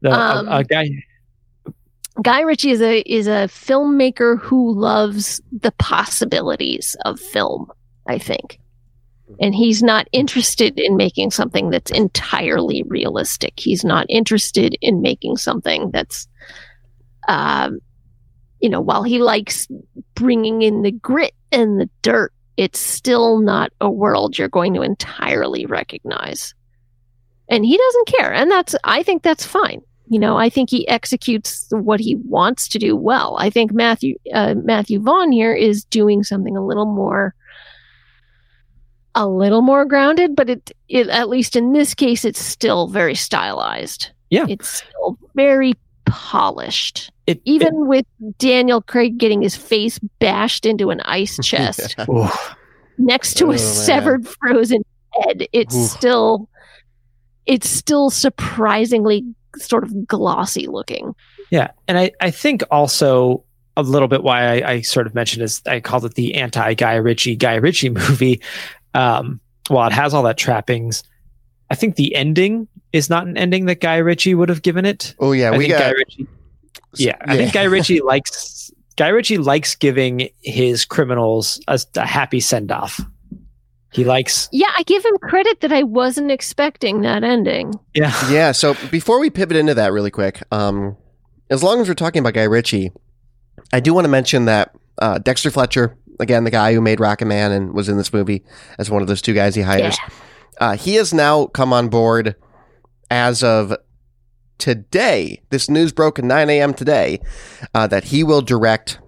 The, 0.03 0.11
a- 0.11 0.15
Um, 0.39 0.49
a, 0.49 0.65
guy, 0.65 0.89
Guy 2.23 2.41
Ritchie 2.43 2.71
is 2.71 2.83
a 2.83 3.01
is 3.01 3.27
a 3.27 3.49
filmmaker 3.49 4.39
who 4.39 4.75
loves 4.75 5.41
the 5.51 5.73
possibilities 5.73 6.95
of 7.05 7.19
film. 7.19 7.71
I 8.07 8.19
think, 8.19 8.59
and 9.41 9.55
he's 9.55 9.83
not 9.83 10.09
interested 10.13 10.79
in 10.79 10.97
making 10.97 11.31
something 11.31 11.71
that's 11.71 11.91
entirely 11.91 12.83
realistic. 12.87 13.55
He's 13.57 13.85
not 13.85 14.07
interested 14.09 14.77
in 14.81 15.03
making 15.03 15.37
something 15.37 15.91
that's, 15.91 16.29
um, 17.29 17.79
you 18.61 18.69
know, 18.69 18.81
while 18.81 19.03
he 19.03 19.19
likes 19.19 19.69
bringing 20.15 20.63
in 20.63 20.83
the 20.83 20.93
grit 20.93 21.35
and 21.51 21.81
the 21.81 21.89
dirt, 22.03 22.33
it's 22.57 22.79
still 22.79 23.39
not 23.39 23.73
a 23.81 23.91
world 23.91 24.39
you're 24.39 24.49
going 24.49 24.75
to 24.75 24.83
entirely 24.83 25.67
recognize. 25.67 26.55
And 27.49 27.65
he 27.65 27.77
doesn't 27.77 28.07
care, 28.07 28.33
and 28.33 28.51
that's 28.51 28.75
I 28.85 29.03
think 29.03 29.23
that's 29.23 29.45
fine. 29.45 29.83
You 30.07 30.19
know, 30.19 30.37
I 30.37 30.49
think 30.49 30.71
he 30.71 30.87
executes 30.89 31.69
what 31.71 32.01
he 32.01 32.17
wants 32.17 32.69
to 32.69 32.79
do 32.79 32.97
well. 32.97 33.37
I 33.39 33.51
think 33.51 33.73
Matthew 33.73 34.17
uh, 34.33 34.55
Matthew 34.55 35.01
Vaughn 35.01 35.33
here 35.33 35.55
is 35.55 35.85
doing 35.85 36.23
something 36.23 36.57
a 36.57 36.65
little 36.65 36.87
more, 36.87 37.35
a 39.15 39.29
little 39.29 39.63
more 39.63 39.85
grounded, 39.85 40.35
but 40.37 40.49
it, 40.51 40.71
it 40.89 41.09
at 41.09 41.29
least 41.29 41.57
in 41.57 41.73
this 41.73 41.95
case, 41.95 42.25
it's 42.25 42.41
still 42.41 42.89
very 42.89 43.15
stylized. 43.15 44.11
Yeah. 44.31 44.47
it's 44.49 44.69
still 44.69 45.19
very 45.35 45.75
polished. 46.07 47.11
it, 47.27 47.43
Even 47.45 47.87
with 47.87 48.07
Daniel 48.39 48.81
Craig 48.81 49.19
getting 49.19 49.43
his 49.43 49.55
face 49.57 49.99
bashed 50.21 50.65
into 50.65 50.89
an 50.91 51.01
ice 51.03 51.39
chest 51.43 51.95
it- 51.99 52.09
ooh, 52.09 52.29
next 52.99 53.35
to 53.35 53.45
Oh, 53.45 53.49
a 53.49 53.53
man. 53.53 53.59
severed 53.59 54.27
frozen 54.27 54.83
head, 55.21 55.47
it's 55.53 55.77
Oof. 55.77 55.91
still 55.91 56.49
it's 57.45 57.69
still 57.69 58.09
surprisingly 58.09 59.25
sort 59.59 59.85
of 59.85 60.07
glossy 60.07 60.67
looking. 60.67 61.15
Yeah, 61.51 61.73
and 61.89 61.99
I, 61.99 62.13
I 62.21 62.31
think 62.31 62.63
also 62.71 63.45
a 63.77 63.83
little 63.83 64.09
bit 64.09 64.23
why 64.23 64.61
I, 64.63 64.71
I 64.71 64.81
sort 64.83 65.07
of 65.07 65.15
mentioned 65.15 65.43
is 65.43 65.61
I 65.67 65.81
called 65.81 66.05
it 66.05 66.15
the 66.15 66.35
anti 66.37 66.73
Guy 66.75 66.95
Ritchie 66.95 67.37
Guy 67.37 67.57
Ritchie 67.57 67.91
movie. 67.91 68.41
Um, 68.95 69.41
while 69.69 69.87
it 69.87 69.93
has 69.93 70.13
all 70.15 70.23
that 70.25 70.37
trappings, 70.37 71.03
I 71.71 71.75
think 71.75 71.97
the 71.97 72.15
ending 72.15 72.69
is 72.93 73.09
not 73.09 73.27
an 73.27 73.37
ending 73.39 73.67
that 73.67 73.81
Guy 73.81 73.97
Ritchie 73.97 74.35
would 74.35 74.49
have 74.49 74.63
given 74.63 74.85
it. 74.85 75.15
Oh 75.19 75.33
yeah, 75.33 75.51
I 75.53 75.57
we 75.57 75.65
think 75.67 75.73
Guy 75.79 75.89
got. 75.89 75.97
Ritchie. 75.97 76.27
Yeah, 76.97 77.17
I 77.23 77.37
think 77.37 77.53
Guy 77.53 77.65
Ritchie 77.65 78.01
likes 78.05 78.71
Guy 78.97 79.09
Ritchie 79.09 79.39
likes 79.39 79.75
giving 79.75 80.29
his 80.43 80.85
criminals 80.85 81.61
a, 81.69 81.81
a 81.97 82.07
happy 82.07 82.41
send 82.41 82.71
off. 82.71 83.01
He 83.93 84.05
likes, 84.05 84.49
Yeah, 84.53 84.71
I 84.77 84.83
give 84.85 85.05
him 85.05 85.17
credit 85.19 85.61
that 85.61 85.73
I 85.73 85.83
wasn't 85.83 86.31
expecting 86.31 87.03
that 87.03 87.23
ending. 87.25 87.75
yeah, 87.95 88.13
Yeah. 88.31 88.53
So 88.53 88.75
before 88.91 89.21
we 89.21 89.29
pivot 89.29 89.57
into 89.57 89.75
that 89.75 89.93
really 89.93 90.11
quick, 90.11 90.43
um, 90.51 90.97
as 91.51 91.63
long 91.63 91.79
as 91.81 91.89
we're 91.89 91.95
talking 91.95 92.21
about 92.21 92.33
Guy 92.33 92.45
Ritchie, 92.45 92.91
I 93.71 93.81
do 93.81 93.93
want 93.93 94.07
to 94.07 94.09
mention 94.09 94.47
that 94.47 94.75
uh, 94.99 95.19
Dexter 95.19 95.51
Fletcher, 95.51 95.97
again, 96.23 96.45
the 96.45 96.51
guy 96.51 96.73
who 96.75 96.81
made 96.81 97.01
Rocket 97.01 97.27
Man 97.27 97.53
and 97.53 97.73
was 97.75 97.89
in 97.89 97.97
this 97.97 98.13
movie 98.13 98.45
as 98.79 98.91
one 98.91 99.03
of 99.03 99.09
those 99.09 99.21
two 99.23 99.35
guys 99.35 99.55
he 99.55 99.63
hires, 99.63 99.97
uh, 100.61 100.77
he 100.77 100.95
has 100.95 101.13
now 101.13 101.47
come 101.47 101.73
on 101.73 101.89
board 101.89 102.35
as 103.11 103.43
of 103.43 103.75
today. 104.59 105.43
This 105.51 105.69
news 105.69 105.93
broke 105.93 106.19
at 106.19 106.25
9 106.25 106.51
a.m. 106.51 106.75
today 106.75 107.21
uh, 107.75 107.87
that 107.89 108.05
he 108.05 108.23
will 108.25 108.43
direct 108.43 108.99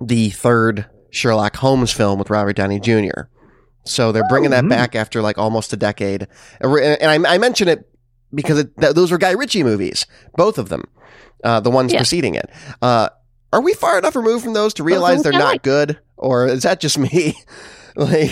the 0.00 0.30
third 0.30 0.86
Sherlock 1.10 1.56
Holmes 1.56 1.92
film 1.92 2.18
with 2.18 2.30
Robert 2.30 2.56
Downey 2.56 2.80
Jr. 2.80 3.22
So 3.84 4.12
they're 4.12 4.28
bringing 4.28 4.50
that 4.50 4.64
Oh. 4.64 4.68
back 4.68 4.94
after 4.94 5.22
like 5.22 5.38
almost 5.38 5.72
a 5.72 5.76
decade. 5.76 6.28
And 6.60 7.26
I, 7.26 7.34
I 7.34 7.38
mention 7.38 7.68
it 7.68 7.88
because 8.32 8.58
it, 8.58 8.76
th- 8.78 8.94
those 8.94 9.10
were 9.10 9.18
Guy 9.18 9.32
Ritchie 9.32 9.64
movies, 9.64 10.06
both 10.36 10.58
of 10.58 10.68
them, 10.68 10.84
uh, 11.42 11.60
the 11.60 11.70
ones 11.70 11.92
Yeah. 11.92 11.98
preceding 11.98 12.34
it. 12.36 12.48
Uh, 12.80 13.08
are 13.52 13.60
we 13.60 13.74
far 13.74 13.98
enough 13.98 14.14
removed 14.14 14.44
from 14.44 14.52
those 14.52 14.72
to 14.74 14.84
realize 14.84 15.22
they're 15.24 15.32
not 15.32 15.44
like. 15.54 15.62
good, 15.62 15.98
or 16.20 16.46
is 16.46 16.62
that 16.62 16.80
just 16.80 16.98
me? 17.12 17.34
like, 17.96 18.30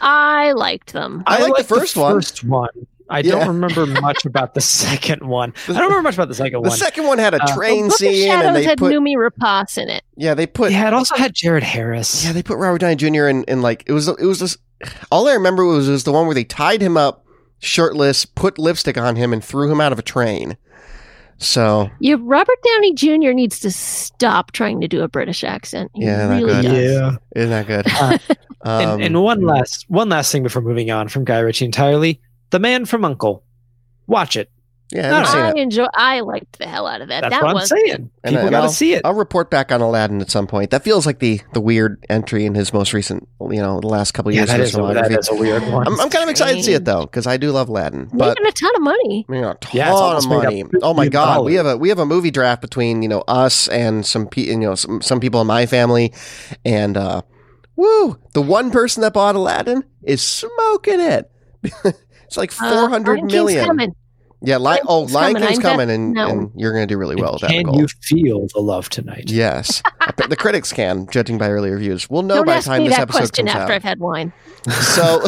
I 0.00 0.52
liked 0.52 0.92
them. 0.92 1.22
I 1.26 1.40
like 1.42 1.56
the 1.56 1.64
first 1.64 1.96
one. 1.96 2.12
First 2.14 2.44
one. 2.44 2.68
I 3.10 3.18
Yeah. 3.18 3.32
don't 3.32 3.48
remember 3.48 3.84
much 3.86 4.24
about 4.24 4.54
the 4.54 4.60
second 4.62 5.26
one. 5.26 5.52
I 5.68 5.72
don't 5.72 5.82
remember 5.84 6.02
much 6.02 6.14
about 6.14 6.28
the 6.28 6.34
second 6.34 6.62
the 6.62 6.68
one. 6.68 6.78
second 6.78 7.06
one 7.06 7.18
had 7.18 7.34
a 7.34 7.42
Uh, 7.42 7.54
train 7.54 7.84
Book 7.84 7.92
of 7.92 7.98
scene, 7.98 8.30
and 8.30 8.42
Shadows 8.42 8.54
they 8.54 8.64
had 8.64 8.78
put 8.78 8.92
Noomi 8.92 9.16
Rapace 9.16 9.76
in 9.76 9.88
it. 9.90 10.02
yeah, 10.16 10.32
they 10.34 10.46
put 10.46 10.72
yeah, 10.72 10.88
it 10.88 10.94
also 10.94 11.14
had 11.16 11.34
Jared 11.34 11.62
Harris. 11.62 12.24
Yeah, 12.24 12.32
they 12.32 12.42
put 12.42 12.56
Robert 12.58 12.78
Downey 12.78 12.96
Jr. 12.96 13.26
in, 13.28 13.44
in 13.44 13.60
like 13.60 13.82
it 13.86 13.92
was 13.92 14.08
it 14.08 14.20
was 14.20 14.40
this. 14.40 14.56
All 15.10 15.28
I 15.28 15.32
remember 15.34 15.64
was 15.64 15.88
was 15.88 16.04
the 16.04 16.12
one 16.12 16.26
where 16.26 16.34
they 16.34 16.44
tied 16.44 16.80
him 16.80 16.96
up 16.96 17.26
shirtless, 17.58 18.24
put 18.24 18.58
lipstick 18.58 18.96
on 18.96 19.16
him, 19.16 19.32
and 19.32 19.44
threw 19.44 19.70
him 19.70 19.80
out 19.80 19.92
of 19.92 19.98
a 19.98 20.02
train. 20.02 20.56
So 21.38 21.90
You, 21.98 22.16
Robert 22.18 22.58
Downey 22.64 22.94
Jr. 22.94 23.32
needs 23.32 23.58
to 23.60 23.70
stop 23.70 24.52
trying 24.52 24.80
to 24.80 24.88
do 24.88 25.02
a 25.02 25.08
British 25.08 25.42
accent. 25.44 25.90
He 25.94 26.04
Yeah, 26.04 26.28
not 26.28 26.42
really 26.42 26.62
good. 26.62 26.90
does. 26.90 27.18
isn't 27.36 27.50
that 27.50 27.66
good? 27.66 27.86
Uh, 27.88 28.18
Um, 28.64 28.80
and, 28.92 29.02
and 29.02 29.22
one 29.24 29.40
last 29.42 29.86
one 29.88 30.08
last 30.08 30.30
thing 30.30 30.44
before 30.44 30.62
moving 30.62 30.88
on 30.92 31.08
from 31.08 31.24
Guy 31.24 31.40
Ritchie 31.40 31.64
entirely, 31.64 32.20
The 32.50 32.60
Man 32.60 32.84
from 32.84 33.04
Uncle. 33.04 33.42
Watch 34.06 34.36
it. 34.36 34.52
Yeah, 34.92 35.06
I 35.06 35.18
haven't 35.18 35.26
seen 35.32 35.40
I 35.40 35.50
it. 35.50 35.56
enjoy. 35.58 35.86
I 35.94 36.20
liked 36.20 36.58
the 36.58 36.66
hell 36.66 36.86
out 36.86 37.00
of 37.00 37.08
that. 37.08 37.22
That's 37.22 37.34
that 37.34 37.42
what 37.42 37.54
was 37.54 37.72
I'm 37.72 37.78
saying. 37.78 38.10
And 38.24 38.34
People 38.36 38.48
I- 38.48 38.50
got 38.50 38.62
to 38.62 38.68
see 38.68 38.92
it. 38.94 39.02
I'll 39.04 39.14
report 39.14 39.50
back 39.50 39.72
on 39.72 39.80
Aladdin 39.80 40.20
at 40.20 40.30
some 40.30 40.46
point. 40.46 40.70
That 40.70 40.84
feels 40.84 41.06
like 41.06 41.18
the 41.18 41.40
the 41.54 41.60
weird 41.60 42.04
entry 42.10 42.44
in 42.44 42.54
his 42.54 42.72
most 42.72 42.92
recent, 42.92 43.26
you 43.40 43.60
know, 43.62 43.80
the 43.80 43.86
last 43.88 44.12
couple 44.12 44.28
of 44.30 44.34
yeah, 44.34 44.40
years. 44.42 44.48
that 44.50 44.60
of 44.60 44.66
is, 44.66 44.74
a, 44.74 44.78
that 44.78 45.10
filmography. 45.10 45.30
a 45.30 45.40
weird 45.40 45.62
one. 45.72 45.86
I'm, 45.86 46.00
I'm 46.00 46.10
kind 46.10 46.24
of 46.24 46.28
excited 46.28 46.56
to 46.58 46.62
see 46.62 46.74
it 46.74 46.84
though 46.84 47.02
because 47.02 47.26
I 47.26 47.36
do 47.36 47.50
love 47.52 47.68
Aladdin, 47.68 48.10
but 48.12 48.28
making 48.38 48.46
a 48.46 48.52
ton 48.52 48.76
of 48.76 48.82
money. 48.82 49.26
you 49.28 49.40
know, 49.40 49.50
a 49.50 49.54
ton 49.56 49.70
Yeah, 49.74 49.90
of 49.92 49.96
almost 49.96 50.28
made 50.28 50.36
up 50.36 50.44
money. 50.44 50.64
Oh 50.82 50.94
my 50.94 51.08
god, 51.08 51.44
we 51.44 51.54
have 51.54 51.66
a 51.66 51.76
we 51.76 51.88
have 51.88 51.98
a 51.98 52.06
movie 52.06 52.30
draft 52.30 52.60
between 52.60 53.02
you 53.02 53.08
know 53.08 53.22
us 53.28 53.68
and 53.68 54.04
some 54.06 54.26
pe- 54.28 54.42
you 54.42 54.56
know 54.58 54.74
some 54.74 55.00
some 55.02 55.20
people 55.20 55.40
in 55.40 55.46
my 55.46 55.66
family, 55.66 56.12
and 56.64 56.96
uh, 56.96 57.22
woo, 57.76 58.18
the 58.34 58.42
one 58.42 58.70
person 58.70 59.00
that 59.02 59.12
bought 59.14 59.34
Aladdin 59.34 59.84
is 60.02 60.20
smoking 60.22 61.00
it. 61.00 61.30
it's 61.84 62.36
like 62.36 62.52
Uh, 62.60 62.70
four 62.80 62.88
hundred 62.88 63.14
Lion 63.18 63.28
King's 63.28 63.32
million. 63.54 63.94
Coming. 64.42 64.48
Yeah, 64.48 64.58
li- 64.58 64.64
Lion 64.64 64.82
oh, 64.86 65.00
Lion 65.02 65.34
coming. 65.34 65.48
King's 65.48 65.58
I 65.58 65.62
coming, 65.62 65.90
and, 65.90 66.12
no. 66.12 66.28
and 66.28 66.50
you're 66.56 66.72
going 66.72 66.86
to 66.86 66.92
do 66.92 66.98
really 66.98 67.16
well 67.16 67.32
with 67.32 67.42
that. 67.42 67.50
Can 67.50 67.66
Nicole. 67.66 67.80
you 67.80 67.88
feel 68.02 68.46
the 68.54 68.60
love 68.60 68.88
tonight? 68.88 69.30
Yes, 69.30 69.82
the 70.28 70.36
critics 70.36 70.72
can, 70.72 71.06
judging 71.10 71.38
by 71.38 71.48
early 71.48 71.70
reviews. 71.70 72.08
We'll 72.10 72.22
know 72.22 72.36
Don't 72.36 72.46
by 72.46 72.52
the 72.52 72.58
ask 72.58 72.66
time 72.66 72.82
me 72.82 72.88
this 72.88 72.96
that 72.96 73.02
episode 73.02 73.18
question 73.18 73.46
comes 73.46 73.56
after 73.56 73.72
out. 73.72 73.76
I've 73.76 73.82
had 73.82 74.00
wine. 74.00 74.32
So, 74.92 75.22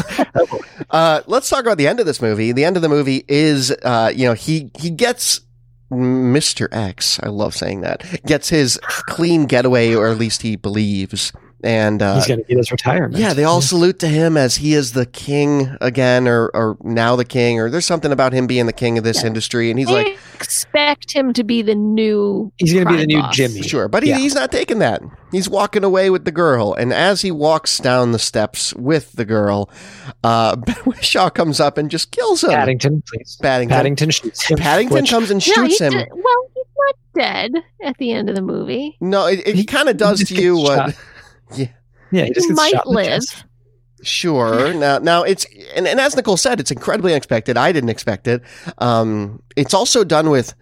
uh, 0.91 1.23
let's 1.27 1.49
talk 1.49 1.61
about 1.61 1.79
the 1.79 1.89
end 1.89 1.99
of 1.99 2.07
this 2.07 2.23
movie. 2.23 2.53
The 2.53 2.65
end 2.65 2.77
of 2.77 2.83
the 2.83 2.89
movie 2.89 3.25
is, 3.27 3.73
uh, 3.83 4.13
you 4.15 4.27
know, 4.27 4.35
he 4.35 4.71
he 4.79 4.91
gets 4.91 5.41
Mr. 5.91 6.69
X. 6.73 7.19
I 7.23 7.29
love 7.29 7.55
saying 7.55 7.81
that. 7.83 8.05
Gets 8.25 8.49
his 8.49 8.79
clean 8.83 9.47
getaway, 9.47 9.95
or 9.95 10.09
at 10.09 10.19
least 10.19 10.43
he 10.43 10.57
believes. 10.57 11.33
And 11.63 12.03
uh, 12.03 12.17
He's 12.17 12.27
going 12.27 12.41
to 12.41 12.47
get 12.47 12.59
his 12.59 12.71
retirement. 12.71 13.17
yeah, 13.17 13.33
they 13.33 13.45
all 13.45 13.63
salute 13.63 13.99
to 14.01 14.09
him 14.09 14.37
as 14.37 14.57
he 14.57 14.75
is 14.75 14.93
the 14.93 15.07
king 15.07 15.77
again, 15.81 16.29
or 16.29 16.51
or 16.53 16.77
now 16.83 17.17
the 17.17 17.25
king, 17.25 17.59
or 17.59 17.71
there's 17.71 17.87
something 17.87 18.13
about 18.13 18.33
him 18.35 18.47
being 18.47 18.67
the 18.67 18.73
king 18.73 18.99
of 18.99 19.05
this 19.05 19.23
Yeah. 19.23 19.29
industry. 19.29 19.71
And 19.71 19.79
he's 19.79 19.89
They 19.89 19.95
like, 20.05 20.19
expect 20.35 21.13
him 21.13 21.33
to 21.33 21.43
be 21.45 21.63
the 21.63 21.75
new. 21.75 22.53
He's 22.59 22.73
going 22.75 22.85
to 22.87 22.91
be 22.93 22.99
the 22.99 23.07
new 23.07 23.21
boss. 23.21 23.35
Jimmy. 23.37 23.63
Sure, 23.63 23.89
but 23.89 24.03
he, 24.03 24.11
Yeah. 24.11 24.19
he's 24.19 24.35
not 24.35 24.53
taking 24.53 24.79
that. 24.81 25.01
He's 25.33 25.49
walking 25.49 25.85
away 25.85 26.11
with 26.11 26.27
the 26.27 26.33
girl, 26.33 26.75
and 26.75 26.93
as 26.93 27.23
he 27.23 27.31
walks 27.31 27.79
down 27.79 28.13
the 28.13 28.19
steps 28.19 28.75
with 28.75 29.13
the 29.13 29.25
girl, 29.25 29.71
uh, 30.23 30.57
Ben 30.67 30.75
Whishaw 30.85 31.31
comes 31.31 31.61
up 31.61 31.79
and 31.79 31.91
just 31.91 32.11
kills 32.11 32.45
him. 32.45 32.51
Paddington, 32.51 33.03
please. 33.11 33.39
Paddington. 33.41 33.75
Paddington 33.77 34.11
shoots 34.11 34.45
him. 34.47 34.59
Paddington 34.59 34.95
which- 35.03 35.11
comes 35.11 35.31
and 35.31 35.43
shoots 35.43 35.79
he's 35.79 35.81
him. 35.81 35.93
de- 35.93 36.07
well, 36.15 36.51
he's 36.55 36.65
not 36.77 36.97
dead 37.15 37.53
at 37.83 37.97
the 37.99 38.13
end 38.13 38.29
of 38.29 38.35
the 38.37 38.43
movie. 38.43 38.97
No, 39.01 39.27
it, 39.27 39.41
it 39.47 39.55
He- 39.55 39.65
kind 39.65 39.89
of 39.89 39.97
does 39.97 40.23
to 40.25 40.35
you 40.35 40.57
what. 40.59 40.91
shot. 40.91 40.95
Yeah, 41.53 41.67
he 42.11 42.31
just 42.33 42.41
He 42.47 42.49
gets 42.49 42.57
might 42.57 42.73
shot 42.73 42.89
live. 42.89 43.23
Sure. 44.03 44.75
Now, 44.75 44.99
now 44.99 45.23
it's 45.23 45.47
and, 45.75 45.87
and 45.89 45.99
as 45.99 46.15
Nicole 46.15 46.37
said, 46.37 46.61
it's 46.61 46.71
incredibly 46.71 47.13
unexpected. 47.13 47.57
I 47.57 47.73
didn't 47.73 47.89
expect 47.91 48.29
it. 48.29 48.43
Um, 48.79 49.43
it's 49.57 49.73
also 49.75 50.05
done 50.05 50.31
with 50.31 50.55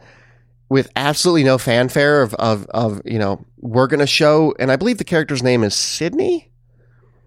with 0.68 0.90
absolutely 0.96 1.44
no 1.44 1.58
fanfare 1.58 2.22
of 2.22 2.34
of 2.34 2.66
of 2.70 3.02
you 3.04 3.18
know 3.18 3.44
we're 3.58 3.88
gonna 3.88 4.06
show, 4.06 4.54
and 4.58 4.70
I 4.70 4.76
believe 4.76 4.98
the 4.98 5.04
character's 5.04 5.42
name 5.42 5.64
is 5.64 5.74
Sydney. 5.74 6.50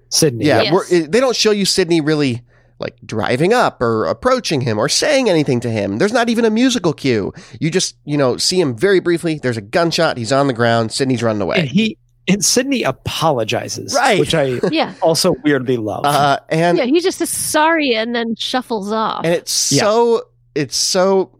Sydney. 0.09 0.45
Yeah, 0.45 0.61
Yes. 0.63 0.73
we're, 0.73 0.85
it- 0.89 1.11
they 1.11 1.19
don't 1.19 1.35
show 1.35 1.51
you 1.51 1.65
Sydney 1.65 1.99
really 1.99 2.41
like 2.79 2.95
driving 3.05 3.53
up 3.53 3.81
or 3.81 4.05
approaching 4.05 4.61
him 4.61 4.77
or 4.77 4.87
saying 4.89 5.29
anything 5.29 5.59
to 5.61 5.69
him. 5.69 5.97
There's 5.97 6.11
not 6.13 6.29
even 6.29 6.43
a 6.45 6.49
musical 6.49 6.91
cue. 6.93 7.33
You 7.59 7.69
just, 7.71 7.95
you 8.03 8.17
know, 8.17 8.35
see 8.35 8.59
him 8.59 8.75
very 8.77 8.99
briefly. 8.99 9.39
There's 9.41 9.55
a 9.55 9.61
gunshot. 9.61 10.17
He's 10.17 10.33
on 10.33 10.47
the 10.47 10.53
ground. 10.53 10.91
Sydney's 10.91 11.23
running 11.23 11.41
and 11.41 11.49
away. 11.49 11.65
he 11.67 11.97
and 12.27 12.43
Sydney 12.43 12.83
apologizes, 12.83 13.93
Right. 13.95 14.19
Which 14.19 14.33
I 14.33 14.59
Yeah. 14.71 14.93
also 15.01 15.35
weirdly 15.43 15.77
love. 15.77 16.05
Uh, 16.05 16.39
and 16.49 16.77
yeah, 16.77 16.85
he 16.85 16.99
just 17.01 17.21
is 17.21 17.29
sorry 17.29 17.93
and 17.95 18.15
then 18.15 18.35
shuffles 18.35 18.91
off. 18.91 19.23
and 19.25 19.33
it's 19.33 19.71
Yeah. 19.71 19.81
so 19.81 20.23
it's 20.55 20.75
so 20.77 21.31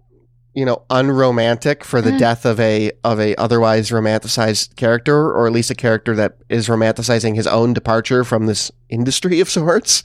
you 0.54 0.64
know 0.66 0.84
unromantic 0.90 1.84
for 1.84 2.02
the 2.02 2.12
Mm. 2.12 2.20
death 2.20 2.46
of 2.46 2.60
a 2.60 2.92
of 3.04 3.20
a 3.20 3.36
otherwise 3.36 3.90
romanticized 3.90 4.76
character 4.78 5.32
or 5.34 5.48
at 5.48 5.54
least 5.54 5.70
a 5.72 5.76
character 5.76 6.16
that 6.16 6.38
is 6.50 6.68
romanticizing 6.70 7.36
his 7.36 7.48
own 7.48 7.74
departure 7.74 8.24
from 8.24 8.46
this 8.46 8.72
industry 8.90 9.40
of 9.42 9.50
sorts. 9.50 10.04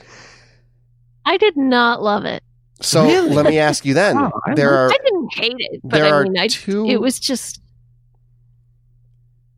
I 1.24 1.36
did 1.36 1.56
not 1.56 2.02
love 2.02 2.24
it. 2.24 2.42
So 2.82 3.04
Really? 3.04 3.30
let 3.34 3.44
me 3.46 3.58
ask 3.58 3.84
you 3.84 3.92
then. 3.94 4.16
Oh, 4.18 4.30
I 4.46 4.54
there 4.54 4.72
are 4.74 4.90
I 4.90 4.96
didn't 5.04 5.34
hate 5.34 5.54
it, 5.58 5.80
but 5.84 5.92
there 5.92 6.06
I 6.06 6.10
are 6.10 6.22
mean, 6.24 6.38
I 6.38 6.48
two 6.48 6.86
it 6.86 7.00
was 7.00 7.20
just 7.20 7.60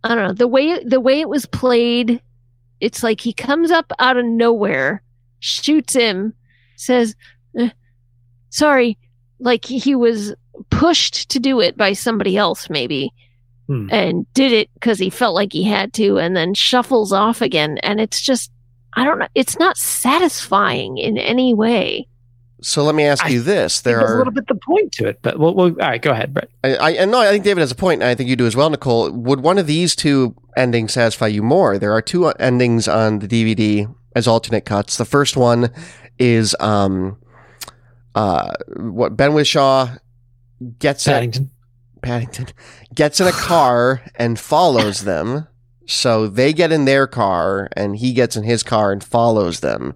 I 0.05 0.15
don't 0.15 0.27
know 0.27 0.33
the 0.33 0.49
way 0.49 0.83
the 0.85 1.01
way 1.01 1.21
it 1.21 1.29
was 1.29 1.47
played. 1.47 2.21
It's 2.81 3.03
like 3.03 3.21
he 3.21 3.33
comes 3.33 3.71
up 3.71 3.93
out 3.99 4.17
of 4.17 4.25
nowhere, 4.25 5.03
shoots 5.39 5.95
him, 5.95 6.35
says, 6.77 7.15
eh, 7.57 7.71
"Sorry," 8.51 8.99
like 9.39 9.65
he 9.65 9.95
was 9.95 10.35
pushed 10.71 11.29
to 11.31 11.39
do 11.39 11.61
it 11.61 11.77
by 11.77 11.93
somebody 11.93 12.37
else, 12.37 12.69
maybe, 12.69 13.13
Hmm. 13.69 13.87
and 13.91 14.27
did 14.35 14.53
it 14.53 14.69
because 14.75 14.99
he 14.99 15.11
felt 15.11 15.35
like 15.35 15.53
he 15.53 15.63
had 15.63 15.93
to, 15.95 16.19
and 16.19 16.37
then 16.37 16.55
shuffles 16.55 17.13
off 17.13 17.41
again. 17.41 17.79
And 17.79 18.01
it's 18.01 18.21
just, 18.21 18.51
I 18.95 19.05
don't 19.05 19.19
know, 19.21 19.29
it's 19.35 19.59
not 19.59 19.77
satisfying 19.77 20.99
in 20.99 21.17
any 21.19 21.55
way. 21.55 22.09
So 22.63 22.85
let 22.85 22.95
me 22.95 23.05
ask 23.05 23.25
I 23.25 23.29
you 23.29 23.43
this: 23.43 23.81
There 23.81 23.99
There's 23.99 24.11
a 24.13 24.19
little 24.19 24.33
bit 24.33 24.47
the 24.47 24.55
point 24.55 24.93
to 24.93 25.09
it, 25.09 25.19
but 25.21 25.39
we'll, 25.39 25.55
we'll, 25.55 25.67
all 25.67 25.89
right, 25.89 26.01
go 26.01 26.13
ahead, 26.13 26.33
Brett. 26.33 26.49
I, 26.63 26.75
I 26.77 26.91
and 26.93 27.11
no, 27.11 27.21
I 27.21 27.31
think 27.31 27.45
David 27.45 27.61
has 27.61 27.73
a 27.73 27.77
point, 27.77 28.03
and 28.03 28.09
I 28.09 28.15
think 28.15 28.31
you 28.31 28.37
do 28.37 28.47
as 28.47 28.55
well, 28.55 28.71
Nicole. 28.71 29.11
Would 29.11 29.41
one 29.41 29.59
of 29.59 29.67
these 29.67 29.97
two 29.97 30.37
endings 30.57 30.93
satisfy 30.93 31.27
you 31.27 31.43
more? 31.43 31.77
There 31.77 31.93
are 31.93 32.01
two 32.01 32.29
endings 32.29 32.87
on 32.87 33.19
the 33.19 33.29
DVD 33.29 33.93
as 34.15 34.29
alternate 34.29 34.65
cuts. 34.65 34.97
The 34.97 35.05
first 35.05 35.37
one 35.37 35.71
is 36.19 36.55
um, 36.61 37.19
uh, 38.15 38.53
what 38.77 39.17
Ben 39.17 39.33
Whishaw 39.33 39.99
gets 40.79 41.05
Paddington. 41.05 41.51
Paddington 42.01 42.49
gets 42.95 43.21
in 43.21 43.27
a 43.27 43.33
car 43.33 44.03
and 44.15 44.39
follows 44.39 45.05
them. 45.05 45.49
So 45.87 46.29
they 46.29 46.53
get 46.53 46.71
in 46.71 46.85
their 46.85 47.07
car 47.07 47.69
and 47.77 47.97
he 47.97 48.13
gets 48.13 48.37
in 48.37 48.45
his 48.45 48.63
car 48.63 48.93
and 48.93 49.03
follows 49.03 49.61
them. 49.61 49.95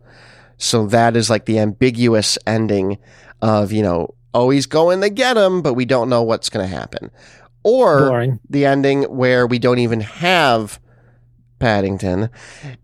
So 0.59 0.87
that 0.87 1.17
is 1.17 1.29
like 1.29 1.45
the 1.45 1.59
ambiguous 1.59 2.39
ending 2.47 2.99
of, 3.43 3.73
you 3.73 3.83
know, 3.83 4.15
oh, 4.35 4.51
he's 4.51 4.67
going 4.67 5.01
to 5.01 5.11
get 5.11 5.37
him, 5.37 5.63
but 5.63 5.75
we 5.75 5.85
don't 5.85 6.09
know 6.09 6.23
what's 6.23 6.49
going 6.49 6.69
to 6.69 6.75
happen. 6.75 7.11
Or 7.63 8.09
Boring. 8.09 8.41
the 8.49 8.65
ending 8.65 9.03
where 9.05 9.47
we 9.47 9.59
don't 9.59 9.79
even 9.79 10.01
have 10.01 10.79
Paddington 11.59 12.29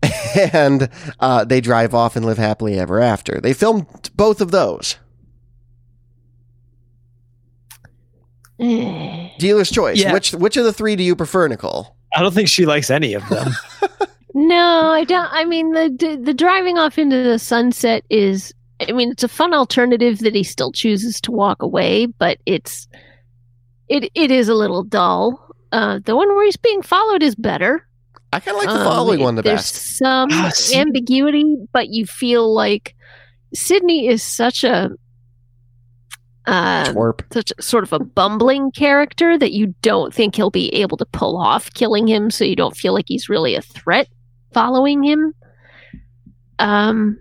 and 0.53 0.89
uh, 1.19 1.45
they 1.45 1.61
drive 1.61 1.93
off 1.93 2.15
and 2.15 2.25
live 2.25 2.37
happily 2.37 2.79
ever 2.79 2.99
after. 2.99 3.39
They 3.39 3.53
filmed 3.53 4.09
both 4.15 4.41
of 4.41 4.51
those. 4.51 4.97
Eh. 8.59 9.29
Dealer's 9.39 9.71
choice. 9.71 9.99
Yeah. 9.99 10.13
Which 10.13 10.33
which 10.33 10.57
of 10.57 10.63
the 10.63 10.73
three 10.73 10.95
do 10.95 11.03
you 11.03 11.15
prefer, 11.15 11.47
Nicole? 11.47 11.95
I 12.15 12.21
don't 12.21 12.33
think 12.33 12.47
she 12.47 12.65
likes 12.65 12.89
any 12.89 13.13
of 13.13 13.27
them. 13.29 13.51
No, 14.33 14.91
I 14.91 15.03
don't. 15.03 15.29
I 15.31 15.45
mean, 15.45 15.71
the, 15.73 15.89
the 15.97 16.15
the 16.17 16.33
driving 16.33 16.77
off 16.77 16.97
into 16.97 17.21
the 17.23 17.39
sunset 17.39 18.03
is. 18.09 18.53
I 18.87 18.91
mean, 18.91 19.11
it's 19.11 19.23
a 19.23 19.27
fun 19.29 19.53
alternative 19.53 20.19
that 20.19 20.35
he 20.35 20.43
still 20.43 20.71
chooses 20.71 21.21
to 21.21 21.31
walk 21.31 21.61
away, 21.61 22.07
but 22.07 22.39
it's 22.45 22.87
it 23.87 24.09
it 24.15 24.31
is 24.31 24.49
a 24.49 24.55
little 24.55 24.83
dull. 24.83 25.39
Uh, 25.71 25.99
the 26.03 26.15
one 26.15 26.27
where 26.35 26.43
he's 26.45 26.57
being 26.57 26.81
followed 26.81 27.23
is 27.23 27.35
better. 27.35 27.87
I 28.33 28.39
kind 28.39 28.57
of 28.57 28.63
like 28.63 28.73
the 28.73 28.81
Um, 28.81 28.87
following 28.91 29.19
one 29.19 29.35
the 29.35 29.43
there's 29.43 29.71
best. 29.71 29.97
some 29.97 30.29
Ah, 30.31 30.51
ambiguity, 30.73 31.55
but 31.71 31.89
you 31.89 32.05
feel 32.07 32.51
like 32.53 32.95
Sydney 33.53 34.07
is 34.07 34.23
such 34.23 34.63
a 34.63 34.89
uh, 36.47 36.85
Twerp. 36.85 37.21
such 37.31 37.53
a, 37.57 37.61
sort 37.61 37.83
of 37.83 37.93
a 37.93 37.99
bumbling 37.99 38.71
character 38.71 39.37
that 39.37 39.53
you 39.53 39.73
don't 39.81 40.13
think 40.13 40.35
he'll 40.35 40.49
be 40.49 40.69
able 40.73 40.97
to 40.97 41.05
pull 41.05 41.37
off 41.37 41.71
killing 41.73 42.07
him, 42.07 42.29
so 42.31 42.43
you 42.43 42.55
don't 42.55 42.75
feel 42.75 42.93
like 42.93 43.05
he's 43.07 43.29
really 43.29 43.55
a 43.55 43.61
threat 43.61 44.07
following 44.53 45.03
him. 45.03 45.33
Um, 46.59 47.19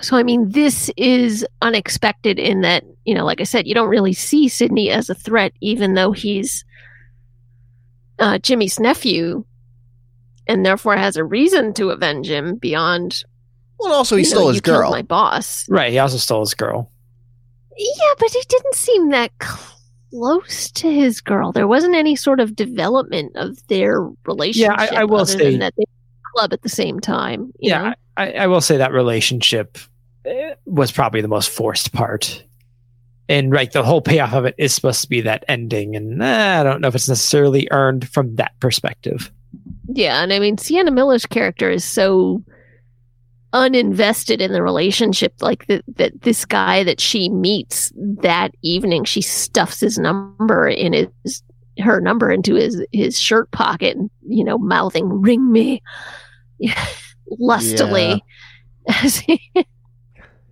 so 0.00 0.16
I 0.16 0.22
mean, 0.22 0.50
this 0.50 0.90
is 0.96 1.46
unexpected 1.62 2.38
in 2.38 2.62
that 2.62 2.84
you 3.04 3.14
know, 3.14 3.24
like 3.24 3.40
I 3.40 3.44
said, 3.44 3.66
you 3.66 3.74
don't 3.74 3.88
really 3.88 4.12
see 4.12 4.48
Sydney 4.48 4.90
as 4.90 5.10
a 5.10 5.14
threat, 5.14 5.52
even 5.60 5.94
though 5.94 6.12
he's 6.12 6.64
uh, 8.18 8.38
Jimmy's 8.38 8.78
nephew, 8.78 9.44
and 10.46 10.64
therefore 10.64 10.96
has 10.96 11.16
a 11.16 11.24
reason 11.24 11.72
to 11.74 11.90
avenge 11.90 12.28
him 12.28 12.56
beyond. 12.56 13.24
Well, 13.78 13.92
also 13.92 14.16
he 14.16 14.22
you 14.22 14.28
know, 14.30 14.36
stole 14.36 14.48
his 14.48 14.56
you 14.56 14.62
girl. 14.62 14.90
my 14.90 15.02
boss. 15.02 15.66
right. 15.68 15.90
He 15.90 15.98
also 15.98 16.18
stole 16.18 16.40
his 16.40 16.54
girl. 16.54 16.90
Yeah, 17.76 18.14
but 18.18 18.30
he 18.30 18.42
didn't 18.46 18.74
seem 18.74 19.08
that 19.10 19.30
close 19.38 20.70
to 20.72 20.92
his 20.92 21.20
girl. 21.22 21.50
There 21.50 21.66
wasn't 21.66 21.94
any 21.94 22.14
sort 22.14 22.40
of 22.40 22.54
development 22.54 23.32
of 23.36 23.66
their 23.68 24.02
relationship. 24.26 24.76
Yeah, 24.78 25.00
I 25.00 25.04
will 25.04 25.24
say- 25.24 25.56
that 25.56 25.72
they 25.76 25.84
were 25.88 25.99
club 26.34 26.52
at 26.52 26.62
the 26.62 26.68
same 26.68 27.00
time. 27.00 27.52
you 27.58 27.70
know? 27.70 27.84
Yeah, 27.84 27.94
I, 28.16 28.32
I 28.32 28.46
will 28.46 28.60
say 28.60 28.76
that 28.76 28.92
relationship 28.92 29.78
eh, 30.24 30.54
was 30.66 30.92
probably 30.92 31.20
the 31.20 31.28
most 31.28 31.50
forced 31.50 31.92
part. 31.92 32.44
And 33.28 33.52
right, 33.52 33.70
the 33.70 33.84
whole 33.84 34.00
payoff 34.00 34.32
of 34.32 34.44
it 34.44 34.56
is 34.58 34.74
supposed 34.74 35.02
to 35.02 35.08
be 35.08 35.20
that 35.20 35.44
ending, 35.46 35.94
and 35.94 36.20
eh, 36.20 36.60
I 36.60 36.62
don't 36.64 36.80
know 36.80 36.88
if 36.88 36.94
it's 36.94 37.08
necessarily 37.08 37.68
earned 37.70 38.08
from 38.08 38.34
that 38.36 38.58
perspective. 38.60 39.30
yeah. 39.92 40.22
And 40.22 40.32
I 40.32 40.38
mean, 40.38 40.58
Sienna 40.58 40.90
Miller's 40.90 41.26
character 41.26 41.70
is 41.70 41.84
so 41.84 42.42
uninvested 43.52 44.40
in 44.40 44.52
the 44.52 44.62
relationship. 44.62 45.34
Like 45.40 45.66
that, 45.66 45.84
that 45.96 46.22
this 46.22 46.44
guy 46.44 46.84
that 46.84 47.00
she 47.00 47.28
meets 47.28 47.92
that 47.96 48.52
evening, 48.62 49.04
she 49.04 49.22
stuffs 49.22 49.80
his 49.80 49.98
number 49.98 50.68
in 50.68 50.92
his 50.92 51.42
her 51.80 52.00
number 52.00 52.30
into 52.30 52.54
his 52.54 52.84
his 52.92 53.18
shirt 53.18 53.50
pocket, 53.50 53.96
and 53.96 54.10
you 54.26 54.44
know, 54.44 54.58
mouthing 54.58 55.22
"ring 55.22 55.50
me" 55.50 55.82
lustily. 57.26 58.22
As 58.88 59.22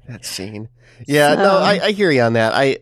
That 0.08 0.24
scene. 0.24 0.68
Yeah, 1.06 1.34
no, 1.34 1.56
I, 1.56 1.80
I 1.82 1.92
hear 1.92 2.10
you 2.10 2.22
on 2.22 2.34
that. 2.34 2.54
I, 2.54 2.78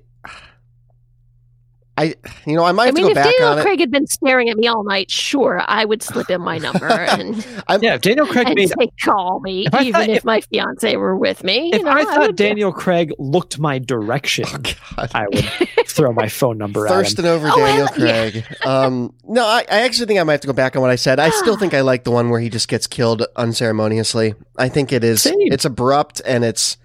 I, 1.99 2.15
you 2.45 2.55
know, 2.55 2.63
I 2.65 2.73
might 2.73 2.83
I 2.83 2.87
have 2.87 2.95
mean, 2.95 3.05
to 3.09 3.15
go 3.15 3.19
if 3.21 3.25
back 3.25 3.33
Daniel 3.33 3.49
on 3.49 3.59
it. 3.59 3.63
Craig 3.63 3.81
had 3.81 3.91
been 3.91 4.07
staring 4.07 4.51
at 4.51 4.59
me 4.59 4.67
all 4.67 4.85
night, 4.85 5.11
sure, 5.11 5.63
I 5.67 5.85
would 5.87 6.03
slip 6.03 6.29
in 6.29 6.43
my 6.43 6.59
number 6.67 6.87
and, 6.87 7.47
I'm, 7.69 7.83
Yeah, 7.83 7.95
if 7.95 8.03
Daniel 8.03 8.27
Craig 8.27 8.47
and 8.49 8.55
made. 8.57 8.69
say, 8.69 8.91
call 9.03 9.41
me, 9.41 9.67
If 9.67 9.75
even 9.81 9.93
thought- 9.93 10.11
if, 10.11 10.17
if- 10.19 10.25
my 10.27 10.41
fiance 10.43 10.95
were 10.97 11.17
with 11.17 11.43
me. 11.43 11.71
If 11.73 11.79
you 11.79 11.85
know, 11.85 11.91
I 11.93 12.05
thought 12.05 12.19
would- 12.21 12.37
Daniel 12.37 12.71
Craig 12.73 13.13
looked 13.19 13.59
my 13.59 13.79
direction, 13.79 14.45
oh 14.49 14.59
God. 14.59 15.11
I 15.15 15.27
would 15.27 15.45
throw 15.89 16.13
my 16.13 16.29
phone 16.29 16.59
number 16.59 16.87
at 16.87 16.93
him. 16.93 16.99
Thirsting 16.99 17.25
over 17.25 17.49
Oh, 17.51 17.57
Daniel 17.57 17.89
well, 17.97 18.07
yeah. 18.07 18.31
Craig. 18.31 18.45
Um, 18.67 19.15
no, 19.25 19.47
I, 19.47 19.61
I 19.71 19.81
actually 19.83 20.07
think 20.07 20.21
I 20.21 20.23
might 20.25 20.33
have 20.33 20.41
to 20.43 20.47
go 20.49 20.53
back 20.53 20.77
on 20.77 20.83
what 20.83 20.91
I 20.91 20.97
said. 20.97 21.19
I 21.19 21.31
still 21.31 21.57
think 21.57 21.73
I 21.73 21.81
like 21.81 22.05
the 22.05 22.11
one 22.11 22.29
where 22.29 22.41
he 22.41 22.51
just 22.51 22.69
gets 22.69 22.87
killed 22.87 23.25
unceremoniously. 23.37 24.35
I 24.59 24.69
think 24.69 24.93
it 24.93 25.03
is. 25.03 25.23
Same. 25.23 25.35
It's 25.39 25.65
abrupt 25.65 26.21
and 26.27 26.45
it's, 26.45 26.77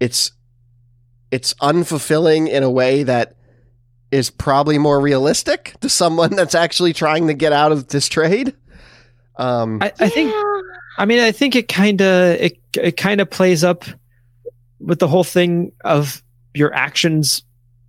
it's, 0.00 0.32
it's 1.30 1.52
unfulfilling 1.54 2.48
in 2.48 2.62
a 2.62 2.70
way 2.70 3.02
that 3.02 3.34
is 4.10 4.30
probably 4.30 4.78
more 4.78 5.00
realistic 5.00 5.74
to 5.80 5.88
someone 5.88 6.34
that's 6.34 6.54
actually 6.54 6.92
trying 6.92 7.26
to 7.26 7.34
get 7.34 7.52
out 7.52 7.72
of 7.72 7.88
this 7.88 8.08
trade. 8.08 8.54
Um, 9.36 9.82
I, 9.82 9.92
I 10.00 10.08
think 10.08 10.32
Yeah. 10.32 10.60
I 10.98 11.04
mean, 11.04 11.20
I 11.20 11.30
think 11.30 11.54
it 11.54 11.68
kind 11.68 12.00
of 12.02 12.34
it 12.40 12.58
it 12.76 12.96
kind 12.96 13.20
of 13.20 13.30
plays 13.30 13.62
up 13.62 13.84
with 14.80 14.98
the 14.98 15.08
whole 15.08 15.24
thing 15.24 15.72
of 15.84 16.22
your 16.54 16.74
actions 16.74 17.44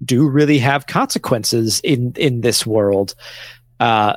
do 0.06 0.28
really 0.28 0.60
have 0.60 0.86
consequences 0.88 1.82
in 1.84 2.14
in 2.16 2.42
this 2.42 2.66
world. 2.66 3.16
Uh, 3.80 4.14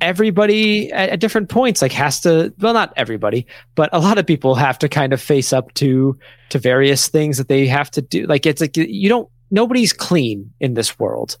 everybody 0.00 0.90
at, 0.92 1.10
at 1.10 1.20
different 1.20 1.48
points 1.48 1.82
like 1.82 1.92
has 1.92 2.20
to 2.20 2.54
well 2.58 2.72
not 2.72 2.90
everybody 2.96 3.46
but 3.74 3.90
a 3.92 3.98
lot 3.98 4.16
of 4.16 4.26
people 4.26 4.54
have 4.54 4.78
to 4.78 4.88
kind 4.88 5.12
of 5.12 5.20
face 5.20 5.52
up 5.52 5.74
to 5.74 6.18
to 6.48 6.58
various 6.58 7.08
things 7.08 7.36
that 7.36 7.48
they 7.48 7.66
have 7.66 7.90
to 7.90 8.00
do 8.00 8.26
like 8.26 8.46
it's 8.46 8.62
like 8.62 8.78
you 8.78 9.10
don't 9.10 9.28
nobody's 9.50 9.92
clean 9.92 10.52
in 10.60 10.74
this 10.74 10.98
world. 10.98 11.36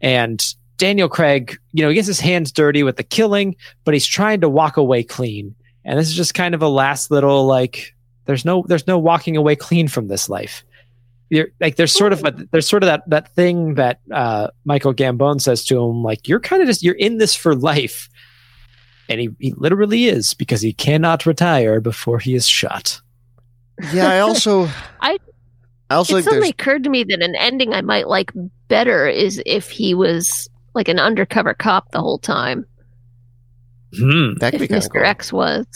And 0.00 0.44
daniel 0.78 1.08
craig 1.08 1.58
you 1.72 1.82
know 1.82 1.90
he 1.90 1.94
gets 1.94 2.08
his 2.08 2.18
hands 2.18 2.50
dirty 2.50 2.82
with 2.82 2.96
the 2.96 3.04
killing 3.04 3.54
but 3.84 3.94
he's 3.94 4.06
trying 4.06 4.40
to 4.40 4.48
walk 4.48 4.76
away 4.76 5.02
clean. 5.02 5.54
And 5.84 5.98
this 5.98 6.08
is 6.08 6.14
just 6.14 6.34
kind 6.34 6.54
of 6.54 6.62
a 6.62 6.68
last 6.68 7.10
little 7.10 7.46
like 7.46 7.94
there's 8.24 8.44
no 8.44 8.64
there's 8.68 8.86
no 8.86 8.98
walking 8.98 9.36
away 9.36 9.56
clean 9.56 9.88
from 9.88 10.08
this 10.08 10.28
life. 10.28 10.64
You're 11.30 11.48
like 11.60 11.76
there's 11.76 11.92
sort 11.92 12.12
of 12.12 12.24
a, 12.24 12.32
there's 12.50 12.68
sort 12.68 12.82
of 12.82 12.88
that 12.88 13.08
that 13.08 13.34
thing 13.34 13.74
that 13.74 14.00
uh, 14.12 14.48
Michael 14.64 14.94
Gambon 14.94 15.40
says 15.40 15.64
to 15.66 15.82
him 15.82 16.02
like 16.02 16.28
you're 16.28 16.40
kind 16.40 16.62
of 16.62 16.68
just 16.68 16.82
you're 16.82 16.94
in 16.94 17.18
this 17.18 17.34
for 17.34 17.54
life. 17.54 18.08
And 19.08 19.20
he, 19.20 19.30
he 19.40 19.52
literally 19.56 20.04
is 20.06 20.34
because 20.34 20.60
he 20.60 20.72
cannot 20.72 21.26
retire 21.26 21.80
before 21.80 22.18
he 22.18 22.34
is 22.34 22.46
shot. 22.46 23.00
Yeah, 23.92 24.08
I 24.08 24.20
also 24.20 24.68
I- 25.00 25.18
I 25.92 25.96
also 25.96 26.14
it 26.14 26.22
think 26.22 26.30
suddenly 26.30 26.48
occurred 26.48 26.84
to 26.84 26.90
me 26.90 27.04
that 27.04 27.22
an 27.22 27.34
ending 27.36 27.74
I 27.74 27.82
might 27.82 28.08
like 28.08 28.30
better 28.68 29.06
is 29.06 29.42
if 29.44 29.68
he 29.68 29.94
was 29.94 30.48
like 30.74 30.88
an 30.88 30.98
undercover 30.98 31.52
cop 31.52 31.90
the 31.90 32.00
whole 32.00 32.18
time. 32.18 32.64
Hmm. 33.94 34.34
that 34.38 34.52
could 34.52 34.62
If 34.62 34.68
be 34.68 34.68
kind 34.68 34.82
of 34.82 34.90
Mr. 34.90 34.94
cool. 34.94 35.04
X 35.04 35.32
was. 35.34 35.66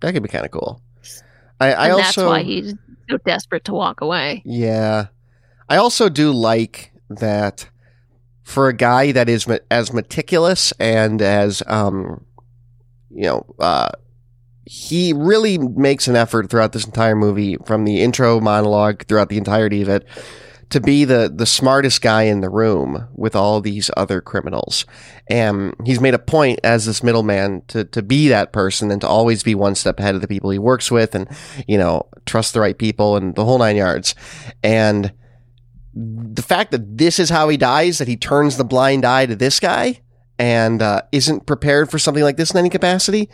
That 0.00 0.12
could 0.14 0.22
be 0.24 0.28
kind 0.28 0.44
of 0.44 0.50
cool. 0.50 0.82
I, 1.60 1.72
I 1.72 1.84
and 1.84 1.92
also 1.92 2.02
that's 2.02 2.16
why 2.16 2.42
he's 2.42 2.74
so 3.08 3.18
desperate 3.18 3.64
to 3.66 3.72
walk 3.72 4.00
away. 4.00 4.42
Yeah. 4.44 5.06
I 5.68 5.76
also 5.76 6.08
do 6.08 6.32
like 6.32 6.92
that 7.08 7.68
for 8.42 8.68
a 8.68 8.74
guy 8.74 9.12
that 9.12 9.28
is 9.28 9.46
as 9.70 9.92
meticulous 9.92 10.72
and 10.80 11.22
as 11.22 11.62
um 11.68 12.24
you 13.10 13.22
know 13.22 13.46
uh 13.60 13.90
he 14.64 15.12
really 15.12 15.58
makes 15.58 16.06
an 16.06 16.16
effort 16.16 16.48
throughout 16.48 16.72
this 16.72 16.84
entire 16.84 17.16
movie 17.16 17.56
from 17.66 17.84
the 17.84 18.00
intro 18.00 18.40
monologue 18.40 19.06
throughout 19.06 19.28
the 19.28 19.38
entirety 19.38 19.82
of 19.82 19.88
it 19.88 20.06
to 20.72 20.80
be 20.80 21.04
the 21.04 21.30
the 21.32 21.44
smartest 21.44 22.00
guy 22.00 22.22
in 22.22 22.40
the 22.40 22.48
room 22.48 23.06
with 23.14 23.36
all 23.36 23.60
these 23.60 23.90
other 23.94 24.22
criminals. 24.22 24.86
And 25.28 25.74
he's 25.84 26.00
made 26.00 26.14
a 26.14 26.18
point 26.18 26.60
as 26.64 26.86
this 26.86 27.02
middleman 27.02 27.62
to 27.68 27.84
to 27.84 28.02
be 28.02 28.28
that 28.28 28.52
person 28.52 28.90
and 28.90 29.00
to 29.02 29.06
always 29.06 29.42
be 29.42 29.54
one 29.54 29.74
step 29.74 30.00
ahead 30.00 30.14
of 30.14 30.22
the 30.22 30.28
people 30.28 30.50
he 30.50 30.58
works 30.58 30.90
with 30.90 31.14
and 31.14 31.28
you 31.68 31.76
know 31.76 32.08
trust 32.24 32.54
the 32.54 32.60
right 32.60 32.76
people 32.76 33.16
and 33.16 33.34
the 33.34 33.44
whole 33.44 33.58
nine 33.58 33.76
yards. 33.76 34.14
And 34.62 35.12
the 35.94 36.42
fact 36.42 36.70
that 36.70 36.96
this 36.96 37.18
is 37.18 37.28
how 37.28 37.50
he 37.50 37.58
dies, 37.58 37.98
that 37.98 38.08
he 38.08 38.16
turns 38.16 38.56
the 38.56 38.64
blind 38.64 39.04
eye 39.04 39.26
to 39.26 39.36
this 39.36 39.60
guy 39.60 40.00
and 40.38 40.80
uh, 40.80 41.02
isn't 41.12 41.44
prepared 41.44 41.90
for 41.90 41.98
something 41.98 42.24
like 42.24 42.38
this 42.38 42.50
in 42.50 42.56
any 42.56 42.70
capacity, 42.70 43.28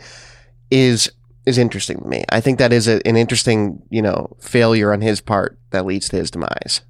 is 0.69 1.09
is 1.49 1.57
interesting 1.57 1.99
to 1.99 2.07
me. 2.07 2.23
I 2.29 2.39
think 2.39 2.59
that 2.59 2.71
is 2.71 2.87
a, 2.87 3.05
an 3.05 3.17
interesting, 3.17 3.81
you 3.89 4.01
know, 4.01 4.37
failure 4.39 4.93
on 4.93 5.01
his 5.01 5.19
part 5.19 5.59
that 5.71 5.85
leads 5.85 6.07
to 6.09 6.17
his 6.17 6.31
demise. 6.31 6.81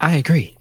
I 0.00 0.16
agree. 0.16 0.58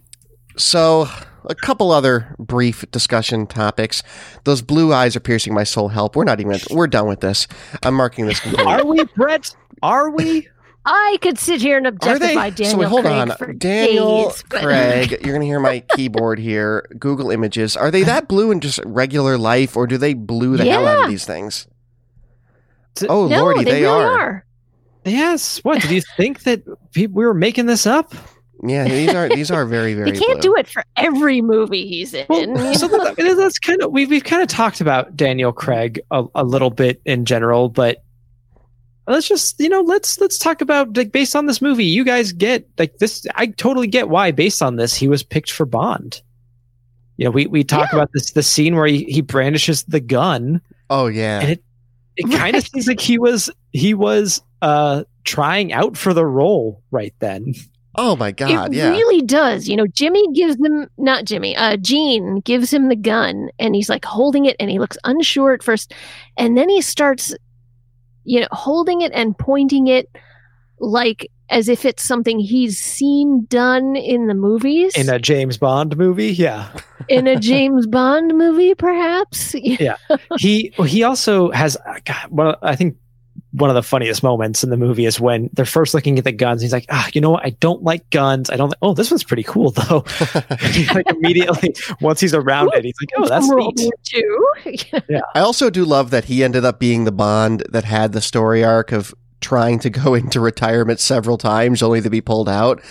So, 0.58 1.10
a 1.50 1.56
couple 1.56 1.92
other 1.92 2.34
brief 2.40 2.90
discussion 2.92 3.46
topics. 3.48 4.02
Those 4.46 4.62
blue 4.62 4.94
eyes 4.94 5.16
are 5.16 5.20
piercing 5.20 5.54
my 5.54 5.64
soul. 5.66 5.90
Help. 5.90 6.16
We're 6.16 6.24
not 6.24 6.40
even. 6.40 6.58
We're 6.72 6.88
done 6.88 7.08
with 7.08 7.20
this. 7.20 7.48
I'm 7.84 7.96
marking 7.96 8.26
this. 8.26 8.42
Are 8.60 8.86
we, 8.86 9.04
Brett? 9.16 9.54
Are 9.84 10.10
we? 10.10 10.48
I 10.86 11.18
could 11.22 11.40
sit 11.40 11.62
here 11.62 11.78
and 11.78 11.88
Are 11.88 11.90
objectify 11.90 12.50
they? 12.52 12.64
Daniel 12.64 12.72
so 12.72 12.78
wait, 12.78 12.88
hold 12.88 13.02
Craig 13.02 13.30
on. 13.32 13.38
for 13.38 13.54
Daniel 13.54 14.30
days, 14.30 14.44
but- 14.50 14.62
Craig, 14.62 15.12
you're 15.24 15.34
gonna 15.34 15.46
hear 15.46 15.60
my 15.60 15.80
keyboard 15.96 16.38
here. 16.40 16.88
Google 17.00 17.32
Images. 17.32 17.76
Are 17.76 17.90
they 17.90 18.04
that 18.04 18.28
blue 18.28 18.52
in 18.52 18.60
just 18.60 18.80
regular 18.86 19.38
life, 19.38 19.76
or 19.76 19.88
do 19.88 19.98
they 19.98 20.14
blue 20.14 20.58
the 20.58 20.66
hell 20.66 20.88
out 20.88 21.06
of 21.06 21.10
these 21.10 21.26
things? 21.26 21.68
Oh 23.10 23.28
no, 23.28 23.42
lordy, 23.42 23.64
they, 23.64 23.72
they, 23.72 23.82
really 23.82 23.86
are. 23.88 24.20
are. 24.20 24.46
Yes. 25.04 25.64
What 25.64 25.82
did 25.82 25.92
you 25.92 26.02
think 26.18 26.44
that 26.44 26.64
we 26.96 27.08
were 27.08 27.34
making 27.34 27.66
this 27.66 27.86
up? 27.86 28.14
Yeah, 28.64 28.86
these 28.88 29.14
are 29.14 29.28
these 29.28 29.52
are 29.52 29.66
very 29.66 29.94
very. 29.96 30.12
He 30.12 30.18
can't 30.18 30.40
blue. 30.42 30.54
do 30.54 30.56
it 30.56 30.68
for 30.68 30.84
every 30.96 31.42
movie 31.42 31.88
he's 31.88 32.14
in. 32.14 32.26
Well, 32.30 32.74
so 32.74 32.88
that, 32.88 33.16
that's 33.18 33.60
kind 33.60 33.82
of 33.82 33.92
we've 33.92 34.10
we've 34.10 34.24
kind 34.24 34.42
of 34.42 34.48
talked 34.48 34.82
about 34.82 35.16
Daniel 35.18 35.52
Craig 35.52 36.00
a, 36.12 36.26
a 36.36 36.44
little 36.44 36.70
bit 36.70 37.02
in 37.06 37.26
general, 37.26 37.70
but 37.70 38.05
let's 39.08 39.28
just 39.28 39.60
you 39.60 39.70
know 39.70 39.82
let's 39.82 40.20
let's 40.20 40.38
talk 40.38 40.62
about 40.62 40.96
like 40.98 41.12
based 41.12 41.36
on 41.36 41.46
this 41.46 41.62
movie, 41.62 41.86
you 41.86 42.04
guys 42.04 42.32
get 42.32 42.68
like 42.78 42.98
this. 42.98 43.26
I 43.36 43.48
totally 43.48 43.88
get 43.88 44.10
why 44.10 44.32
based 44.32 44.62
on 44.62 44.76
this 44.76 44.96
he 44.96 45.08
was 45.08 45.24
picked 45.24 45.52
for 45.52 45.66
Bond. 45.66 46.22
You 47.18 47.26
know, 47.26 47.32
we 47.32 47.48
we 47.48 47.64
talk 47.64 47.90
Yeah. 47.92 48.00
about 48.00 48.10
this 48.14 48.32
the 48.32 48.44
scene 48.44 48.76
where 48.76 48.88
he, 48.88 49.04
he 49.06 49.22
brandishes 49.22 49.84
the 49.84 50.00
gun. 50.02 50.62
Oh 50.90 51.08
yeah. 51.08 51.40
And 51.42 51.60
It 52.18 52.32
kind 52.32 52.56
of 52.56 52.64
Right. 52.64 52.72
seems 52.72 52.88
like 52.88 53.00
he 53.02 53.18
was 53.20 53.50
he 53.74 53.94
was 53.94 54.42
uh 54.62 55.04
trying 55.24 55.74
out 55.74 55.98
for 55.98 56.14
the 56.14 56.26
role 56.26 56.82
right 56.92 57.14
then. 57.20 57.54
oh 57.98 58.16
my 58.18 58.32
god. 58.32 58.74
it 58.74 58.78
yeah. 58.78 58.90
really 58.90 59.22
does. 59.22 59.70
You 59.70 59.78
know, 59.78 59.88
Jimmy 59.88 60.26
gives 60.34 60.58
them 60.58 60.88
not 60.98 61.24
Jimmy, 61.26 61.56
uh 61.56 61.78
Gene 61.78 62.42
gives 62.42 62.74
him 62.74 62.90
the 62.90 62.96
gun 62.98 63.50
and 63.60 63.74
he's 63.76 63.90
like 63.90 64.04
holding 64.04 64.46
it 64.46 64.56
and 64.60 64.70
he 64.70 64.80
looks 64.80 64.98
unsure 65.06 65.54
at 65.54 65.64
first. 65.64 65.94
And 66.38 66.58
then 66.58 66.68
he 66.70 66.82
starts 66.82 67.34
you 68.26 68.42
know, 68.42 68.48
holding 68.52 69.02
it 69.02 69.12
and 69.14 69.38
pointing 69.38 69.88
it 69.88 70.10
like 70.80 71.32
as 71.50 71.70
if 71.70 71.86
it's 71.86 72.04
something 72.04 72.40
he's 72.40 72.80
seen 72.80 73.46
done 73.46 73.96
in 73.96 74.28
the 74.28 74.34
movies. 74.34 74.96
In 74.98 75.10
a 75.10 75.20
James 75.20 75.58
Bond 75.58 75.96
movie, 75.96 76.32
yeah. 76.32 76.70
in 77.08 77.28
a 77.28 77.40
James 77.40 77.86
Bond 77.88 78.36
movie, 78.36 78.76
perhaps. 78.76 79.56
Yeah. 79.66 79.98
He 80.38 80.74
he 80.86 81.04
also 81.04 81.52
has 81.52 81.78
God, 82.06 82.30
of, 82.32 82.56
I 82.62 82.76
think 82.76 82.98
one 83.56 83.70
of 83.70 83.76
the 83.76 83.84
funniest 83.84 84.22
moments 84.22 84.64
in 84.64 84.70
the 84.70 84.78
movie 84.78 85.06
is 85.06 85.20
when 85.20 85.50
they're 85.54 85.66
first 85.66 85.94
looking 85.94 86.18
at 86.18 86.24
the 86.26 86.32
guns. 86.32 86.62
He's 86.62 86.74
like, 86.74 86.86
ah, 86.90 87.08
you 87.14 87.22
know 87.22 87.30
what? 87.32 87.46
I 87.46 87.52
don't 87.52 87.84
like 87.84 88.10
guns. 88.10 88.50
I 88.50 88.58
don't. 88.58 88.70
Like, 88.70 88.80
oh, 88.82 88.94
this 88.94 89.10
one's 89.10 89.24
pretty 89.24 89.44
cool 89.44 89.72
though. 89.72 90.04
like 90.94 91.10
immediately 91.10 91.76
once 92.02 92.20
he's 92.20 92.34
around 92.34 92.72
it, 92.74 92.84
he's 92.84 92.96
like, 93.02 93.10
oh, 93.18 93.28
that's 93.28 93.48
World 93.48 93.78
neat. 93.78 93.94
War 94.14 94.58
II. 94.66 94.82
I 95.36 95.40
also 95.40 95.70
do 95.70 95.86
love 95.86 96.10
that 96.12 96.26
he 96.26 96.44
ended 96.44 96.66
up 96.66 96.80
being 96.80 97.06
the 97.06 97.12
Bond 97.12 97.64
that 97.70 97.84
had 97.86 98.12
the 98.12 98.22
story 98.22 98.64
arc 98.64 98.92
of 98.92 99.14
trying 99.42 99.80
to 99.80 99.90
go 99.90 100.14
into 100.16 100.40
retirement 100.40 101.00
several 101.00 101.38
times 101.38 101.84
only 101.84 102.02
to 102.02 102.10
be 102.10 102.20
pulled 102.22 102.50
out. 102.50 102.82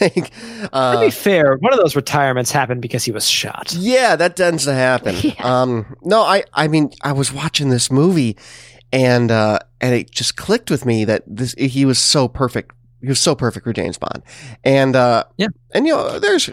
like, 0.00 0.30
To 0.30 0.68
uh, 0.72 1.00
be 1.00 1.10
fair, 1.10 1.56
one 1.56 1.72
of 1.72 1.78
those 1.78 1.94
retirements 1.94 2.50
happened 2.50 2.80
because 2.82 3.04
he 3.04 3.12
was 3.12 3.28
shot. 3.28 3.74
yeah, 3.78 4.16
that 4.16 4.34
tends 4.36 4.64
to 4.64 4.72
happen. 4.74 5.14
Yeah. 5.20 5.34
Um, 5.40 5.96
no, 6.02 6.22
I, 6.22 6.44
I 6.52 6.68
mean, 6.68 6.90
I 7.02 7.12
was 7.12 7.32
watching 7.32 7.68
this 7.70 7.90
movie 7.90 8.36
and, 8.92 9.30
uh, 9.30 9.58
and 9.80 9.94
it 9.94 10.10
just 10.10 10.36
clicked 10.36 10.70
with 10.70 10.84
me 10.86 11.04
that 11.04 11.22
this, 11.26 11.54
he 11.58 11.84
was 11.84 11.98
so 11.98 12.28
perfect. 12.28 12.74
He 13.00 13.08
was 13.08 13.20
so 13.20 13.34
perfect 13.34 13.64
for 13.64 13.72
James 13.72 13.98
Bond. 13.98 14.22
And, 14.64 14.94
uh, 14.96 15.24
Yeah. 15.36 15.48
and 15.72 15.86
you 15.86 15.94
know, 15.94 16.18
there's, 16.18 16.50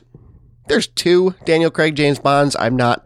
there's 0.67 0.87
two 0.87 1.33
Daniel 1.45 1.71
Craig 1.71 1.95
James 1.95 2.19
Bonds. 2.19 2.55
I'm 2.59 2.75
not, 2.75 3.05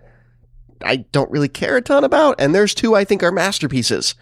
I 0.83 0.97
don't 0.97 1.29
really 1.31 1.47
care 1.49 1.77
a 1.77 1.81
ton 1.81 2.03
about. 2.03 2.35
And 2.39 2.53
there's 2.53 2.73
two 2.73 2.95
I 2.95 3.03
think 3.03 3.23
are 3.23 3.31
masterpieces. 3.31 4.15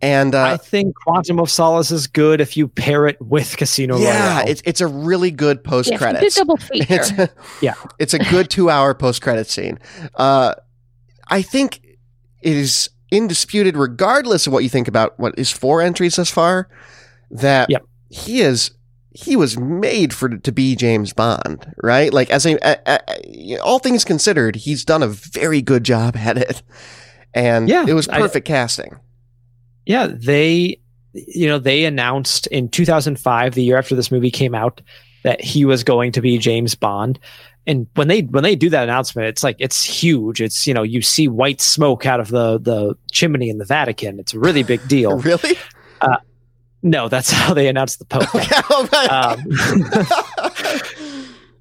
And, 0.00 0.34
uh, 0.34 0.42
I 0.42 0.56
think 0.56 0.96
Quantum 0.96 1.38
of 1.38 1.48
Solace 1.48 1.92
is 1.92 2.08
good 2.08 2.40
if 2.40 2.56
you 2.56 2.66
pair 2.66 3.06
it 3.06 3.20
with 3.22 3.56
Casino 3.56 3.98
yeah, 3.98 4.34
Royale. 4.38 4.48
it's 4.48 4.62
it's 4.64 4.80
a 4.80 4.86
really 4.88 5.30
good 5.30 5.62
post 5.62 5.88
Yeah, 5.90 5.98
good 5.98 6.10
credits. 6.10 6.34
double 6.34 6.56
feature. 6.58 6.86
it's 6.94 7.10
a, 7.12 7.30
Yeah. 7.60 7.74
it's 8.00 8.12
a 8.12 8.18
good 8.18 8.50
two 8.50 8.68
hour 8.68 8.94
post 8.94 9.22
credit 9.22 9.48
scene. 9.48 9.78
Uh, 10.16 10.54
I 11.28 11.42
think 11.42 11.82
it 12.42 12.56
is 12.56 12.90
indisputed, 13.12 13.76
regardless 13.76 14.46
of 14.46 14.52
what 14.52 14.62
you 14.64 14.68
think 14.68 14.88
about 14.88 15.18
what 15.20 15.38
is 15.38 15.50
four 15.50 15.80
entries 15.82 16.16
thus 16.16 16.30
far, 16.30 16.68
that 17.30 17.70
Yep. 17.70 17.84
he 18.10 18.40
is 18.40 18.72
he 19.14 19.36
was 19.36 19.58
made 19.58 20.14
for 20.14 20.30
to 20.38 20.50
be 20.52 20.74
James 20.74 21.12
Bond, 21.12 21.70
right? 21.82 22.12
Like 22.12 22.30
as 22.30 22.46
a, 22.46 22.54
a, 22.62 22.78
a- 22.86 23.58
all 23.58 23.78
things 23.78 24.04
considered, 24.04 24.56
he's 24.56 24.86
done 24.86 25.02
a 25.02 25.08
very 25.08 25.60
good 25.60 25.84
job 25.84 26.16
at 26.16 26.38
it, 26.38 26.62
and 27.34 27.68
Yeah, 27.68 27.84
it 27.86 27.92
was 27.92 28.08
I- 28.08 28.18
perfect 28.20 28.46
casting. 28.46 28.98
Yeah, 29.84 30.06
they 30.10 30.78
you 31.14 31.46
know, 31.46 31.58
they 31.58 31.84
announced 31.84 32.46
in 32.46 32.70
2005, 32.70 33.54
the 33.54 33.62
year 33.62 33.76
after 33.76 33.94
this 33.94 34.10
movie 34.10 34.30
came 34.30 34.54
out, 34.54 34.80
that 35.24 35.42
he 35.42 35.66
was 35.66 35.84
going 35.84 36.10
to 36.12 36.22
be 36.22 36.38
James 36.38 36.74
Bond. 36.74 37.18
And 37.66 37.86
when 37.94 38.08
they 38.08 38.22
when 38.22 38.42
they 38.42 38.56
do 38.56 38.68
that 38.70 38.84
announcement, 38.84 39.28
it's 39.28 39.44
like 39.44 39.56
it's 39.58 39.84
huge. 39.84 40.40
It's 40.40 40.66
you 40.66 40.74
know, 40.74 40.82
you 40.82 41.00
see 41.00 41.28
white 41.28 41.60
smoke 41.60 42.06
out 42.06 42.18
of 42.18 42.28
the 42.28 42.58
the 42.58 42.96
chimney 43.12 43.48
in 43.48 43.58
the 43.58 43.64
Vatican. 43.64 44.18
It's 44.18 44.34
a 44.34 44.38
really 44.38 44.62
big 44.62 44.86
deal. 44.88 45.18
Really? 45.18 45.56
no, 46.82 47.08
that's 47.08 47.30
how 47.32 47.54
they 47.54 47.68
announced 47.68 47.98
the 47.98 48.04
Pope. 48.04 48.28
Um, 49.10 49.44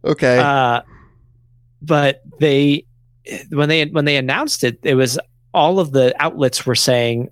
okay. 0.03 0.37
Uh, 0.39 0.81
but 1.81 2.21
they 2.39 2.85
when 3.49 3.69
they 3.69 3.85
when 3.85 4.05
they 4.05 4.17
announced 4.17 4.63
it, 4.63 4.79
it 4.83 4.95
was 4.95 5.19
all 5.53 5.79
of 5.79 5.91
the 5.91 6.15
outlets 6.19 6.65
were 6.65 6.75
saying 6.75 7.29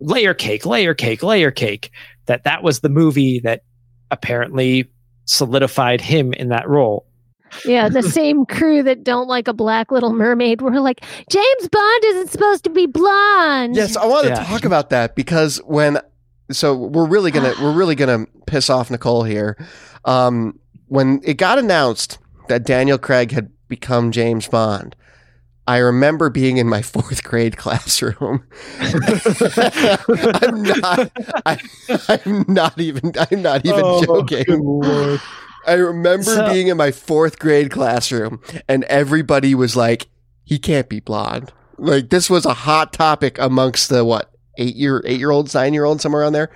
layer 0.00 0.34
cake, 0.34 0.66
layer 0.66 0.94
cake, 0.94 1.22
layer 1.22 1.50
cake. 1.50 1.90
That 2.26 2.44
that 2.44 2.62
was 2.62 2.80
the 2.80 2.88
movie 2.88 3.40
that 3.40 3.62
apparently 4.10 4.90
solidified 5.24 6.00
him 6.00 6.32
in 6.32 6.48
that 6.48 6.68
role. 6.68 7.06
Yeah, 7.64 7.88
the 7.88 8.02
same 8.02 8.44
crew 8.46 8.82
that 8.82 9.04
don't 9.04 9.28
like 9.28 9.48
a 9.48 9.52
black 9.52 9.90
little 9.90 10.12
mermaid 10.12 10.60
were 10.62 10.78
like, 10.80 11.00
James 11.30 11.68
Bond 11.68 12.04
isn't 12.04 12.30
supposed 12.30 12.64
to 12.64 12.70
be 12.70 12.86
blonde. 12.86 13.76
Yes, 13.76 13.96
I 13.96 14.06
want 14.06 14.24
to 14.24 14.30
Yeah. 14.30 14.44
talk 14.44 14.64
about 14.64 14.90
that 14.90 15.14
because 15.14 15.58
when 15.66 15.98
so 16.50 16.74
we're 16.74 17.06
really 17.08 17.30
gonna 17.30 17.54
we're 17.62 17.72
really 17.76 17.94
gonna 17.94 18.26
piss 18.46 18.68
off 18.70 18.90
Nicole 18.90 19.22
here. 19.24 19.56
Um, 20.04 20.58
when 20.88 21.20
it 21.24 21.34
got 21.38 21.58
announced 21.58 22.18
that 22.48 22.64
Daniel 22.64 22.98
Craig 22.98 23.32
had 23.32 23.50
become 23.68 24.12
James 24.12 24.46
Bond, 24.46 24.94
I 25.66 25.78
remember 25.78 26.28
being 26.28 26.58
in 26.58 26.68
my 26.68 26.82
fourth 26.92 27.24
grade 27.24 27.56
classroom. 27.56 28.44
I'm 28.80 30.62
not. 30.62 31.10
I, 31.46 31.58
I'm 32.08 32.44
not 32.48 32.78
even. 32.78 33.12
I'm 33.30 33.40
not 33.42 33.64
even 33.64 33.80
Oh, 33.82 34.04
joking. 34.04 35.20
I 35.66 35.74
remember 35.74 36.22
So- 36.24 36.52
being 36.52 36.68
in 36.68 36.76
my 36.76 36.90
fourth 36.90 37.38
grade 37.38 37.70
classroom, 37.70 38.40
and 38.68 38.84
everybody 38.84 39.54
was 39.54 39.76
like, 39.76 40.08
"He 40.44 40.58
can't 40.58 40.88
be 40.88 41.00
blonde." 41.00 41.52
Like 41.78 42.10
this 42.10 42.30
was 42.30 42.46
a 42.46 42.54
hot 42.54 42.92
topic 42.92 43.38
amongst 43.38 43.88
the 43.88 44.04
what 44.04 44.30
eight 44.58 44.76
year 44.76 45.02
eight 45.04 45.18
year 45.18 45.30
olds, 45.30 45.54
nine 45.54 45.74
year 45.74 45.84
olds, 45.84 46.02
somewhere 46.02 46.22
around 46.22 46.32
there. 46.34 46.50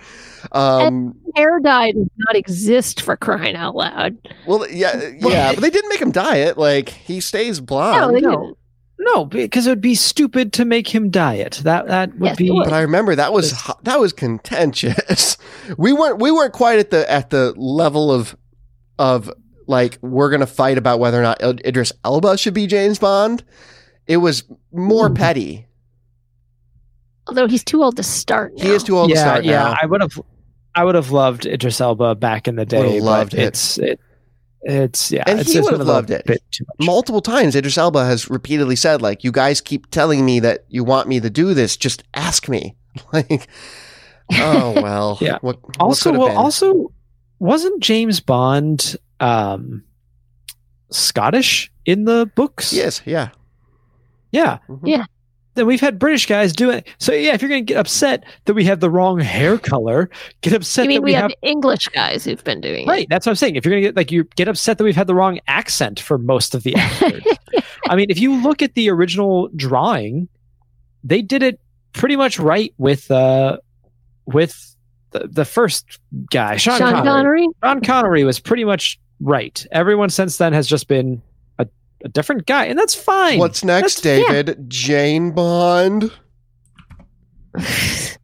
Um, 0.52 1.14
Hair 1.34 1.60
dye 1.60 1.90
does 1.90 2.06
not 2.18 2.36
exist 2.36 3.00
for 3.02 3.16
crying 3.16 3.56
out 3.56 3.74
loud. 3.74 4.16
well, 4.46 4.64
yeah, 4.70 5.10
yeah, 5.20 5.52
but 5.52 5.60
they 5.60 5.70
didn't 5.70 5.88
make 5.88 6.00
him 6.00 6.12
dye 6.12 6.36
it. 6.36 6.56
Like 6.56 6.88
he 6.90 7.20
stays 7.20 7.60
blonde. 7.60 8.14
they 8.14 8.20
no. 8.20 8.30
didn't. 8.30 8.56
No, 9.00 9.24
because 9.24 9.66
it 9.66 9.70
would 9.70 9.80
be 9.80 9.94
stupid 9.94 10.52
to 10.54 10.64
make 10.64 10.92
him 10.92 11.08
diet. 11.10 11.60
That 11.64 11.86
that 11.88 12.12
would 12.18 12.28
Yes, 12.30 12.36
be. 12.36 12.50
would. 12.50 12.64
But 12.64 12.72
I 12.72 12.80
remember 12.80 13.14
that 13.14 13.32
was 13.32 13.52
It's- 13.52 13.76
that 13.84 14.00
was 14.00 14.12
contentious. 14.12 15.36
We 15.76 15.92
weren't 15.92 16.18
we 16.20 16.30
weren't 16.30 16.52
quite 16.52 16.78
at 16.78 16.90
the 16.90 17.10
at 17.10 17.30
the 17.30 17.52
level 17.56 18.10
of 18.12 18.36
of 18.98 19.30
like 19.66 19.98
we're 20.00 20.30
gonna 20.30 20.46
fight 20.46 20.78
about 20.78 20.98
whether 20.98 21.18
or 21.18 21.22
not 21.22 21.40
Idris 21.42 21.92
Elba 22.04 22.38
should 22.38 22.54
be 22.54 22.66
James 22.66 22.98
Bond. 22.98 23.44
It 24.06 24.16
was 24.18 24.44
more 24.72 25.06
mm-hmm. 25.06 25.14
petty. 25.14 25.66
Although 27.28 27.46
he's 27.46 27.62
too 27.62 27.82
old 27.82 27.96
to 27.98 28.02
start. 28.02 28.54
Now. 28.56 28.64
He 28.64 28.70
is 28.70 28.82
too 28.82 28.96
old 28.96 29.10
to 29.10 29.14
yeah, 29.14 29.20
start 29.20 29.44
yeah. 29.44 29.62
now. 29.62 29.76
I 29.80 29.86
would 29.86 30.00
have, 30.00 30.18
I 30.74 30.84
would 30.84 30.94
have 30.94 31.10
loved 31.10 31.44
Idris 31.44 31.78
Elba 31.78 32.14
back 32.14 32.48
in 32.48 32.56
the 32.56 32.64
day. 32.64 32.78
Would've 32.78 33.04
loved 33.04 33.30
but 33.32 33.40
it. 33.40 33.46
It's 33.48 33.78
it, 33.78 34.00
it's 34.62 35.12
yeah. 35.12 35.24
And 35.26 35.38
it's, 35.38 35.52
he 35.52 35.60
would've 35.60 35.72
been 35.72 35.80
a 35.82 35.84
little 35.84 35.94
loved 35.94 36.10
it. 36.10 36.24
Bit 36.24 36.42
too 36.50 36.64
much. 36.66 36.86
Multiple 36.86 37.20
times, 37.20 37.54
Idris 37.54 37.76
Elba 37.76 38.04
has 38.06 38.30
repeatedly 38.30 38.76
said, 38.76 39.02
like, 39.02 39.24
"You 39.24 39.30
guys 39.30 39.60
keep 39.60 39.90
telling 39.90 40.24
me 40.24 40.40
that 40.40 40.64
you 40.68 40.84
want 40.84 41.06
me 41.06 41.20
to 41.20 41.28
do 41.28 41.52
this. 41.52 41.76
Just 41.76 42.02
ask 42.14 42.48
me." 42.48 42.76
Like, 43.12 43.46
oh 44.32 44.72
well. 44.72 45.18
Yeah. 45.20 45.38
What, 45.40 45.62
what 45.62 45.76
also, 45.78 46.10
could 46.10 46.18
well, 46.18 46.28
been? 46.28 46.36
also, 46.36 46.92
wasn't 47.38 47.82
James 47.82 48.20
Bond 48.20 48.96
um, 49.20 49.82
Scottish 50.90 51.70
in 51.84 52.04
the 52.04 52.30
books? 52.34 52.72
yes, 52.72 53.02
yeah. 53.04 53.30
Yeah. 54.32 54.58
Mhm. 54.68 54.80
Yeah. 54.84 55.04
Then 55.54 55.66
we've 55.66 55.80
had 55.80 55.98
British 55.98 56.26
guys 56.26 56.52
do 56.52 56.70
it. 56.70 56.86
So 56.98 57.12
yeah, 57.12 57.34
if 57.34 57.42
you're 57.42 57.48
going 57.48 57.66
to 57.66 57.72
get 57.72 57.80
upset 57.80 58.24
that 58.44 58.54
we 58.54 58.62
have 58.64 58.78
the 58.78 58.90
wrong 58.90 59.18
hair 59.18 59.58
color, 59.58 60.08
get 60.40 60.52
upset 60.52 60.84
I 60.84 60.88
mean, 60.88 60.96
that 60.98 61.02
we 61.02 61.10
we 61.10 61.14
have, 61.14 61.22
have 61.22 61.32
English 61.42 61.88
guys 61.88 62.24
who've 62.24 62.44
been 62.44 62.60
doing 62.60 62.86
it. 62.86 62.88
Right, 62.88 63.08
that's 63.10 63.26
what 63.26 63.30
I'm 63.30 63.36
saying. 63.36 63.56
If 63.56 63.64
you're 63.64 63.72
gonna 63.72 63.80
get 63.80 63.96
like 63.96 64.12
you 64.12 64.24
get 64.36 64.46
upset 64.46 64.78
that 64.78 64.84
we've 64.84 64.94
had 64.94 65.08
the 65.08 65.16
wrong 65.16 65.40
accent 65.48 65.98
for 65.98 66.16
most 66.16 66.54
of 66.54 66.62
the 66.62 66.76
actors. 66.76 67.24
I 67.88 67.96
mean, 67.96 68.06
if 68.08 68.20
you 68.20 68.40
look 68.40 68.62
at 68.62 68.74
the 68.74 68.88
original 68.90 69.48
drawing, 69.56 70.28
they 71.02 71.22
did 71.22 71.42
it 71.42 71.58
pretty 71.92 72.14
much 72.14 72.38
right 72.38 72.72
with 72.78 73.10
uh 73.10 73.56
with 74.26 74.76
the, 75.10 75.28
the 75.30 75.44
first 75.44 75.98
guy. 76.30 76.56
Sean, 76.56 76.78
Sean 76.78 76.92
Connery. 76.92 77.04
Connery. 77.04 77.46
Sean 77.62 77.80
Connery 77.82 78.24
was 78.24 78.40
pretty 78.40 78.64
much 78.64 78.98
right. 79.20 79.64
Everyone 79.72 80.10
since 80.10 80.36
then 80.36 80.52
has 80.52 80.66
just 80.66 80.88
been 80.88 81.22
a, 81.58 81.66
a 82.04 82.08
different 82.08 82.46
guy, 82.46 82.66
and 82.66 82.78
that's 82.78 82.94
fine. 82.94 83.38
What's 83.38 83.64
next, 83.64 84.02
That's- 84.02 84.22
yeah. 84.28 84.42
David? 84.42 84.70
Jane 84.70 85.32
Bond. 85.32 86.12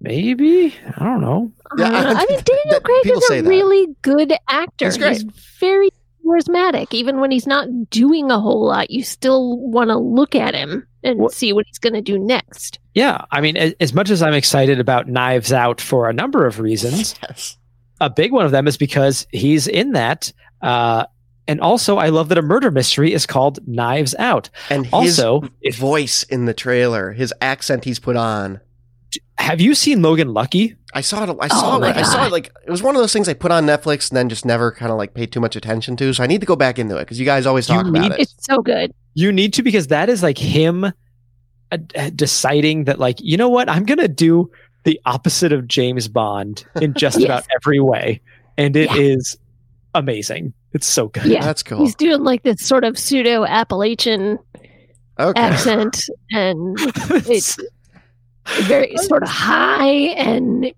Maybe 0.00 0.74
I 0.96 1.04
don't 1.04 1.20
know. 1.20 1.52
Yeah, 1.78 1.86
Uh, 1.86 1.90
I- 1.90 2.20
I 2.22 2.26
mean, 2.28 2.40
Daniel 2.44 2.70
that- 2.70 2.82
Craig 2.84 3.06
is 3.06 3.30
a 3.30 3.42
really 3.42 3.88
good 4.02 4.32
actor. 4.48 4.84
He's 4.86 4.98
great. 4.98 5.22
He's 5.22 5.24
very 5.58 5.88
charismatic. 6.24 6.92
Even 6.92 7.18
when 7.20 7.30
he's 7.30 7.46
not 7.46 7.68
doing 7.90 8.30
a 8.30 8.38
whole 8.38 8.66
lot, 8.66 8.90
you 8.90 9.02
still 9.02 9.58
want 9.58 9.88
to 9.90 9.96
look 9.98 10.34
at 10.34 10.54
him 10.54 10.86
and 11.06 11.18
What- 11.20 11.32
see 11.32 11.52
what 11.52 11.66
he's 11.66 11.78
going 11.78 11.94
to 11.94 12.02
do 12.02 12.18
next. 12.18 12.78
Yeah, 12.94 13.24
I 13.30 13.40
mean, 13.40 13.56
a- 13.56 13.74
as 13.80 13.94
much 13.94 14.10
as 14.10 14.22
I'm 14.22 14.34
excited 14.34 14.80
about 14.80 15.08
Knives 15.08 15.52
Out 15.52 15.80
for 15.80 16.08
a 16.08 16.12
number 16.12 16.46
of 16.46 16.60
reasons, 16.60 17.14
Yes. 17.22 17.56
a 18.00 18.10
big 18.10 18.32
one 18.32 18.44
of 18.44 18.52
them 18.52 18.66
is 18.66 18.76
because 18.76 19.26
he's 19.32 19.66
in 19.68 19.92
that. 19.92 20.32
Uh, 20.62 21.04
and 21.48 21.60
also, 21.60 21.96
I 21.96 22.08
love 22.08 22.28
that 22.30 22.38
a 22.38 22.42
murder 22.42 22.70
mystery 22.72 23.12
is 23.12 23.24
called 23.24 23.60
Knives 23.68 24.14
Out. 24.18 24.50
And 24.68 24.84
his 24.86 24.92
Also, 24.92 25.42
if 25.62 25.76
voice 25.76 26.24
in 26.24 26.46
the 26.46 26.54
trailer, 26.54 27.12
his 27.12 27.32
accent 27.40 27.84
he's 27.84 28.00
put 28.00 28.16
on. 28.16 28.60
Have 29.38 29.60
you 29.60 29.74
seen 29.74 30.02
Logan 30.02 30.32
Lucky? 30.34 30.76
I 30.94 31.00
saw 31.02 31.24
it. 31.24 31.36
I 31.40 31.48
saw 31.48 31.76
Oh 31.76 31.80
my 31.80 31.90
it. 31.90 31.96
I 31.96 32.02
saw 32.02 32.26
it. 32.26 32.32
Like 32.32 32.50
it 32.66 32.70
was 32.70 32.82
one 32.82 32.96
of 32.96 33.00
those 33.02 33.12
things 33.12 33.28
I 33.28 33.34
put 33.34 33.50
on 33.50 33.64
Netflix 33.66 34.10
and 34.10 34.16
then 34.16 34.28
just 34.28 34.44
never 34.44 34.72
kind 34.72 34.90
of 34.90 34.98
like 34.98 35.14
paid 35.14 35.30
too 35.32 35.40
much 35.40 35.56
attention 35.56 35.96
to. 35.96 36.12
So 36.14 36.22
I 36.24 36.26
need 36.26 36.40
to 36.40 36.46
go 36.46 36.56
back 36.56 36.78
into 36.78 36.96
it 36.96 37.00
because 37.00 37.18
you 37.20 37.26
guys 37.26 37.46
always 37.46 37.68
You 37.68 37.76
talk 37.76 37.86
about 37.86 38.12
it. 38.12 38.20
It's 38.20 38.34
so 38.40 38.58
good. 38.58 38.92
You 39.14 39.32
need 39.32 39.52
to 39.54 39.62
because 39.62 39.88
that 39.88 40.08
is 40.08 40.22
like 40.22 40.38
him 40.38 40.84
uh, 40.84 40.92
uh, 41.96 42.10
deciding 42.14 42.84
that, 42.84 42.98
like, 42.98 43.16
you 43.20 43.36
know 43.36 43.48
what, 43.48 43.68
I'm 43.68 43.84
gonna 43.84 44.08
do 44.08 44.50
the 44.84 45.00
opposite 45.04 45.52
of 45.52 45.66
James 45.66 46.06
Bond 46.08 46.64
in 46.80 46.94
just 46.96 47.18
Yes. 47.18 47.24
about 47.24 47.44
every 47.56 47.80
way, 47.80 48.20
and 48.56 48.76
it 48.76 48.94
is 48.96 49.36
Yeah. 49.94 50.00
amazing. 50.00 50.52
It's 50.72 50.86
so 50.86 51.08
good. 51.08 51.26
Yeah. 51.26 51.42
That's 51.44 51.62
cool. 51.62 51.78
He's 51.78 51.94
doing 51.94 52.22
like 52.22 52.42
this 52.42 52.60
sort 52.64 52.84
of 52.84 52.98
pseudo 52.98 53.44
Appalachian 53.44 54.38
Okay. 55.18 55.40
accent 55.40 56.04
and 56.32 56.76
it's 57.26 57.56
very 58.62 58.96
sort 58.98 59.22
of 59.22 59.28
high 59.28 59.86
and 59.88 60.72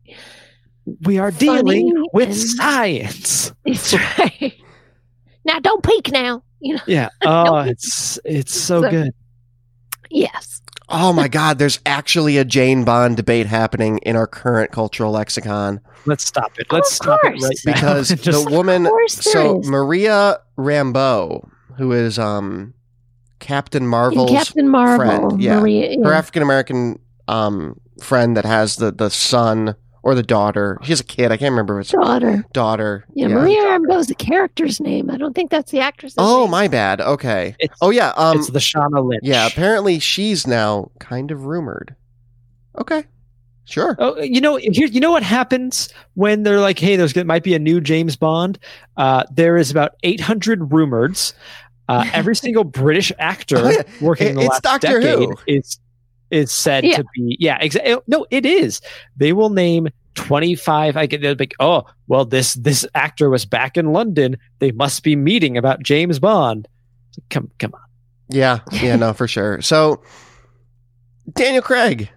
we 1.03 1.19
are 1.19 1.31
funny 1.33 1.47
dealing 1.63 2.05
with 2.13 2.29
and- 2.29 2.37
science. 2.37 3.53
it's 3.65 3.93
right. 4.19 4.55
Now 5.45 5.59
don't 5.61 5.83
peek 5.85 6.11
now. 6.11 6.43
You 6.61 6.75
know. 6.75 6.81
Yeah. 6.87 7.09
Oh, 7.25 7.59
it's 7.61 8.19
it's 8.25 8.53
so 8.53 8.83
So- 8.83 8.91
good. 8.91 9.11
Yes. 10.11 10.63
Oh 10.91 11.13
my 11.13 11.29
God! 11.29 11.59
There's 11.59 11.81
actually 11.85 12.39
a 12.39 12.47
Jane 12.47 12.83
Bond 12.85 13.19
debate 13.19 13.45
happening 13.47 13.99
in 13.99 14.17
our 14.17 14.27
current 14.27 14.73
cultural 14.73 15.13
lexicon 15.13 15.81
Let's 16.07 16.25
stop 16.25 16.59
it. 16.59 16.67
Let's 16.73 16.89
Of 16.93 16.97
stop 16.97 17.21
it 17.25 17.43
right 17.43 17.57
now. 17.67 17.73
because 17.75 18.09
Just- 18.09 18.25
the 18.25 18.51
woman. 18.51 18.87
Of 18.87 18.93
course 18.93 19.17
there 19.17 19.33
So 19.35 19.61
is. 19.61 19.69
Maria 19.69 20.39
Rambeau, 20.57 21.47
who 21.77 21.93
is 21.93 22.19
um 22.19 22.73
Captain 23.39 23.83
In 23.83 23.89
Marvel's 23.91 24.31
Captain 24.31 24.67
Marvel, 24.67 24.97
friend, 25.29 25.43
yeah. 25.43 25.61
Maria, 25.61 26.03
her. 26.03 26.15
African 26.15 26.43
American 26.43 26.99
um 27.29 27.79
friend 28.03 28.37
that 28.37 28.45
has 28.45 28.77
the 28.77 28.91
the 28.91 29.11
son 29.11 29.75
or 30.03 30.15
the 30.15 30.23
daughter. 30.23 30.79
She 30.83 30.91
has 30.93 31.01
a 31.01 31.05
kid. 31.05 31.33
I 31.33 31.37
can't 31.37 31.51
remember 31.51 31.79
if 31.81 31.85
it's 31.85 31.93
daughter. 31.93 32.45
daughter. 32.53 33.05
Yeah, 33.15 33.27
Maria 33.29 33.61
Rambeau's 33.63 34.07
the 34.07 34.15
character's 34.15 34.81
name. 34.81 35.11
I 35.11 35.17
don't 35.19 35.35
think 35.35 35.51
that's 35.51 35.71
the 35.73 35.81
actress. 35.81 36.15
Oh 36.17 36.47
my 36.47 36.69
bad. 36.69 37.01
Okay. 37.01 37.55
It's, 37.59 37.75
Oh 37.83 37.91
yeah. 37.91 38.13
Um. 38.17 38.39
it's 38.39 38.49
the 38.51 38.61
Shauna 38.61 39.05
Lynch. 39.07 39.23
Yeah. 39.25 39.47
Apparently 39.47 39.99
she's 39.99 40.47
now 40.47 40.91
kind 41.01 41.31
of 41.31 41.45
rumored. 41.47 41.95
Okay. 42.79 43.05
Sure. 43.65 43.97
Oh, 43.99 44.19
you 44.23 44.41
know, 44.41 44.57
here, 44.57 44.87
you 44.87 44.99
know 44.99 45.11
what 45.11 45.23
happens 45.23 45.91
when 46.15 46.43
they're 46.43 46.61
like, 46.61 46.79
"Hey, 46.79 46.97
there's 46.97 47.15
might 47.17 47.43
be 47.43 47.53
a 47.55 47.59
new 47.59 47.83
James 47.83 48.17
Bond." 48.17 48.59
Uh, 48.97 49.25
there 49.31 49.59
is 49.59 49.71
about 49.71 49.93
800 50.05 50.73
rumors. 50.73 51.35
Uh, 51.87 52.07
every 52.15 52.35
single 52.45 52.65
British 52.65 53.13
actor 53.19 53.59
Oh, 53.59 53.69
yeah. 53.69 53.83
working 54.01 54.29
in 54.29 54.35
the 54.37 54.41
It's 54.43 54.51
last 54.53 54.63
Doctor 54.63 55.01
decade 55.01 55.29
Who. 55.29 55.37
is 55.47 55.79
is 56.31 56.51
said 56.53 56.85
Yeah. 56.85 56.97
to 56.99 57.05
be 57.15 57.37
yeah 57.41 57.59
exactly 57.61 57.93
eh, 57.93 57.97
no 58.07 58.27
it 58.31 58.45
is 58.47 58.81
they 59.17 59.33
will 59.33 59.51
name 59.51 59.89
25 60.15 60.97
i 60.97 61.07
get 61.07 61.23
they're 61.23 61.35
like 61.35 61.55
oh 61.61 61.85
well 62.09 62.25
this 62.25 62.55
this 62.55 62.85
actor 62.95 63.31
was 63.31 63.45
back 63.45 63.77
in 63.77 63.93
london 63.93 64.37
they 64.59 64.73
must 64.73 65.03
be 65.05 65.15
meeting 65.17 65.57
about 65.57 65.83
james 65.83 66.19
bond 66.19 66.67
come 67.31 67.51
come 67.59 67.73
on 67.75 67.81
Yeah. 68.31 68.61
Yeah. 68.73 68.97
No, 68.97 69.15
for 69.15 69.27
sure. 69.27 69.63
So 69.63 70.03
Daniel 71.33 71.63
Craig. 71.63 72.11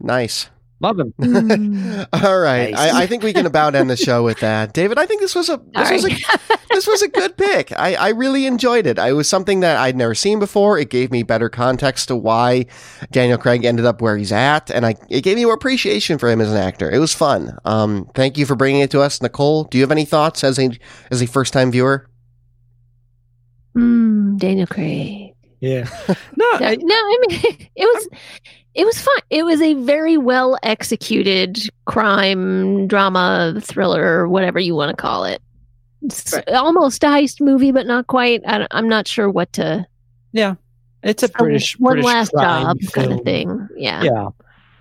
Nice. 0.00 0.48
Love 0.80 0.98
him 0.98 1.12
Mm. 1.18 2.06
All 2.24 2.38
right. 2.38 2.70
Nice. 2.72 2.92
I, 2.92 3.02
I 3.02 3.06
think 3.06 3.22
we 3.22 3.32
can 3.32 3.46
about 3.46 3.74
end 3.74 3.90
the 3.90 3.96
show 3.96 4.22
with 4.24 4.40
that. 4.40 4.72
David, 4.78 4.98
I 4.98 5.06
think 5.06 5.20
this 5.20 5.34
was 5.34 5.48
a 5.48 5.60
this 5.74 5.90
was 5.90 6.04
a 6.04 6.16
this 6.70 6.86
was 6.86 7.02
a 7.02 7.08
good 7.08 7.36
pick. 7.36 7.72
I, 7.72 7.94
I 7.94 8.08
really 8.10 8.46
enjoyed 8.46 8.86
it. 8.86 8.98
It 8.98 9.12
was 9.12 9.28
something 9.28 9.60
that 9.60 9.76
I'd 9.76 9.96
never 9.96 10.14
seen 10.14 10.38
before. 10.38 10.78
It 10.78 10.90
gave 10.90 11.10
me 11.10 11.22
better 11.22 11.48
context 11.48 12.08
to 12.08 12.16
why 12.16 12.66
Daniel 13.10 13.38
Craig 13.38 13.64
ended 13.64 13.84
up 13.86 14.00
where 14.00 14.16
he's 14.16 14.32
at, 14.32 14.70
and 14.70 14.86
I 14.86 14.94
it 15.08 15.22
gave 15.22 15.36
me 15.36 15.44
more 15.44 15.54
appreciation 15.54 16.18
for 16.18 16.28
him 16.30 16.40
as 16.40 16.50
an 16.50 16.56
actor. 16.58 16.90
It 16.90 16.98
was 16.98 17.12
fun. 17.14 17.58
Um, 17.64 18.08
thank 18.14 18.38
you 18.38 18.46
for 18.46 18.54
bringing 18.54 18.80
it 18.82 18.90
to 18.92 19.00
us, 19.00 19.20
Nicole. 19.20 19.64
Do 19.64 19.78
you 19.78 19.82
have 19.82 19.92
any 19.92 20.04
thoughts 20.04 20.44
as 20.44 20.58
a 20.58 20.70
as 21.10 21.20
a 21.22 21.26
first 21.26 21.52
time 21.52 21.72
viewer? 21.72 22.08
Mm, 23.76 24.38
Daniel 24.38 24.66
Craig. 24.66 25.34
yeah 25.60 25.88
no 26.36 26.44
No, 26.60 26.66
I, 26.66 26.76
no, 26.76 26.94
I 26.94 27.18
mean 27.28 27.68
it 27.74 27.84
was 27.84 28.08
it 28.78 28.84
was 28.86 29.00
fun. 29.00 29.18
It 29.28 29.44
was 29.44 29.60
a 29.60 29.74
very 29.74 30.16
well 30.16 30.56
executed 30.62 31.58
crime 31.84 32.86
drama 32.86 33.56
thriller, 33.60 34.28
whatever 34.28 34.58
you 34.58 34.74
want 34.74 34.90
to 34.90 34.96
call 34.96 35.24
it. 35.24 35.42
It's 36.02 36.32
almost 36.48 37.02
a 37.02 37.08
heist 37.08 37.40
movie, 37.40 37.72
but 37.72 37.86
not 37.86 38.06
quite. 38.06 38.40
I 38.46 38.66
I'm 38.70 38.88
not 38.88 39.08
sure 39.08 39.28
what 39.28 39.52
to. 39.54 39.84
Yeah, 40.32 40.54
it's 41.02 41.22
a 41.22 41.26
a 41.26 41.28
british 41.30 41.78
one 41.78 41.94
british 41.94 42.06
last 42.06 42.30
crime 42.32 42.78
job 42.78 42.92
kind 42.92 43.12
of 43.12 43.20
thing. 43.22 43.68
Yeah. 43.76 44.02
yeah 44.02 44.28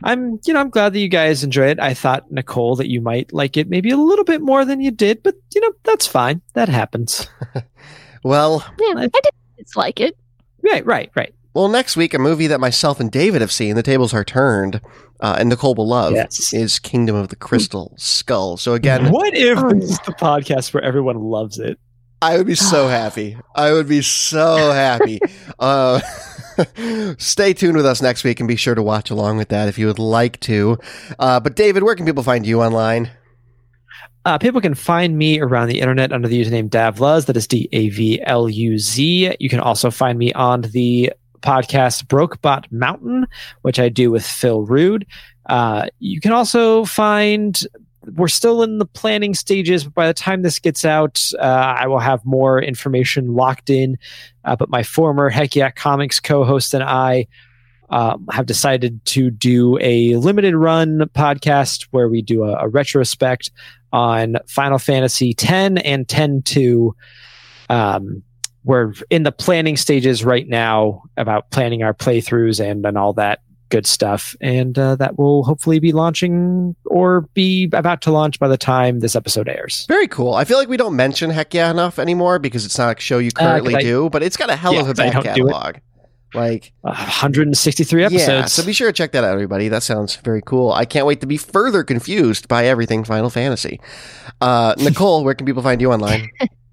i'm 0.04 0.39
you 0.45 0.54
know 0.54 0.60
i'm 0.60 0.70
glad 0.70 0.93
that 0.93 1.00
you 1.00 1.08
guys 1.08 1.43
enjoy 1.43 1.68
it 1.70 1.80
i 1.80 1.91
thought 1.91 2.32
nicole 2.32 2.76
that 2.76 2.88
you 2.88 3.02
might 3.02 3.34
like 3.34 3.58
it 3.58 3.68
maybe 3.68 3.89
a 3.89 3.98
little 3.98 4.26
bit 4.26 4.41
more 4.41 4.64
than 4.64 4.80
you 4.80 4.91
did 4.91 5.24
but 5.24 5.34
you 5.56 5.62
know 5.62 5.72
that's 5.84 6.06
fine 6.06 6.39
that 6.54 6.70
happens 6.70 7.28
Well, 8.24 8.64
Yeah, 8.80 8.93
I 8.98 9.08
did 9.08 9.24
dislike 9.58 10.00
it. 10.00 10.16
right 10.64 10.86
right 10.86 11.10
right 11.16 11.34
well, 11.58 11.68
next 11.70 11.97
week 11.97 12.14
a 12.14 12.20
movie 12.20 12.47
that 12.47 12.60
myself 12.60 12.99
and 12.99 13.12
David 13.12 13.41
have 13.41 13.51
seen. 13.51 13.76
The 13.76 13.84
tables 13.84 14.14
are 14.14 14.24
turned, 14.24 14.80
uh, 15.20 15.38
and 15.39 15.49
Nicole 15.49 15.74
will 15.76 15.88
love 15.88 16.14
Yes. 16.14 16.53
is 16.53 16.80
Kingdom 16.80 17.16
of 17.16 17.30
the 17.30 17.36
Crystal 17.36 17.93
Skull. 17.97 18.58
So 18.58 18.74
again, 18.74 19.12
what 19.12 19.36
if 19.36 19.58
Oh, 19.58 19.70
this 19.74 19.89
is 19.91 19.99
the 20.05 20.14
podcast 20.14 20.74
where 20.74 20.84
everyone 20.84 21.18
loves 21.18 21.60
it 21.60 21.80
I 22.22 22.38
would 22.38 22.47
be 22.47 22.55
so 22.55 22.88
happy. 22.99 23.38
I 23.55 23.74
would 23.74 23.88
be 23.88 24.01
so 24.01 24.72
happy. 24.72 25.20
Uh, 25.60 25.99
Stay 27.18 27.53
tuned 27.53 27.76
with 27.78 27.86
us 27.86 28.01
next 28.01 28.24
week 28.24 28.39
and 28.39 28.47
be 28.47 28.55
sure 28.55 28.76
to 28.76 28.82
watch 28.84 29.10
along 29.10 29.38
with 29.38 29.49
that 29.49 29.68
if 29.68 29.78
you 29.80 29.88
would 29.88 29.97
like 29.99 30.39
to. 30.41 30.78
Uh, 31.20 31.39
but 31.39 31.55
David, 31.55 31.82
where 31.84 31.95
can 31.95 32.05
people 32.05 32.22
find 32.24 32.45
you 32.45 32.62
online? 32.62 33.10
Uh, 34.26 34.38
people 34.38 34.60
can 34.62 34.74
find 34.76 35.18
me 35.18 35.39
around 35.39 35.68
the 35.70 35.80
internet 35.80 36.12
under 36.12 36.28
the 36.28 36.39
username 36.39 36.70
Davluz. 36.70 37.26
That 37.28 37.38
is 37.38 37.47
D 37.47 37.70
A 37.72 37.89
V 37.89 38.22
L 38.24 38.49
U 38.49 38.78
Z. 38.78 39.36
You 39.39 39.49
can 39.49 39.60
also 39.60 39.89
find 39.89 40.18
me 40.20 40.34
on 40.34 40.62
the 40.62 41.12
podcast 41.42 42.06
Brokebot 42.06 42.72
Mountain, 42.72 43.28
which 43.62 43.80
I 43.80 43.90
do 43.90 44.12
with 44.12 44.26
Phil 44.26 44.64
Rude. 44.64 45.06
Uh, 45.48 45.88
you 46.00 46.20
can 46.20 46.32
also 46.32 46.86
find 46.86 47.60
we're 48.16 48.28
still 48.28 48.64
in 48.64 48.78
the 48.78 48.86
planning 48.86 49.34
stages, 49.34 49.84
but 49.84 49.94
by 49.94 50.08
the 50.08 50.14
time 50.14 50.42
this 50.42 50.60
gets 50.60 50.86
out, 50.86 51.22
uh, 51.40 51.44
I 51.44 51.88
will 51.88 52.00
have 52.00 52.24
more 52.26 52.62
information 52.62 53.34
locked 53.34 53.70
in. 53.70 53.98
Uh, 54.46 54.56
but 54.56 54.70
my 54.70 54.84
former 54.84 55.30
Heck 55.30 55.56
Yeah 55.56 55.72
Comics 55.72 56.20
co-host 56.20 56.74
and 56.74 56.84
I 56.84 57.28
um, 57.90 58.28
have 58.32 58.46
decided 58.46 59.04
to 59.06 59.30
do 59.30 59.78
a 59.82 60.16
limited 60.16 60.56
run 60.56 61.00
podcast 61.14 61.88
where 61.92 62.10
we 62.10 62.22
do 62.22 62.44
a, 62.44 62.54
a 62.66 62.68
retrospect 62.68 63.52
on 63.94 64.38
Final 64.48 64.78
Fantasy 64.78 65.32
X 65.32 65.50
and 65.50 66.08
10 66.08 66.42
2. 66.44 66.96
Um, 67.70 68.24
we're 68.68 68.93
in 69.09 69.24
the 69.24 69.32
planning 69.32 69.78
stages 69.78 70.26
right 70.26 70.47
now 70.47 71.01
about 71.15 71.49
planning 71.51 71.84
our 71.84 71.93
playthroughs 71.93 72.59
and, 72.59 72.86
and 72.86 72.97
all 72.97 73.13
that 73.13 73.39
good 73.70 73.88
stuff. 73.88 74.36
And 74.41 74.78
uh, 74.78 74.97
that 74.97 75.18
will 75.18 75.43
hopefully 75.43 75.80
be 75.80 75.93
launching 75.93 76.76
or 76.86 77.22
be 77.34 77.70
about 77.74 78.01
to 78.01 78.11
launch 78.11 78.39
by 78.39 78.49
the 78.49 78.57
time 78.57 78.99
this 78.99 79.15
episode 79.15 79.47
airs. 79.47 79.86
Very 79.88 80.07
cool. 80.07 80.34
I 80.34 80.43
feel 80.43 80.57
like 80.57 80.68
we 80.68 80.78
don't 80.78 80.95
mention 80.95 81.30
Heck 81.30 81.53
Yeah 81.53 81.72
enough 81.72 81.97
anymore 81.97 82.39
because 82.39 82.65
it's 82.65 82.78
not 82.78 82.97
a 82.97 83.01
show 83.01 83.20
you 83.20 83.32
currently 83.32 83.74
uh, 83.74 83.78
I, 83.78 83.82
do, 83.82 84.09
but 84.09 84.22
it's 84.22 84.38
got 84.38 84.49
a 84.49 84.55
hell 84.55 84.74
yeah, 84.74 84.82
of 84.82 84.89
a 84.89 84.93
back 84.93 85.24
catalog. 85.24 85.78
Like 86.34 86.74
uh, 86.84 86.91
163 86.91 88.03
episodes. 88.03 88.28
Yeah, 88.28 88.45
so 88.45 88.65
be 88.65 88.74
sure 88.74 88.89
to 88.89 88.93
check 88.93 89.13
that 89.13 89.24
out, 89.24 89.32
everybody. 89.32 89.70
That 89.70 89.82
sounds 89.82 90.18
very 90.18 90.41
cool. 90.45 90.74
I 90.74 90.84
can't 90.84 91.05
wait 91.05 91.22
to 91.22 91.28
be 91.28 91.38
further 91.38 91.86
confused 91.86 92.49
by 92.49 92.65
everything 92.65 93.05
Final 93.05 93.30
Fantasy. 93.30 93.80
Uh, 94.41 94.76
Nicole, 94.78 95.24
where 95.24 95.34
can 95.34 95.45
people 95.45 95.63
find 95.63 95.80
you 95.80 95.91
online? 95.91 96.30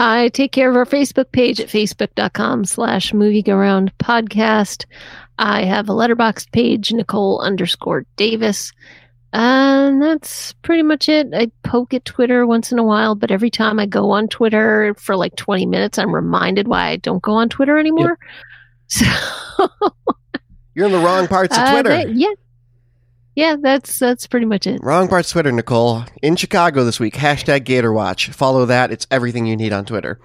I 0.00 0.28
take 0.28 0.50
care 0.52 0.70
of 0.70 0.76
our 0.76 0.86
Facebook 0.86 1.30
page 1.30 1.60
at 1.60 1.68
facebook.com 1.68 2.64
slash 2.64 3.12
moviearound 3.12 3.90
podcast. 3.98 4.86
I 5.38 5.64
have 5.64 5.90
a 5.90 5.92
Letterboxd 5.92 6.50
page, 6.52 6.90
Nicole 6.90 7.38
underscore 7.42 8.06
Davis. 8.16 8.72
And 9.34 10.02
that's 10.02 10.54
pretty 10.62 10.82
much 10.82 11.10
it. 11.10 11.28
I 11.34 11.50
poke 11.64 11.92
at 11.92 12.06
Twitter 12.06 12.46
once 12.46 12.72
in 12.72 12.78
a 12.78 12.82
while, 12.82 13.14
but 13.14 13.30
every 13.30 13.50
time 13.50 13.78
I 13.78 13.84
go 13.84 14.10
on 14.12 14.28
Twitter 14.28 14.94
for 14.94 15.16
like 15.16 15.36
20 15.36 15.66
minutes, 15.66 15.98
I'm 15.98 16.14
reminded 16.14 16.66
why 16.66 16.88
I 16.88 16.96
don't 16.96 17.22
go 17.22 17.34
on 17.34 17.50
Twitter 17.50 17.76
anymore. 17.76 18.18
Yep. 18.98 19.10
So 19.58 19.68
you're 20.74 20.86
in 20.86 20.92
the 20.92 20.98
wrong 20.98 21.28
parts 21.28 21.58
of 21.58 21.68
Twitter. 21.68 21.92
Uh, 21.92 22.06
yeah. 22.06 22.32
Yeah, 23.40 23.56
that's 23.58 23.98
that's 23.98 24.26
pretty 24.26 24.44
much 24.44 24.66
it. 24.66 24.80
Wrong 24.82 25.08
parts 25.08 25.30
Twitter, 25.30 25.50
Nicole. 25.50 26.04
In 26.20 26.36
Chicago 26.36 26.84
this 26.84 27.00
week, 27.00 27.14
hashtag 27.14 27.64
Gator 27.64 27.90
Watch. 27.90 28.28
Follow 28.28 28.66
that. 28.66 28.92
It's 28.92 29.06
everything 29.10 29.46
you 29.46 29.56
need 29.56 29.72
on 29.72 29.86
Twitter. 29.86 30.20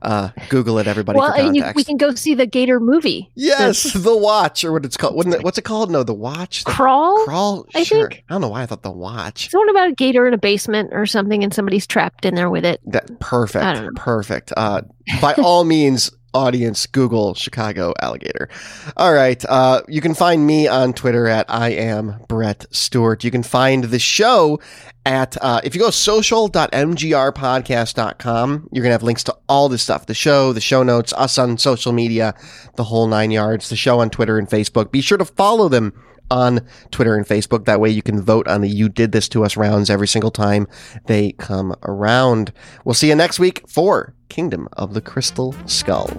Uh, 0.00 0.30
Google 0.48 0.78
it, 0.78 0.86
everybody. 0.86 1.18
Well, 1.18 1.32
and 1.32 1.56
you, 1.56 1.64
we 1.74 1.82
can 1.82 1.96
go 1.96 2.14
see 2.14 2.34
the 2.34 2.46
Gator 2.46 2.78
movie. 2.78 3.32
Yes, 3.34 3.92
the 3.92 4.16
Watch, 4.16 4.62
or 4.62 4.70
what 4.70 4.84
it's 4.84 4.96
called. 4.96 5.26
It, 5.26 5.42
what's 5.42 5.58
it 5.58 5.62
called? 5.62 5.90
No, 5.90 6.04
the 6.04 6.14
Watch. 6.14 6.62
The 6.62 6.70
Crawl. 6.70 7.24
Crawl. 7.24 7.66
I 7.74 7.82
sure. 7.82 8.08
think. 8.08 8.24
I 8.28 8.34
don't 8.34 8.40
know 8.40 8.48
why 8.48 8.62
I 8.62 8.66
thought 8.66 8.84
the 8.84 8.92
Watch. 8.92 9.46
It's 9.46 9.54
one 9.54 9.68
about 9.68 9.88
a 9.88 9.92
gator 9.92 10.28
in 10.28 10.34
a 10.34 10.38
basement 10.38 10.90
or 10.92 11.04
something, 11.04 11.42
and 11.42 11.52
somebody's 11.52 11.86
trapped 11.86 12.24
in 12.24 12.36
there 12.36 12.50
with 12.50 12.64
it. 12.64 12.80
That 12.86 13.18
perfect. 13.18 13.96
Perfect. 13.96 14.52
Uh, 14.56 14.82
by 15.20 15.34
all 15.34 15.64
means, 15.64 16.12
audience 16.34 16.86
google 16.86 17.34
chicago 17.34 17.94
alligator. 18.00 18.48
All 18.96 19.12
right 19.12 19.44
uh, 19.48 19.82
you 19.88 20.00
can 20.00 20.14
find 20.14 20.46
me 20.46 20.68
on 20.68 20.92
twitter 20.92 21.26
at 21.26 21.46
i 21.48 21.70
am 21.70 22.20
brett 22.28 22.66
stewart. 22.70 23.24
You 23.24 23.30
can 23.30 23.42
find 23.42 23.84
the 23.84 23.98
show 23.98 24.60
at 25.04 25.36
uh, 25.42 25.60
if 25.64 25.74
you 25.74 25.80
go 25.80 25.90
social.mgrpodcast.com 25.90 28.68
you're 28.70 28.82
gonna 28.82 28.92
have 28.92 29.02
links 29.02 29.24
to 29.24 29.36
all 29.48 29.68
this 29.68 29.82
stuff 29.82 30.06
the 30.06 30.14
show 30.14 30.52
the 30.52 30.60
show 30.60 30.82
notes 30.82 31.12
us 31.14 31.38
on 31.38 31.58
social 31.58 31.92
media 31.92 32.34
the 32.76 32.84
whole 32.84 33.08
nine 33.08 33.30
yards 33.30 33.68
the 33.68 33.76
show 33.76 34.00
on 34.00 34.10
twitter 34.10 34.38
and 34.38 34.48
facebook. 34.48 34.92
Be 34.92 35.00
sure 35.00 35.18
to 35.18 35.24
follow 35.24 35.68
them 35.68 35.92
on 36.32 36.60
Twitter 36.90 37.14
and 37.14 37.26
Facebook. 37.26 37.66
That 37.66 37.78
way 37.78 37.90
you 37.90 38.02
can 38.02 38.20
vote 38.20 38.48
on 38.48 38.62
the 38.62 38.68
You 38.68 38.88
Did 38.88 39.12
This 39.12 39.28
to 39.28 39.44
Us 39.44 39.56
rounds 39.56 39.90
every 39.90 40.08
single 40.08 40.30
time 40.30 40.66
they 41.06 41.32
come 41.32 41.76
around. 41.82 42.52
We'll 42.84 42.94
see 42.94 43.08
you 43.08 43.14
next 43.14 43.38
week 43.38 43.62
for 43.68 44.14
Kingdom 44.30 44.66
of 44.72 44.94
the 44.94 45.02
Crystal 45.02 45.54
Skull. 45.66 46.10